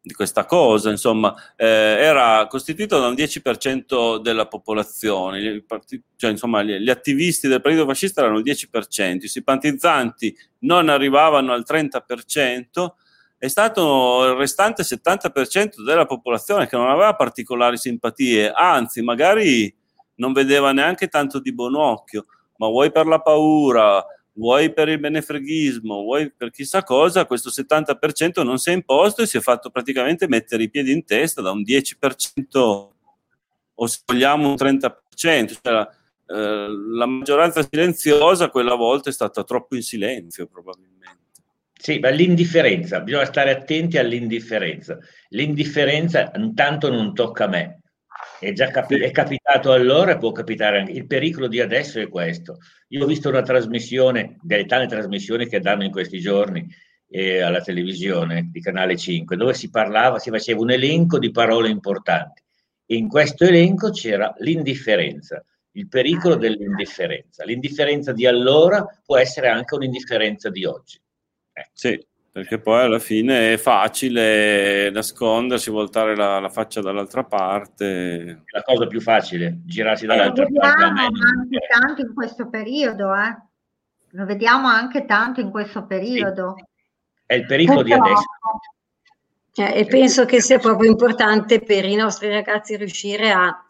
di 0.00 0.14
questa 0.14 0.46
cosa, 0.46 0.88
insomma, 0.88 1.34
eh, 1.54 1.66
era 1.66 2.46
costituito 2.46 2.98
da 2.98 3.08
un 3.08 3.14
10% 3.14 4.18
della 4.22 4.46
popolazione, 4.46 5.62
partiti, 5.66 6.02
cioè, 6.16 6.30
insomma, 6.30 6.62
gli, 6.62 6.78
gli, 6.78 6.88
attivisti 6.88 7.46
del 7.46 7.60
partito 7.60 7.84
fascista 7.84 8.22
erano 8.22 8.38
il 8.38 8.44
10%, 8.44 9.24
i 9.24 9.28
simpatizzanti 9.28 10.34
non 10.60 10.88
arrivavano 10.88 11.52
al 11.52 11.64
30%, 11.68 12.94
è 13.36 13.48
stato 13.48 14.24
il 14.24 14.36
restante 14.36 14.82
70% 14.82 15.84
della 15.84 16.06
popolazione 16.06 16.66
che 16.66 16.76
non 16.76 16.88
aveva 16.88 17.14
particolari 17.14 17.76
simpatie, 17.76 18.50
anzi, 18.50 19.02
magari 19.02 19.76
non 20.14 20.32
vedeva 20.32 20.72
neanche 20.72 21.08
tanto 21.08 21.38
di 21.38 21.52
buon 21.52 21.74
occhio, 21.74 22.24
ma 22.58 22.68
vuoi 22.68 22.92
per 22.92 23.06
la 23.06 23.20
paura, 23.20 24.04
vuoi 24.34 24.72
per 24.72 24.88
il 24.88 25.00
benefreghismo, 25.00 26.02
vuoi 26.02 26.30
per 26.30 26.50
chissà 26.50 26.82
cosa, 26.82 27.26
questo 27.26 27.50
70% 27.50 28.44
non 28.44 28.58
si 28.58 28.70
è 28.70 28.72
imposto 28.72 29.22
e 29.22 29.26
si 29.26 29.36
è 29.36 29.40
fatto 29.40 29.70
praticamente 29.70 30.28
mettere 30.28 30.62
i 30.62 30.70
piedi 30.70 30.92
in 30.92 31.04
testa 31.04 31.42
da 31.42 31.50
un 31.50 31.62
10% 31.62 32.88
o 33.80 33.86
se 33.86 33.98
vogliamo 34.04 34.48
un 34.48 34.54
30%, 34.54 34.92
cioè 35.14 35.46
eh, 36.30 36.66
la 36.94 37.06
maggioranza 37.06 37.66
silenziosa 37.68 38.50
quella 38.50 38.74
volta 38.74 39.08
è 39.10 39.12
stata 39.12 39.44
troppo 39.44 39.74
in 39.76 39.82
silenzio 39.82 40.46
probabilmente. 40.46 40.96
Sì, 41.80 42.00
ma 42.00 42.08
l'indifferenza, 42.08 43.00
bisogna 43.00 43.24
stare 43.24 43.50
attenti 43.50 43.98
all'indifferenza. 43.98 44.98
L'indifferenza 45.28 46.32
intanto 46.34 46.90
non 46.90 47.14
tocca 47.14 47.44
a 47.44 47.48
me, 47.48 47.80
è 48.40 48.52
già 48.52 48.70
capi- 48.70 49.00
è 49.00 49.10
capitato 49.10 49.72
allora 49.72 50.12
e 50.12 50.18
può 50.18 50.32
capitare 50.32 50.80
anche. 50.80 50.92
Il 50.92 51.06
pericolo 51.06 51.48
di 51.48 51.60
adesso 51.60 52.00
è 52.00 52.08
questo. 52.08 52.58
Io 52.88 53.04
ho 53.04 53.06
visto 53.06 53.28
una 53.28 53.42
trasmissione, 53.42 54.36
delle 54.42 54.66
tante 54.66 54.86
trasmissioni 54.86 55.48
che 55.48 55.60
danno 55.60 55.84
in 55.84 55.90
questi 55.90 56.20
giorni 56.20 56.66
eh, 57.10 57.40
alla 57.40 57.60
televisione 57.60 58.48
di 58.50 58.60
Canale 58.60 58.96
5, 58.96 59.36
dove 59.36 59.54
si 59.54 59.70
parlava, 59.70 60.18
si 60.18 60.30
faceva 60.30 60.60
un 60.60 60.70
elenco 60.70 61.18
di 61.18 61.30
parole 61.30 61.68
importanti. 61.68 62.42
In 62.90 63.08
questo 63.08 63.44
elenco 63.44 63.90
c'era 63.90 64.32
l'indifferenza, 64.38 65.44
il 65.72 65.88
pericolo 65.88 66.36
dell'indifferenza. 66.36 67.44
L'indifferenza 67.44 68.12
di 68.12 68.26
allora 68.26 68.86
può 69.04 69.18
essere 69.18 69.48
anche 69.48 69.74
un'indifferenza 69.74 70.48
di 70.48 70.64
oggi. 70.64 71.00
Eh. 71.52 71.68
Sì, 71.72 72.06
perché 72.30 72.58
poi 72.58 72.82
alla 72.82 72.98
fine 72.98 73.54
è 73.54 73.56
facile 73.56 74.90
nascondersi, 74.90 75.70
voltare 75.70 76.14
la, 76.14 76.38
la 76.38 76.48
faccia 76.48 76.80
dall'altra 76.80 77.24
parte. 77.24 78.44
La 78.46 78.62
cosa 78.62 78.86
più 78.86 79.00
facile, 79.00 79.60
girarsi 79.64 80.06
dall'altra 80.06 80.44
Lo 80.44 80.58
parte. 80.58 80.82
Lo 80.82 80.92
vediamo 80.92 81.20
anche 81.22 81.66
tanto 81.68 82.00
in 82.02 82.14
questo 82.14 82.48
periodo, 82.48 83.14
eh? 83.14 83.36
Lo 84.12 84.24
vediamo 84.24 84.68
anche 84.68 85.04
tanto 85.04 85.40
in 85.40 85.50
questo 85.50 85.84
periodo. 85.84 86.54
Sì. 86.56 86.64
È 87.26 87.34
il 87.34 87.46
pericolo 87.46 87.82
Purtroppo. 87.82 88.04
di 88.04 88.10
adesso. 88.10 89.72
Eh, 89.74 89.80
e 89.80 89.84
penso 89.86 90.24
che 90.24 90.40
sia 90.40 90.58
proprio 90.58 90.88
importante 90.88 91.60
per 91.60 91.84
i 91.84 91.96
nostri 91.96 92.30
ragazzi 92.30 92.76
riuscire 92.76 93.32
a 93.32 93.64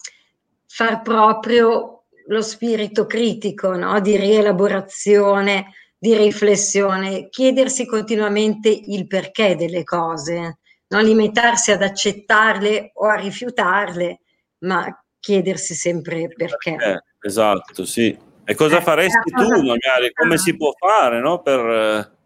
far 0.67 1.01
proprio 1.03 2.05
lo 2.27 2.43
spirito 2.43 3.07
critico, 3.07 3.75
no? 3.75 3.99
di 4.01 4.17
rielaborazione, 4.17 5.73
di 5.99 6.17
riflessione, 6.17 7.29
chiedersi 7.29 7.85
continuamente 7.85 8.69
il 8.69 9.07
perché 9.07 9.57
delle 9.57 9.83
cose, 9.83 10.59
non 10.89 11.05
limitarsi 11.05 11.73
ad 11.73 11.83
accettarle 11.83 12.93
o 12.95 13.07
a 13.07 13.17
rifiutarle, 13.17 14.21
ma 14.61 14.87
chiedersi 15.19 15.75
sempre 15.75 16.29
perché. 16.29 16.77
Eh, 16.79 17.03
esatto, 17.21 17.85
sì. 17.85 18.17
E 18.45 18.55
cosa 18.55 18.79
eh, 18.79 18.83
faresti 18.83 19.31
tu 19.31 19.63
magari? 19.63 20.13
Come 20.15 20.39
si 20.39 20.57
può 20.57 20.73
fare 20.79 21.21
no? 21.21 21.43
per, 21.43 22.17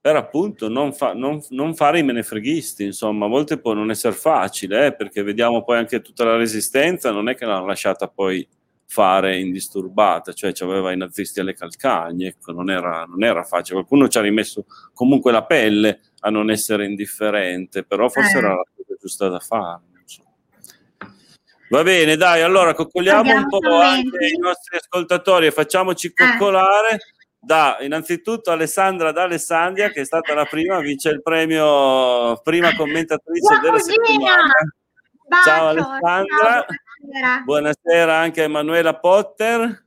per 0.00 0.16
appunto 0.16 0.68
non, 0.68 0.92
fa, 0.92 1.14
non, 1.14 1.42
non, 1.48 1.74
fare 1.74 1.98
i 1.98 2.04
menefreghisti? 2.04 2.84
Insomma, 2.84 3.24
a 3.24 3.28
volte 3.28 3.58
può 3.58 3.72
non 3.72 3.90
essere 3.90 4.14
facile, 4.14 4.86
eh, 4.86 4.94
perché 4.94 5.22
vediamo 5.22 5.64
poi 5.64 5.78
anche 5.78 6.00
tutta 6.00 6.24
la 6.24 6.36
resistenza, 6.36 7.10
non 7.10 7.28
è 7.28 7.34
che 7.34 7.44
l'hanno 7.44 7.66
lasciata 7.66 8.06
poi 8.06 8.46
fare 8.90 9.38
indisturbata, 9.38 10.32
cioè 10.32 10.52
aveva 10.62 10.90
i 10.90 10.96
nazisti 10.96 11.38
alle 11.38 11.54
calcagne, 11.54 12.26
ecco, 12.26 12.50
non 12.50 12.70
era, 12.70 13.04
non 13.04 13.22
era 13.22 13.44
facile. 13.44 13.74
Qualcuno 13.74 14.08
ci 14.08 14.18
ha 14.18 14.20
rimesso 14.20 14.66
comunque 14.92 15.30
la 15.30 15.44
pelle 15.44 16.00
a 16.22 16.30
non 16.30 16.50
essere 16.50 16.86
indifferente, 16.86 17.84
però 17.84 18.08
forse 18.08 18.34
eh. 18.34 18.38
era 18.38 18.48
la 18.48 18.64
cosa 18.74 18.98
giusta 19.00 19.28
da 19.28 19.38
fare. 19.38 19.82
Va 21.68 21.84
bene, 21.84 22.16
dai, 22.16 22.42
allora 22.42 22.74
coccoliamo 22.74 23.32
un 23.32 23.46
po' 23.46 23.78
anche 23.78 24.26
i 24.26 24.38
nostri 24.38 24.76
ascoltatori 24.76 25.46
e 25.46 25.52
facciamoci 25.52 26.08
eh. 26.08 26.12
coccolare. 26.12 26.98
Da 27.42 27.78
innanzitutto 27.80 28.50
Alessandra 28.50 29.12
d'Alessandria, 29.12 29.90
che 29.90 30.00
è 30.00 30.04
stata 30.04 30.34
la 30.34 30.44
prima, 30.46 30.80
vince 30.80 31.10
il 31.10 31.22
premio 31.22 32.38
prima 32.42 32.74
commentatrice 32.74 33.60
della 33.62 33.78
settimana. 33.78 34.52
Ciao 35.44 35.68
Alessandra. 35.68 36.66
Ciao. 36.66 36.66
Buonasera. 37.00 37.42
Buonasera 37.44 38.16
anche 38.16 38.40
a 38.42 38.44
Emanuela 38.44 38.94
Potter 38.94 39.86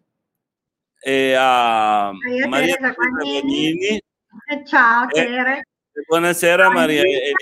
e 0.99 1.35
a 1.37 2.11
Maria, 2.11 2.47
Maria 2.47 2.95
Guagnini. 2.95 4.01
Ciao 4.65 5.05
Tere. 5.07 5.67
Buonasera 6.07 6.71
Maria 6.71 7.01
Elisa 7.01 7.35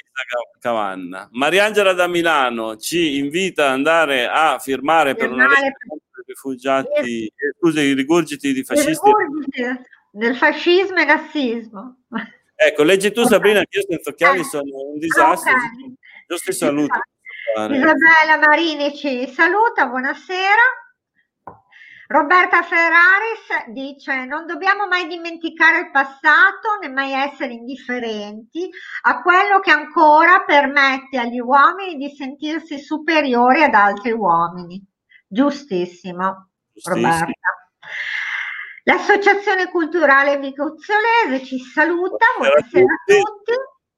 Cavanna. 0.60 1.30
Mariangela 1.32 1.94
da 1.94 2.08
Milano 2.08 2.76
ci 2.76 3.18
invita 3.18 3.68
ad 3.68 3.72
andare 3.72 4.28
a 4.28 4.60
firmare 4.60 5.16
per 5.16 5.32
una 5.32 5.48
legge 5.48 5.72
per 5.80 6.26
rifugiati, 6.26 7.26
eh, 7.28 7.54
scusi, 7.58 7.80
i 7.80 7.94
rigurgiti 7.94 8.52
di 8.52 8.64
fascisti. 8.66 9.10
Del 10.12 10.36
fascismo 10.36 10.98
e 10.98 11.06
razzismo. 11.06 12.04
Ecco, 12.56 12.84
leggi 12.84 13.14
tu 13.14 13.24
Sabrina, 13.24 13.62
che 13.62 13.80
io 13.80 13.86
senza 13.88 14.10
occhiali 14.10 14.44
sono 14.44 14.82
un 14.92 15.00
disastro. 15.00 15.50
Okay. 15.50 15.96
Giusto 16.28 16.52
saluto. 16.52 17.00
Isabella 17.54 18.38
Marini 18.40 18.96
ci 18.96 19.28
saluta, 19.28 19.88
buonasera. 19.88 20.62
Roberta 22.08 22.62
Ferraris 22.62 23.70
dice 23.70 24.26
non 24.26 24.46
dobbiamo 24.46 24.88
mai 24.88 25.08
dimenticare 25.08 25.80
il 25.80 25.92
passato 25.92 26.78
né 26.82 26.90
mai 26.90 27.14
essere 27.14 27.54
indifferenti 27.54 28.70
a 29.04 29.22
quello 29.22 29.60
che 29.62 29.72
ancora 29.72 30.44
permette 30.44 31.18
agli 31.18 31.40
uomini 31.40 31.96
di 31.96 32.10
sentirsi 32.10 32.80
superiori 32.80 33.64
ad 33.64 33.74
altri 33.74 34.12
uomini. 34.12 34.82
Giustissimo, 35.28 36.50
Giustissimo. 36.74 37.08
Roberta. 37.08 37.50
L'Associazione 38.84 39.70
Culturale 39.70 40.38
Viguzzolese 40.38 41.46
ci 41.46 41.60
saluta, 41.60 42.26
buonasera 42.38 42.86
a 42.86 43.04
tutti. 43.06 43.54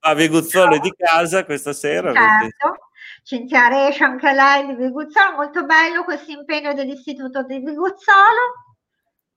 A 0.06 0.14
Viguzzolo 0.14 0.78
di 0.80 0.94
casa 0.96 1.46
questa 1.46 1.74
sera. 1.74 2.14
Certo. 2.14 2.83
Cinzia 3.24 3.70
Rescia, 3.70 4.06
anche 4.06 4.34
lei 4.34 4.68
di 4.68 4.76
Viguzzolo, 4.76 5.36
molto 5.36 5.64
bello 5.66 6.04
questo 6.04 6.32
impegno 6.32 6.74
dell'Istituto 6.74 7.44
di 7.44 7.60
Viguzzolo. 7.60 8.76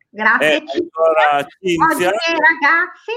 Grazie 0.09 0.57
eh, 0.57 0.65
allora, 0.65 1.47
Cinzia. 1.61 2.09
Oggi 2.09 2.31
ragazzi, 2.31 3.13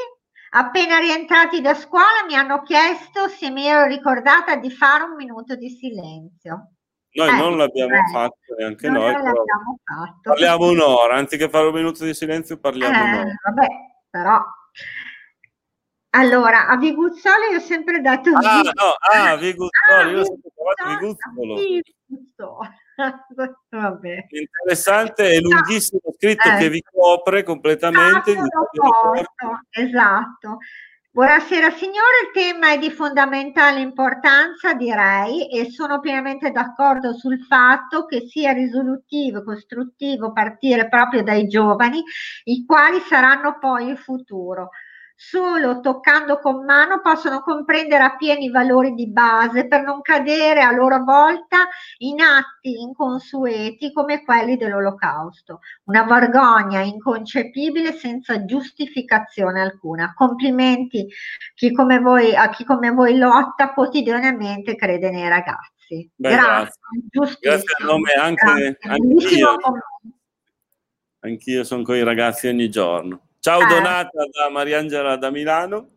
appena 0.51 0.99
rientrati 0.99 1.61
da 1.61 1.73
scuola, 1.73 2.23
mi 2.27 2.35
hanno 2.35 2.61
chiesto 2.61 3.27
se 3.27 3.49
mi 3.49 3.65
ero 3.65 3.85
ricordata 3.85 4.55
di 4.57 4.69
fare 4.69 5.03
un 5.03 5.15
minuto 5.15 5.55
di 5.55 5.69
silenzio. 5.69 6.73
Noi 7.11 7.29
eh, 7.29 7.35
non 7.35 7.57
l'abbiamo 7.57 7.95
eh, 7.95 8.11
fatto 8.11 8.55
neanche 8.57 8.89
noi. 8.89 9.11
Fatto. 9.13 10.19
Parliamo 10.21 10.67
un'ora, 10.67 11.15
anziché 11.15 11.49
fare 11.49 11.67
un 11.67 11.73
minuto 11.73 12.05
di 12.05 12.13
silenzio 12.13 12.59
parliamo 12.59 12.95
eh, 12.95 13.01
un'ora. 13.01 13.33
Vabbè, 13.43 13.67
però 14.11 14.43
allora, 16.11 16.67
a 16.67 16.77
Viguzzolo 16.77 17.45
io 17.51 17.57
ho 17.57 17.61
sempre 17.61 18.01
dato 18.01 18.29
Ah, 18.33 18.61
no, 18.61 18.95
ah, 19.13 19.35
Viguzzolo, 19.35 19.69
ah, 19.95 20.09
io 20.09 20.19
ho 20.21 20.25
sempre 20.25 20.49
chiamato 20.53 20.89
Viguzzolo. 20.89 21.55
Vabbè. 23.69 24.27
Interessante 24.29 25.31
e 25.31 25.39
lunghissimo 25.39 26.01
scritto 26.15 26.49
eh. 26.49 26.57
che 26.57 26.69
vi 26.69 26.81
copre 26.81 27.43
completamente. 27.43 28.31
Esatto, 28.31 29.61
esatto. 29.69 30.57
Buonasera 31.11 31.71
signore, 31.71 32.27
il 32.27 32.31
tema 32.33 32.71
è 32.71 32.77
di 32.77 32.91
fondamentale 32.91 33.79
importanza 33.79 34.73
direi 34.73 35.49
e 35.49 35.69
sono 35.71 35.99
pienamente 35.99 36.51
d'accordo 36.51 37.13
sul 37.13 37.43
fatto 37.45 38.05
che 38.05 38.27
sia 38.27 38.51
risolutivo 38.51 39.39
e 39.39 39.43
costruttivo 39.43 40.31
partire 40.31 40.87
proprio 40.87 41.23
dai 41.23 41.47
giovani, 41.47 42.03
i 42.43 42.63
quali 42.63 42.99
saranno 42.99 43.57
poi 43.59 43.89
il 43.89 43.97
futuro. 43.97 44.69
Solo 45.21 45.81
toccando 45.81 46.39
con 46.39 46.63
mano 46.63 47.01
possono 47.01 47.41
comprendere 47.41 48.03
appieno 48.03 48.39
i 48.39 48.49
valori 48.49 48.93
di 48.93 49.09
base 49.09 49.67
per 49.67 49.81
non 49.81 49.99
cadere 49.99 50.61
a 50.61 50.71
loro 50.71 51.03
volta 51.03 51.67
in 51.97 52.21
atti 52.21 52.79
inconsueti 52.79 53.91
come 53.91 54.23
quelli 54.23 54.55
dell'olocausto. 54.55 55.59
Una 55.83 56.05
vergogna 56.05 56.79
inconcepibile 56.79 57.91
senza 57.91 58.45
giustificazione 58.45 59.59
alcuna. 59.59 60.13
Complimenti 60.15 61.05
chi 61.53 61.73
come 61.73 61.99
voi, 61.99 62.33
a 62.33 62.49
chi 62.49 62.63
come 62.63 62.91
voi 62.91 63.17
lotta 63.17 63.73
quotidianamente 63.73 64.75
crede 64.75 65.11
nei 65.11 65.27
ragazzi. 65.27 66.09
Beh, 66.15 66.29
grazie, 66.29 66.79
grazie. 67.09 67.37
grazie 67.41 67.75
a 67.77 67.85
nome 67.85 68.11
anche, 68.13 68.77
anch'io. 68.83 69.57
Anch'io 71.19 71.65
sono 71.65 71.83
con 71.83 71.97
i 71.97 72.03
ragazzi 72.03 72.47
ogni 72.47 72.69
giorno. 72.69 73.28
Ciao 73.41 73.61
eh. 73.61 73.67
Donata 73.67 74.25
da 74.31 74.49
Mariangela 74.49 75.15
da 75.15 75.29
Milano 75.29 75.89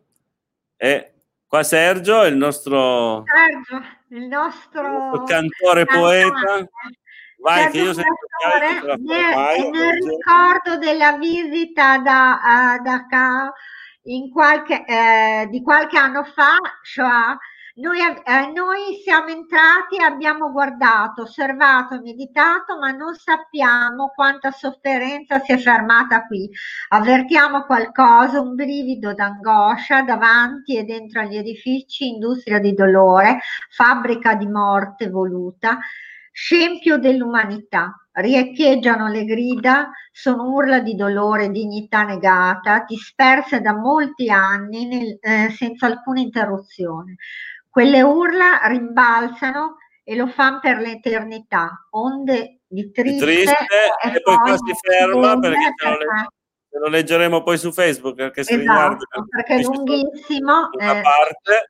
e 0.77 1.13
qua 1.45 1.61
Sergio, 1.63 2.23
il 2.23 2.37
nostro, 2.37 3.23
Sergio, 3.25 3.85
il 4.09 4.27
nostro, 4.27 4.81
il 4.81 4.91
nostro 4.91 5.23
cantore 5.23 5.85
poeta. 5.85 6.65
Vai, 7.39 7.69
che 7.71 7.79
io 7.79 7.93
sento 7.93 8.15
nel, 8.59 8.95
nel 9.01 9.97
ricordo 10.01 10.77
della 10.77 11.17
visita 11.17 11.97
da, 11.97 12.77
uh, 12.79 12.81
da 12.81 13.05
in 14.03 14.31
qualche, 14.31 14.85
eh, 14.85 15.47
di 15.49 15.61
qualche 15.61 15.97
anno 15.97 16.23
fa, 16.23 16.55
cioè 16.83 17.35
noi, 17.75 17.99
eh, 17.99 18.51
noi 18.53 19.01
siamo 19.03 19.29
entrati, 19.29 19.97
abbiamo 19.99 20.51
guardato, 20.51 21.23
osservato, 21.23 21.99
meditato, 22.01 22.77
ma 22.77 22.91
non 22.91 23.15
sappiamo 23.15 24.11
quanta 24.13 24.51
sofferenza 24.51 25.39
si 25.39 25.53
è 25.53 25.57
fermata 25.57 26.25
qui. 26.27 26.47
Avvertiamo 26.89 27.63
qualcosa, 27.63 28.39
un 28.39 28.53
brivido 28.53 29.13
d'angoscia 29.15 30.03
davanti 30.03 30.77
e 30.77 30.83
dentro 30.83 31.21
agli 31.21 31.37
edifici, 31.37 32.09
industria 32.09 32.59
di 32.59 32.73
dolore, 32.73 33.39
fabbrica 33.69 34.35
di 34.35 34.47
morte 34.47 35.09
voluta, 35.09 35.79
scempio 36.31 36.97
dell'umanità. 36.99 37.97
Riecheggiano 38.15 39.07
le 39.07 39.25
grida, 39.25 39.89
sono 40.11 40.43
urla 40.51 40.79
di 40.79 40.93
dolore, 40.93 41.49
dignità 41.49 42.03
negata, 42.03 42.83
disperse 42.87 43.59
da 43.61 43.73
molti 43.75 44.29
anni 44.29 44.85
nel, 44.85 45.17
eh, 45.19 45.49
senza 45.49 45.87
alcuna 45.87 46.19
interruzione. 46.19 47.15
Quelle 47.73 48.03
urla 48.03 48.59
rimbalzano 48.65 49.77
e 50.03 50.15
lo 50.15 50.27
fanno 50.27 50.59
per 50.59 50.77
l'eternità, 50.77 51.87
onde 51.93 52.59
di 52.67 52.91
triste, 52.91 53.25
triste 53.25 53.55
e, 54.03 54.15
e, 54.15 54.21
poi 54.21 54.35
qua 54.35 54.55
si 54.57 54.73
ferma 54.79 55.39
perché 55.39 55.73
ce 55.81 55.89
lo, 55.89 55.97
le, 55.97 56.79
lo, 56.79 56.87
leggeremo 56.89 57.41
poi 57.41 57.57
su 57.57 57.71
Facebook 57.71 58.13
perché 58.13 58.41
esatto, 58.41 59.05
perché 59.27 59.55
è 59.55 59.61
lunghissimo 59.63 60.69
eh. 60.79 61.01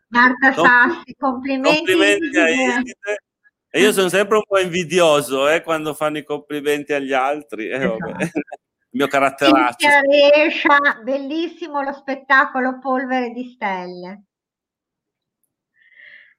Marta 0.09 0.51
Sassi, 0.51 1.15
complimenti, 1.17 1.77
complimenti 1.77 2.37
a 2.37 2.49
Iside 2.49 3.23
e 3.69 3.79
io 3.79 3.93
sono 3.93 4.09
sempre 4.09 4.35
un 4.35 4.43
po' 4.45 4.59
invidioso 4.59 5.47
eh, 5.47 5.61
quando 5.61 5.93
fanno 5.93 6.17
i 6.17 6.25
complimenti 6.25 6.91
agli 6.91 7.13
altri 7.13 7.69
eh, 7.69 7.77
esatto. 7.77 8.09
il 8.19 8.99
mio 8.99 9.07
caratteraccio. 9.07 9.87
Riescia, 10.09 10.99
bellissimo 11.01 11.81
lo 11.81 11.93
spettacolo 11.93 12.77
Polvere 12.79 13.29
di 13.29 13.45
Stelle 13.45 14.23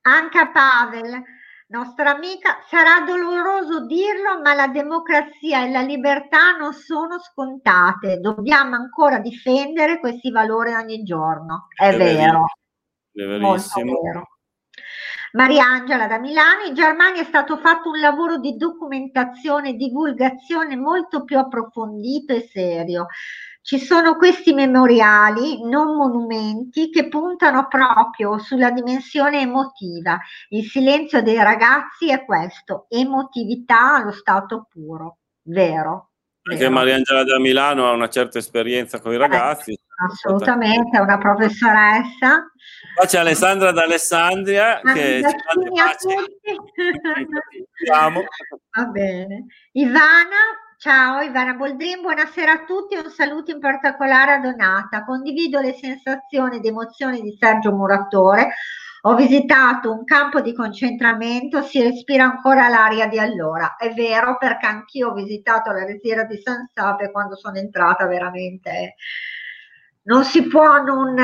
Anca 0.06 0.48
Pavel, 0.48 1.22
nostra 1.68 2.14
amica, 2.14 2.58
sarà 2.68 3.04
doloroso 3.06 3.86
dirlo, 3.86 4.40
ma 4.42 4.52
la 4.52 4.68
democrazia 4.68 5.64
e 5.64 5.70
la 5.70 5.80
libertà 5.80 6.56
non 6.58 6.74
sono 6.74 7.18
scontate. 7.18 8.18
Dobbiamo 8.18 8.74
ancora 8.74 9.18
difendere 9.18 10.00
questi 10.00 10.30
valori 10.30 10.74
ogni 10.74 11.02
giorno. 11.04 11.68
È, 11.74 11.88
è 11.88 11.96
vero. 11.96 12.44
È 13.12 13.24
verissimo. 13.24 13.98
vero. 14.02 14.28
Mariangela 15.32 16.06
da 16.06 16.18
Milano, 16.18 16.64
in 16.64 16.74
Germania 16.74 17.22
è 17.22 17.24
stato 17.24 17.56
fatto 17.56 17.88
un 17.88 17.98
lavoro 17.98 18.38
di 18.38 18.56
documentazione 18.56 19.70
e 19.70 19.74
divulgazione 19.74 20.76
molto 20.76 21.24
più 21.24 21.38
approfondito 21.38 22.34
e 22.34 22.46
serio. 22.52 23.06
Ci 23.64 23.78
sono 23.78 24.16
questi 24.16 24.52
memoriali, 24.52 25.66
non 25.66 25.96
monumenti, 25.96 26.90
che 26.90 27.08
puntano 27.08 27.66
proprio 27.66 28.36
sulla 28.36 28.70
dimensione 28.70 29.40
emotiva. 29.40 30.20
Il 30.50 30.66
silenzio 30.66 31.22
dei 31.22 31.38
ragazzi 31.42 32.10
è 32.10 32.26
questo, 32.26 32.84
emotività 32.90 33.94
allo 33.94 34.12
stato 34.12 34.66
puro, 34.70 35.16
vero. 35.44 36.10
Anche 36.42 36.68
Mariangela 36.68 37.24
da 37.24 37.40
Milano 37.40 37.88
ha 37.88 37.92
una 37.92 38.10
certa 38.10 38.36
esperienza 38.36 39.00
con 39.00 39.14
i 39.14 39.16
ragazzi. 39.16 39.72
Eh, 39.72 39.78
assolutamente, 40.12 40.98
è 40.98 41.00
una 41.00 41.16
professoressa. 41.16 42.52
Poi 42.94 43.06
c'è 43.06 43.18
Alessandra 43.18 43.72
d'Alessandria 43.72 44.82
che 44.82 45.22
ci 45.24 45.38
fa 47.90 48.10
Va 48.10 48.84
bene. 48.90 49.46
Ivana 49.72 50.36
Ciao 50.76 51.20
Ivana 51.20 51.54
Boldrin, 51.54 52.00
buonasera 52.00 52.52
a 52.52 52.64
tutti 52.64 52.94
e 52.94 52.98
un 52.98 53.10
saluto 53.10 53.50
in 53.50 53.60
particolare 53.60 54.32
a 54.32 54.38
Donata. 54.38 55.04
Condivido 55.04 55.60
le 55.60 55.72
sensazioni 55.72 56.56
ed 56.56 56.64
emozioni 56.66 57.20
di 57.22 57.36
Sergio 57.38 57.72
Muratore. 57.72 58.54
Ho 59.02 59.14
visitato 59.14 59.92
un 59.92 60.04
campo 60.04 60.40
di 60.40 60.52
concentramento, 60.52 61.62
si 61.62 61.80
respira 61.80 62.24
ancora 62.24 62.68
l'aria 62.68 63.06
di 63.06 63.18
allora. 63.18 63.76
È 63.76 63.92
vero 63.94 64.36
perché 64.36 64.66
anch'io 64.66 65.10
ho 65.10 65.14
visitato 65.14 65.70
la 65.70 65.84
resiera 65.84 66.24
di 66.24 66.40
San 66.42 66.68
Sape 66.72 67.10
quando 67.10 67.36
sono 67.36 67.56
entrata 67.56 68.06
veramente. 68.06 68.96
Non 70.02 70.24
si 70.24 70.46
può 70.46 70.82
non 70.82 71.16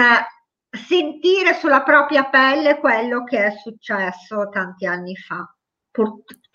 sentire 0.71 1.55
sulla 1.55 1.83
propria 1.83 2.25
pelle 2.25 2.79
quello 2.79 3.25
che 3.25 3.47
è 3.47 3.51
successo 3.51 4.49
tanti 4.49 4.87
anni 4.87 5.17
fa. 5.17 5.53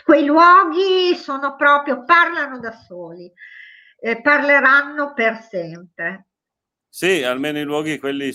Quei 0.03 0.25
luoghi 0.25 1.15
sono 1.15 1.55
proprio, 1.55 2.03
parlano 2.03 2.59
da 2.59 2.71
soli, 2.71 3.31
eh, 3.99 4.21
parleranno 4.21 5.13
per 5.13 5.41
sempre. 5.41 6.27
Sì, 6.88 7.23
almeno 7.23 7.59
i 7.59 7.63
luoghi 7.63 7.99
quelli 7.99 8.33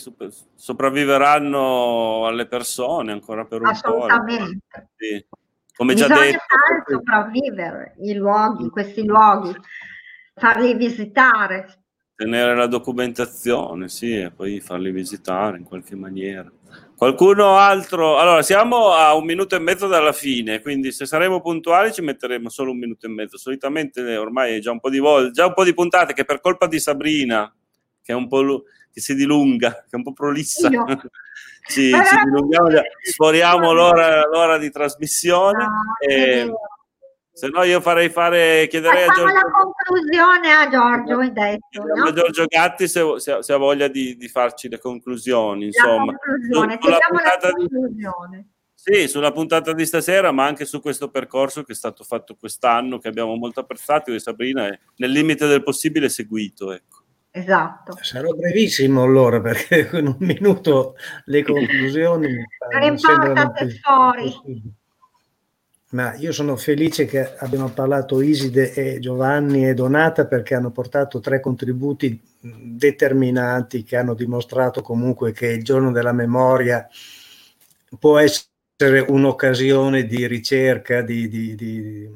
sopravviveranno 0.54 2.26
alle 2.26 2.46
persone 2.46 3.12
ancora 3.12 3.46
per 3.46 3.62
un 3.62 3.68
Assolutamente. 3.68 4.60
po'. 4.68 4.88
Sì. 4.96 5.26
Come 5.74 5.94
Bisogna 5.94 6.14
già 6.14 6.20
detto. 6.20 6.38
Far 6.46 6.84
sopravvivere 6.86 7.94
i 8.00 8.12
luoghi, 8.12 8.68
questi 8.68 9.02
luoghi, 9.06 9.56
farli 10.34 10.74
visitare. 10.74 11.79
Tenere 12.20 12.54
la 12.54 12.66
documentazione, 12.66 13.88
sì, 13.88 14.18
e 14.18 14.30
poi 14.30 14.60
farli 14.60 14.90
visitare 14.90 15.56
in 15.56 15.64
qualche 15.64 15.96
maniera. 15.96 16.52
Qualcuno 16.94 17.56
altro? 17.56 18.18
Allora, 18.18 18.42
siamo 18.42 18.90
a 18.90 19.14
un 19.14 19.24
minuto 19.24 19.56
e 19.56 19.58
mezzo 19.58 19.86
dalla 19.86 20.12
fine, 20.12 20.60
quindi 20.60 20.92
se 20.92 21.06
saremo 21.06 21.40
puntuali 21.40 21.94
ci 21.94 22.02
metteremo 22.02 22.50
solo 22.50 22.72
un 22.72 22.78
minuto 22.78 23.06
e 23.06 23.08
mezzo. 23.08 23.38
Solitamente 23.38 24.18
ormai 24.18 24.56
è 24.56 24.58
già 24.58 24.70
un 24.70 24.80
po' 24.80 24.90
di 24.90 24.98
volte, 24.98 25.30
già 25.30 25.46
un 25.46 25.54
po' 25.54 25.64
di 25.64 25.72
puntate 25.72 26.12
che 26.12 26.26
per 26.26 26.42
colpa 26.42 26.66
di 26.66 26.78
Sabrina, 26.78 27.50
che 28.02 28.12
è 28.12 28.14
un 28.14 28.28
po' 28.28 28.64
che 28.92 29.00
si 29.00 29.14
dilunga, 29.14 29.70
che 29.70 29.88
è 29.92 29.96
un 29.96 30.02
po' 30.02 30.12
prolissa. 30.12 30.68
ci, 31.72 31.90
ci 31.90 32.24
dilunghiamo, 32.24 32.68
sforiamo 33.02 33.72
l'ora, 33.72 34.26
l'ora 34.26 34.58
di 34.58 34.70
trasmissione. 34.70 35.64
No, 35.64 35.96
e, 36.06 36.52
se 37.40 37.48
no 37.48 37.62
io 37.62 37.80
farei 37.80 38.10
fare, 38.10 38.66
chiederei 38.68 39.06
Facciamo 39.06 39.28
a 39.28 39.30
Giorgio... 39.30 39.46
la 39.46 39.50
conclusione 39.50 40.52
a 40.52 40.68
Giorgio, 40.68 41.18
hai 41.20 41.32
detto. 41.32 41.82
No? 41.94 42.12
Giorgio 42.12 42.44
Gatti 42.44 42.86
se, 42.86 43.02
se, 43.16 43.42
se, 43.42 43.52
ha 43.54 43.56
voglia 43.56 43.88
di, 43.88 44.14
di, 44.18 44.28
farci 44.28 44.68
le 44.68 44.78
conclusioni, 44.78 45.64
insomma. 45.64 46.12
La 46.12 46.18
conclusione, 46.18 46.78
su, 46.78 46.88
la 46.90 46.98
conclusione. 47.50 48.36
Di, 48.36 48.46
sì, 48.74 49.08
sulla 49.08 49.32
puntata 49.32 49.72
di 49.72 49.86
stasera, 49.86 50.32
ma 50.32 50.44
anche 50.44 50.66
su 50.66 50.82
questo 50.82 51.08
percorso 51.08 51.62
che 51.62 51.72
è 51.72 51.74
stato 51.74 52.04
fatto 52.04 52.36
quest'anno, 52.36 52.98
che 52.98 53.08
abbiamo 53.08 53.34
molto 53.36 53.60
apprezzato, 53.60 54.12
e 54.12 54.18
Sabrina 54.18 54.66
è 54.66 54.78
nel 54.96 55.10
limite 55.10 55.46
del 55.46 55.62
possibile 55.62 56.10
seguito, 56.10 56.72
ecco. 56.72 56.98
Esatto. 57.30 57.96
Sarò 58.02 58.32
brevissimo 58.32 59.02
allora 59.02 59.40
perché 59.40 59.88
con 59.88 60.04
un 60.04 60.16
minuto 60.18 60.94
le 61.24 61.42
conclusioni 61.42 62.28
non 62.70 62.82
importa 62.82 63.52
se 63.56 63.80
fuori 63.80 64.78
ma 65.90 66.14
io 66.16 66.30
sono 66.30 66.56
felice 66.56 67.04
che 67.04 67.36
abbiamo 67.36 67.68
parlato 67.70 68.20
Iside 68.20 68.72
e 68.74 68.98
Giovanni 69.00 69.68
e 69.68 69.74
Donata 69.74 70.26
perché 70.26 70.54
hanno 70.54 70.70
portato 70.70 71.18
tre 71.18 71.40
contributi 71.40 72.20
determinanti 72.40 73.82
che 73.82 73.96
hanno 73.96 74.14
dimostrato 74.14 74.82
comunque 74.82 75.32
che 75.32 75.46
il 75.46 75.64
giorno 75.64 75.90
della 75.90 76.12
memoria 76.12 76.88
può 77.98 78.18
essere 78.18 79.00
un'occasione 79.00 80.04
di 80.06 80.26
ricerca, 80.28 81.02
di, 81.02 81.28
di, 81.28 81.54
di, 81.56 82.08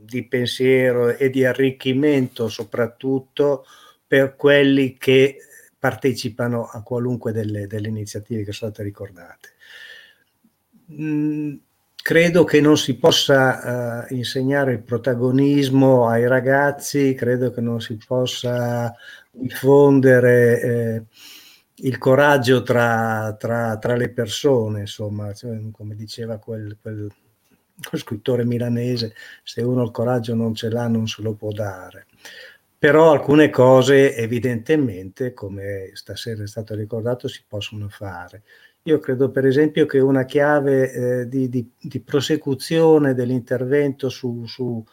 di 0.00 0.26
pensiero 0.26 1.16
e 1.16 1.28
di 1.28 1.44
arricchimento 1.44 2.48
soprattutto 2.48 3.66
per 4.06 4.36
quelli 4.36 4.96
che 4.96 5.36
partecipano 5.78 6.64
a 6.64 6.82
qualunque 6.82 7.32
delle, 7.32 7.66
delle 7.66 7.88
iniziative 7.88 8.44
che 8.44 8.52
sono 8.52 8.70
state 8.70 8.86
ricordate. 8.86 9.48
Mm, 10.92 11.54
credo 12.02 12.42
che 12.44 12.60
non 12.60 12.76
si 12.76 12.96
possa 12.96 14.04
uh, 14.08 14.14
insegnare 14.14 14.72
il 14.72 14.82
protagonismo 14.82 16.08
ai 16.08 16.26
ragazzi, 16.26 17.14
credo 17.14 17.52
che 17.52 17.60
non 17.60 17.80
si 17.80 17.96
possa 18.04 18.92
diffondere 19.30 20.60
eh, 20.60 21.02
il 21.76 21.98
coraggio 21.98 22.62
tra, 22.62 23.34
tra, 23.38 23.78
tra, 23.78 23.96
le 23.96 24.10
persone, 24.10 24.80
insomma, 24.80 25.32
cioè, 25.32 25.58
come 25.70 25.94
diceva 25.94 26.38
quel, 26.38 26.76
quel, 26.80 27.08
quel, 27.88 28.00
scrittore 28.00 28.44
milanese, 28.44 29.14
se 29.42 29.62
uno 29.62 29.84
il 29.84 29.90
coraggio 29.90 30.34
non 30.34 30.54
ce 30.54 30.68
l'ha 30.68 30.88
non 30.88 31.06
se 31.06 31.22
lo 31.22 31.34
può 31.34 31.50
dare. 31.52 32.06
Però 32.78 33.12
alcune 33.12 33.48
cose 33.48 34.16
evidentemente, 34.16 35.32
come 35.32 35.90
stasera 35.94 36.42
è 36.42 36.48
stato 36.48 36.74
ricordato, 36.74 37.28
si 37.28 37.44
possono 37.46 37.88
fare. 37.88 38.42
Io 38.84 38.98
credo 38.98 39.30
per 39.30 39.46
esempio 39.46 39.86
che 39.86 40.00
una 40.00 40.24
chiave 40.24 40.92
eh, 41.20 41.28
di, 41.28 41.48
di, 41.48 41.70
di, 41.80 42.00
prosecuzione 42.00 43.14
dell'intervento 43.14 44.08
su, 44.08 44.44
su, 44.46 44.84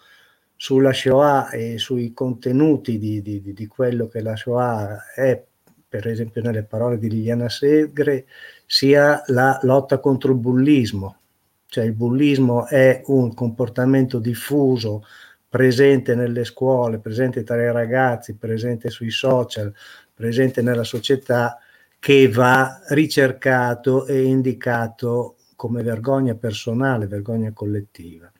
sulla 0.55 0.93
Shoah 0.93 1.49
e 1.49 1.79
sui 1.79 2.13
contenuti 2.13 2.99
di, 2.99 3.21
di, 3.23 3.67
quello 3.67 4.07
che 4.07 4.21
la 4.21 4.35
Shoah 4.35 5.13
è 5.15 5.43
per 5.89 6.05
esempio 6.07 6.43
nelle 6.43 6.63
parole 6.63 6.99
di 6.99 7.09
Liliana 7.09 7.49
Segre, 7.49 8.27
sia 8.67 9.23
la 9.27 9.59
lotta 9.63 9.99
contro 9.99 10.33
il 10.33 10.37
bullismo. 10.37 11.17
Cioè 11.65 11.83
il 11.83 11.93
bullismo 11.93 12.67
è 12.67 13.01
un 13.07 13.33
comportamento 13.33 14.19
diffuso, 14.19 15.03
presente 15.49 16.13
nelle 16.13 16.43
scuole, 16.43 16.99
presente 16.99 17.43
tra 17.43 17.59
i 17.59 17.71
ragazzi, 17.71 18.35
presente 18.35 18.91
sui 18.91 19.09
social, 19.09 19.73
presente 20.13 20.61
nella 20.61 20.83
società, 20.83 21.57
che 21.99 22.29
va 22.29 22.81
ricercato 22.87 24.07
e 24.07 24.23
indicato 24.23 25.35
come 25.55 25.83
vergogna 25.83 26.35
personale, 26.35 27.07
vergogna 27.07 27.51
collettiva. 27.51 28.31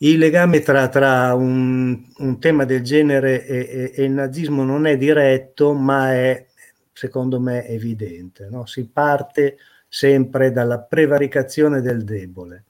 Il 0.00 0.18
legame 0.18 0.60
tra, 0.60 0.88
tra 0.88 1.34
un, 1.34 2.06
un, 2.18 2.38
tema 2.38 2.64
del 2.64 2.82
genere 2.82 3.44
e, 3.44 3.56
e, 3.56 3.92
e, 3.96 4.04
il 4.04 4.12
nazismo 4.12 4.62
non 4.62 4.86
è 4.86 4.96
diretto, 4.96 5.72
ma 5.72 6.12
è, 6.12 6.46
secondo 6.92 7.40
me, 7.40 7.66
evidente. 7.66 8.48
No? 8.48 8.66
Si 8.66 8.86
parte 8.86 9.56
sempre 9.88 10.52
dalla 10.52 10.78
prevaricazione 10.80 11.80
del 11.80 12.04
debole. 12.04 12.64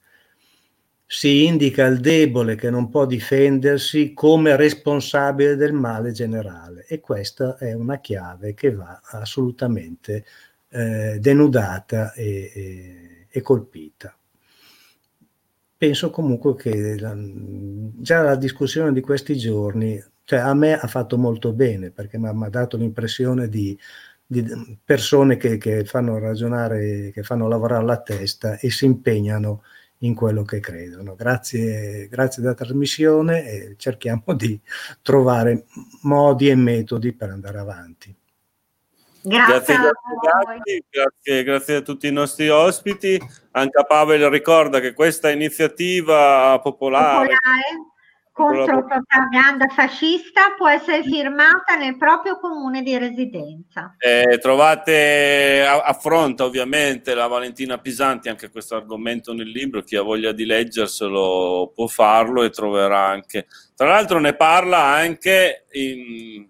Si 1.11 1.45
indica 1.45 1.87
il 1.87 2.01
debole 2.01 2.53
che 2.53 2.69
non 2.69 2.91
può 2.91 3.07
difendersi 3.07 4.13
come 4.13 4.55
responsabile 4.55 5.55
del 5.55 5.73
male 5.73 6.11
generale. 6.11 6.85
E 6.87 6.99
questa 6.99 7.57
è 7.57 7.73
una 7.73 7.97
chiave 7.97 8.53
che 8.53 8.75
va 8.75 9.01
assolutamente 9.03 10.23
eh, 10.69 11.17
denudata 11.19 12.13
e, 12.13 13.25
e 13.27 13.41
colpita. 13.41 14.15
Penso 15.75 16.11
comunque 16.11 16.55
che 16.55 16.99
la, 16.99 17.15
già 17.17 18.21
la 18.21 18.35
discussione 18.35 18.93
di 18.93 19.01
questi 19.01 19.35
giorni, 19.35 19.99
cioè 20.25 20.37
a 20.37 20.53
me 20.53 20.73
ha 20.73 20.85
fatto 20.85 21.17
molto 21.17 21.53
bene 21.53 21.89
perché 21.89 22.19
mi 22.19 22.27
ha 22.27 22.49
dato 22.49 22.77
l'impressione 22.77 23.49
di, 23.49 23.75
di 24.27 24.45
persone 24.83 25.37
che, 25.37 25.57
che, 25.57 25.85
fanno 25.85 26.19
ragionare, 26.19 27.09
che 27.11 27.23
fanno 27.23 27.47
lavorare 27.47 27.83
la 27.83 27.99
testa 27.99 28.59
e 28.59 28.69
si 28.69 28.85
impegnano 28.85 29.63
in 29.99 30.13
quello 30.13 30.43
che 30.43 30.59
credono. 30.59 31.15
Grazie, 31.15 32.07
grazie 32.07 32.41
della 32.41 32.53
trasmissione 32.53 33.45
e 33.45 33.75
cerchiamo 33.77 34.33
di 34.33 34.59
trovare 35.01 35.65
modi 36.03 36.49
e 36.49 36.55
metodi 36.55 37.13
per 37.13 37.29
andare 37.29 37.57
avanti. 37.57 38.15
Grazie, 39.21 39.75
grazie, 39.75 39.91
grazie, 40.21 40.83
grazie, 40.89 41.43
grazie, 41.43 41.75
a 41.75 41.81
tutti 41.81 42.07
i 42.07 42.11
nostri 42.11 42.47
ospiti. 42.49 43.19
Anche 43.51 43.79
a 43.79 43.83
Pavel 43.83 44.29
ricorda 44.29 44.79
che 44.79 44.93
questa 44.93 45.29
iniziativa 45.29 46.57
popolare, 46.63 47.27
popolare 47.27 47.88
contro 48.39 48.85
propaganda 48.85 49.67
fascista 49.67 50.53
può 50.57 50.69
essere 50.69 51.03
firmata 51.03 51.75
nel 51.77 51.97
proprio 51.97 52.39
comune 52.39 52.81
di 52.81 52.97
residenza. 52.97 53.95
Eh, 53.97 54.37
trovate, 54.37 55.65
affronta 55.65 56.45
ovviamente 56.45 57.13
la 57.13 57.27
Valentina 57.27 57.77
Pisanti 57.79 58.29
anche 58.29 58.49
questo 58.49 58.77
argomento 58.77 59.33
nel 59.33 59.49
libro, 59.49 59.83
chi 59.83 59.97
ha 59.97 60.01
voglia 60.01 60.31
di 60.31 60.45
leggerselo 60.45 61.73
può 61.75 61.87
farlo 61.87 62.43
e 62.43 62.49
troverà 62.49 63.07
anche. 63.07 63.47
Tra 63.75 63.89
l'altro 63.89 64.19
ne 64.19 64.33
parla 64.33 64.83
anche 64.83 65.65
in 65.71 66.47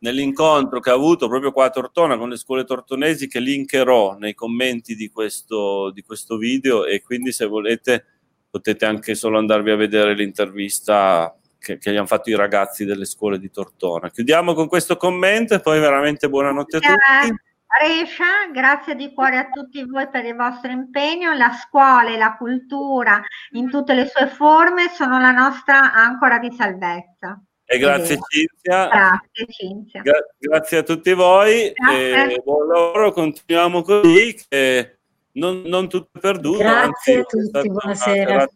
nell'incontro 0.00 0.78
che 0.78 0.90
ha 0.90 0.94
avuto 0.94 1.26
proprio 1.26 1.50
qua 1.50 1.64
a 1.64 1.70
Tortona 1.70 2.16
con 2.16 2.28
le 2.28 2.36
scuole 2.36 2.62
tortonesi 2.62 3.26
che 3.26 3.40
linkerò 3.40 4.16
nei 4.16 4.32
commenti 4.32 4.94
di 4.94 5.08
questo, 5.08 5.90
di 5.90 6.02
questo 6.02 6.36
video 6.36 6.84
e 6.84 7.02
quindi 7.02 7.32
se 7.32 7.46
volete 7.46 8.04
potete 8.50 8.84
anche 8.84 9.14
solo 9.14 9.38
andarvi 9.38 9.70
a 9.70 9.76
vedere 9.76 10.14
l'intervista 10.14 11.34
che, 11.58 11.78
che 11.78 11.92
gli 11.92 11.96
hanno 11.96 12.06
fatto 12.06 12.30
i 12.30 12.36
ragazzi 12.36 12.84
delle 12.84 13.04
scuole 13.04 13.38
di 13.38 13.50
Tortona. 13.50 14.10
Chiudiamo 14.10 14.54
con 14.54 14.68
questo 14.68 14.96
commento 14.96 15.54
e 15.54 15.60
poi 15.60 15.80
veramente 15.80 16.28
buonanotte 16.28 16.76
a 16.76 16.80
tutti. 16.80 17.46
Rescia, 17.80 18.50
grazie 18.50 18.94
di 18.94 19.12
cuore 19.12 19.36
a 19.36 19.50
tutti 19.50 19.84
voi 19.84 20.08
per 20.08 20.24
il 20.24 20.34
vostro 20.34 20.70
impegno. 20.70 21.34
La 21.34 21.52
scuola 21.52 22.08
e 22.08 22.16
la 22.16 22.34
cultura 22.36 23.22
in 23.52 23.68
tutte 23.68 23.92
le 23.92 24.06
sue 24.06 24.26
forme 24.28 24.88
sono 24.88 25.20
la 25.20 25.32
nostra 25.32 25.92
ancora 25.92 26.38
di 26.38 26.50
salvezza. 26.50 27.40
E 27.70 27.76
grazie 27.76 28.16
Cinzia. 28.26 28.88
Grazie 28.88 29.46
Cinzia. 29.48 30.00
Gra- 30.00 30.26
grazie 30.38 30.78
a 30.78 30.82
tutti 30.82 31.12
voi. 31.12 31.70
E 31.70 32.40
buon 32.42 32.66
lavoro, 32.66 33.12
continuiamo 33.12 33.82
così. 33.82 34.40
Che 34.48 34.97
non, 35.38 35.62
non 35.62 35.88
tutto 35.88 36.10
è 36.14 36.20
perduto. 36.20 36.58
Grazie 36.58 36.86
anzi, 36.86 37.12
a 37.12 37.22
tutti, 37.24 37.68
buonasera. 37.68 38.48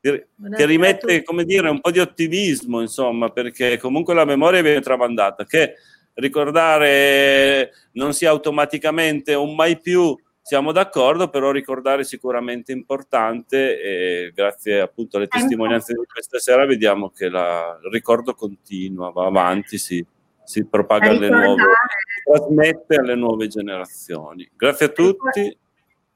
Che, 0.00 0.28
che 0.56 0.64
rimette, 0.64 1.22
come 1.22 1.44
dire, 1.44 1.68
un 1.68 1.80
po' 1.80 1.90
di 1.90 1.98
ottimismo, 1.98 2.80
insomma, 2.80 3.30
perché 3.30 3.78
comunque 3.78 4.14
la 4.14 4.24
memoria 4.24 4.62
viene 4.62 4.80
tramandata. 4.80 5.44
Che 5.44 5.74
ricordare 6.14 7.70
non 7.92 8.12
sia 8.12 8.30
automaticamente 8.30 9.34
un 9.34 9.54
mai 9.54 9.78
più 9.78 10.16
siamo 10.42 10.72
d'accordo, 10.72 11.28
però 11.28 11.52
ricordare 11.52 12.02
sicuramente 12.02 12.72
importante 12.72 13.80
e 13.80 14.32
grazie 14.34 14.80
appunto 14.80 15.16
alle 15.16 15.28
testimonianze 15.28 15.92
di 15.92 16.04
questa 16.10 16.38
sera 16.40 16.66
vediamo 16.66 17.10
che 17.10 17.28
la, 17.28 17.78
il 17.80 17.90
ricordo 17.90 18.34
continua, 18.34 19.10
va 19.10 19.26
avanti, 19.26 19.78
si, 19.78 20.04
si 20.42 20.64
propaga 20.66 21.10
alle 21.10 21.28
nuove, 21.28 21.62
si 21.62 22.22
trasmette 22.24 22.96
alle 22.96 23.14
nuove 23.14 23.46
generazioni. 23.46 24.50
Grazie 24.56 24.86
a 24.86 24.88
tutti. 24.88 25.56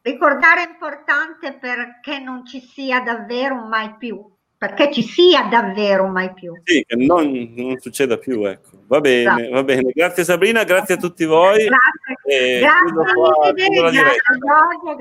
Ricordare 0.06 0.64
è 0.64 0.68
importante 0.70 1.54
perché 1.54 2.18
non 2.18 2.44
ci 2.44 2.60
sia 2.60 3.00
davvero 3.00 3.54
un 3.54 3.68
mai 3.68 3.94
più 3.96 4.22
perché 4.56 4.90
ci 4.90 5.02
sia 5.02 5.42
davvero 5.42 6.06
mai 6.06 6.32
più. 6.32 6.54
Sì, 6.64 6.82
che 6.86 6.96
non, 6.96 7.52
non 7.54 7.78
succeda 7.78 8.16
più, 8.16 8.46
ecco. 8.46 8.82
Va 8.86 9.00
bene, 9.00 9.42
esatto. 9.42 9.50
va 9.50 9.62
bene. 9.62 9.92
Grazie 9.92 10.24
Sabrina, 10.24 10.64
grazie 10.64 10.94
a 10.94 10.96
tutti 10.96 11.24
voi. 11.26 11.66
Grazie, 11.66 12.60
grazie, 12.60 13.14
qua, 13.14 13.52
grazie, 13.52 13.80
grazie, 13.80 14.00
grazie 14.00 14.96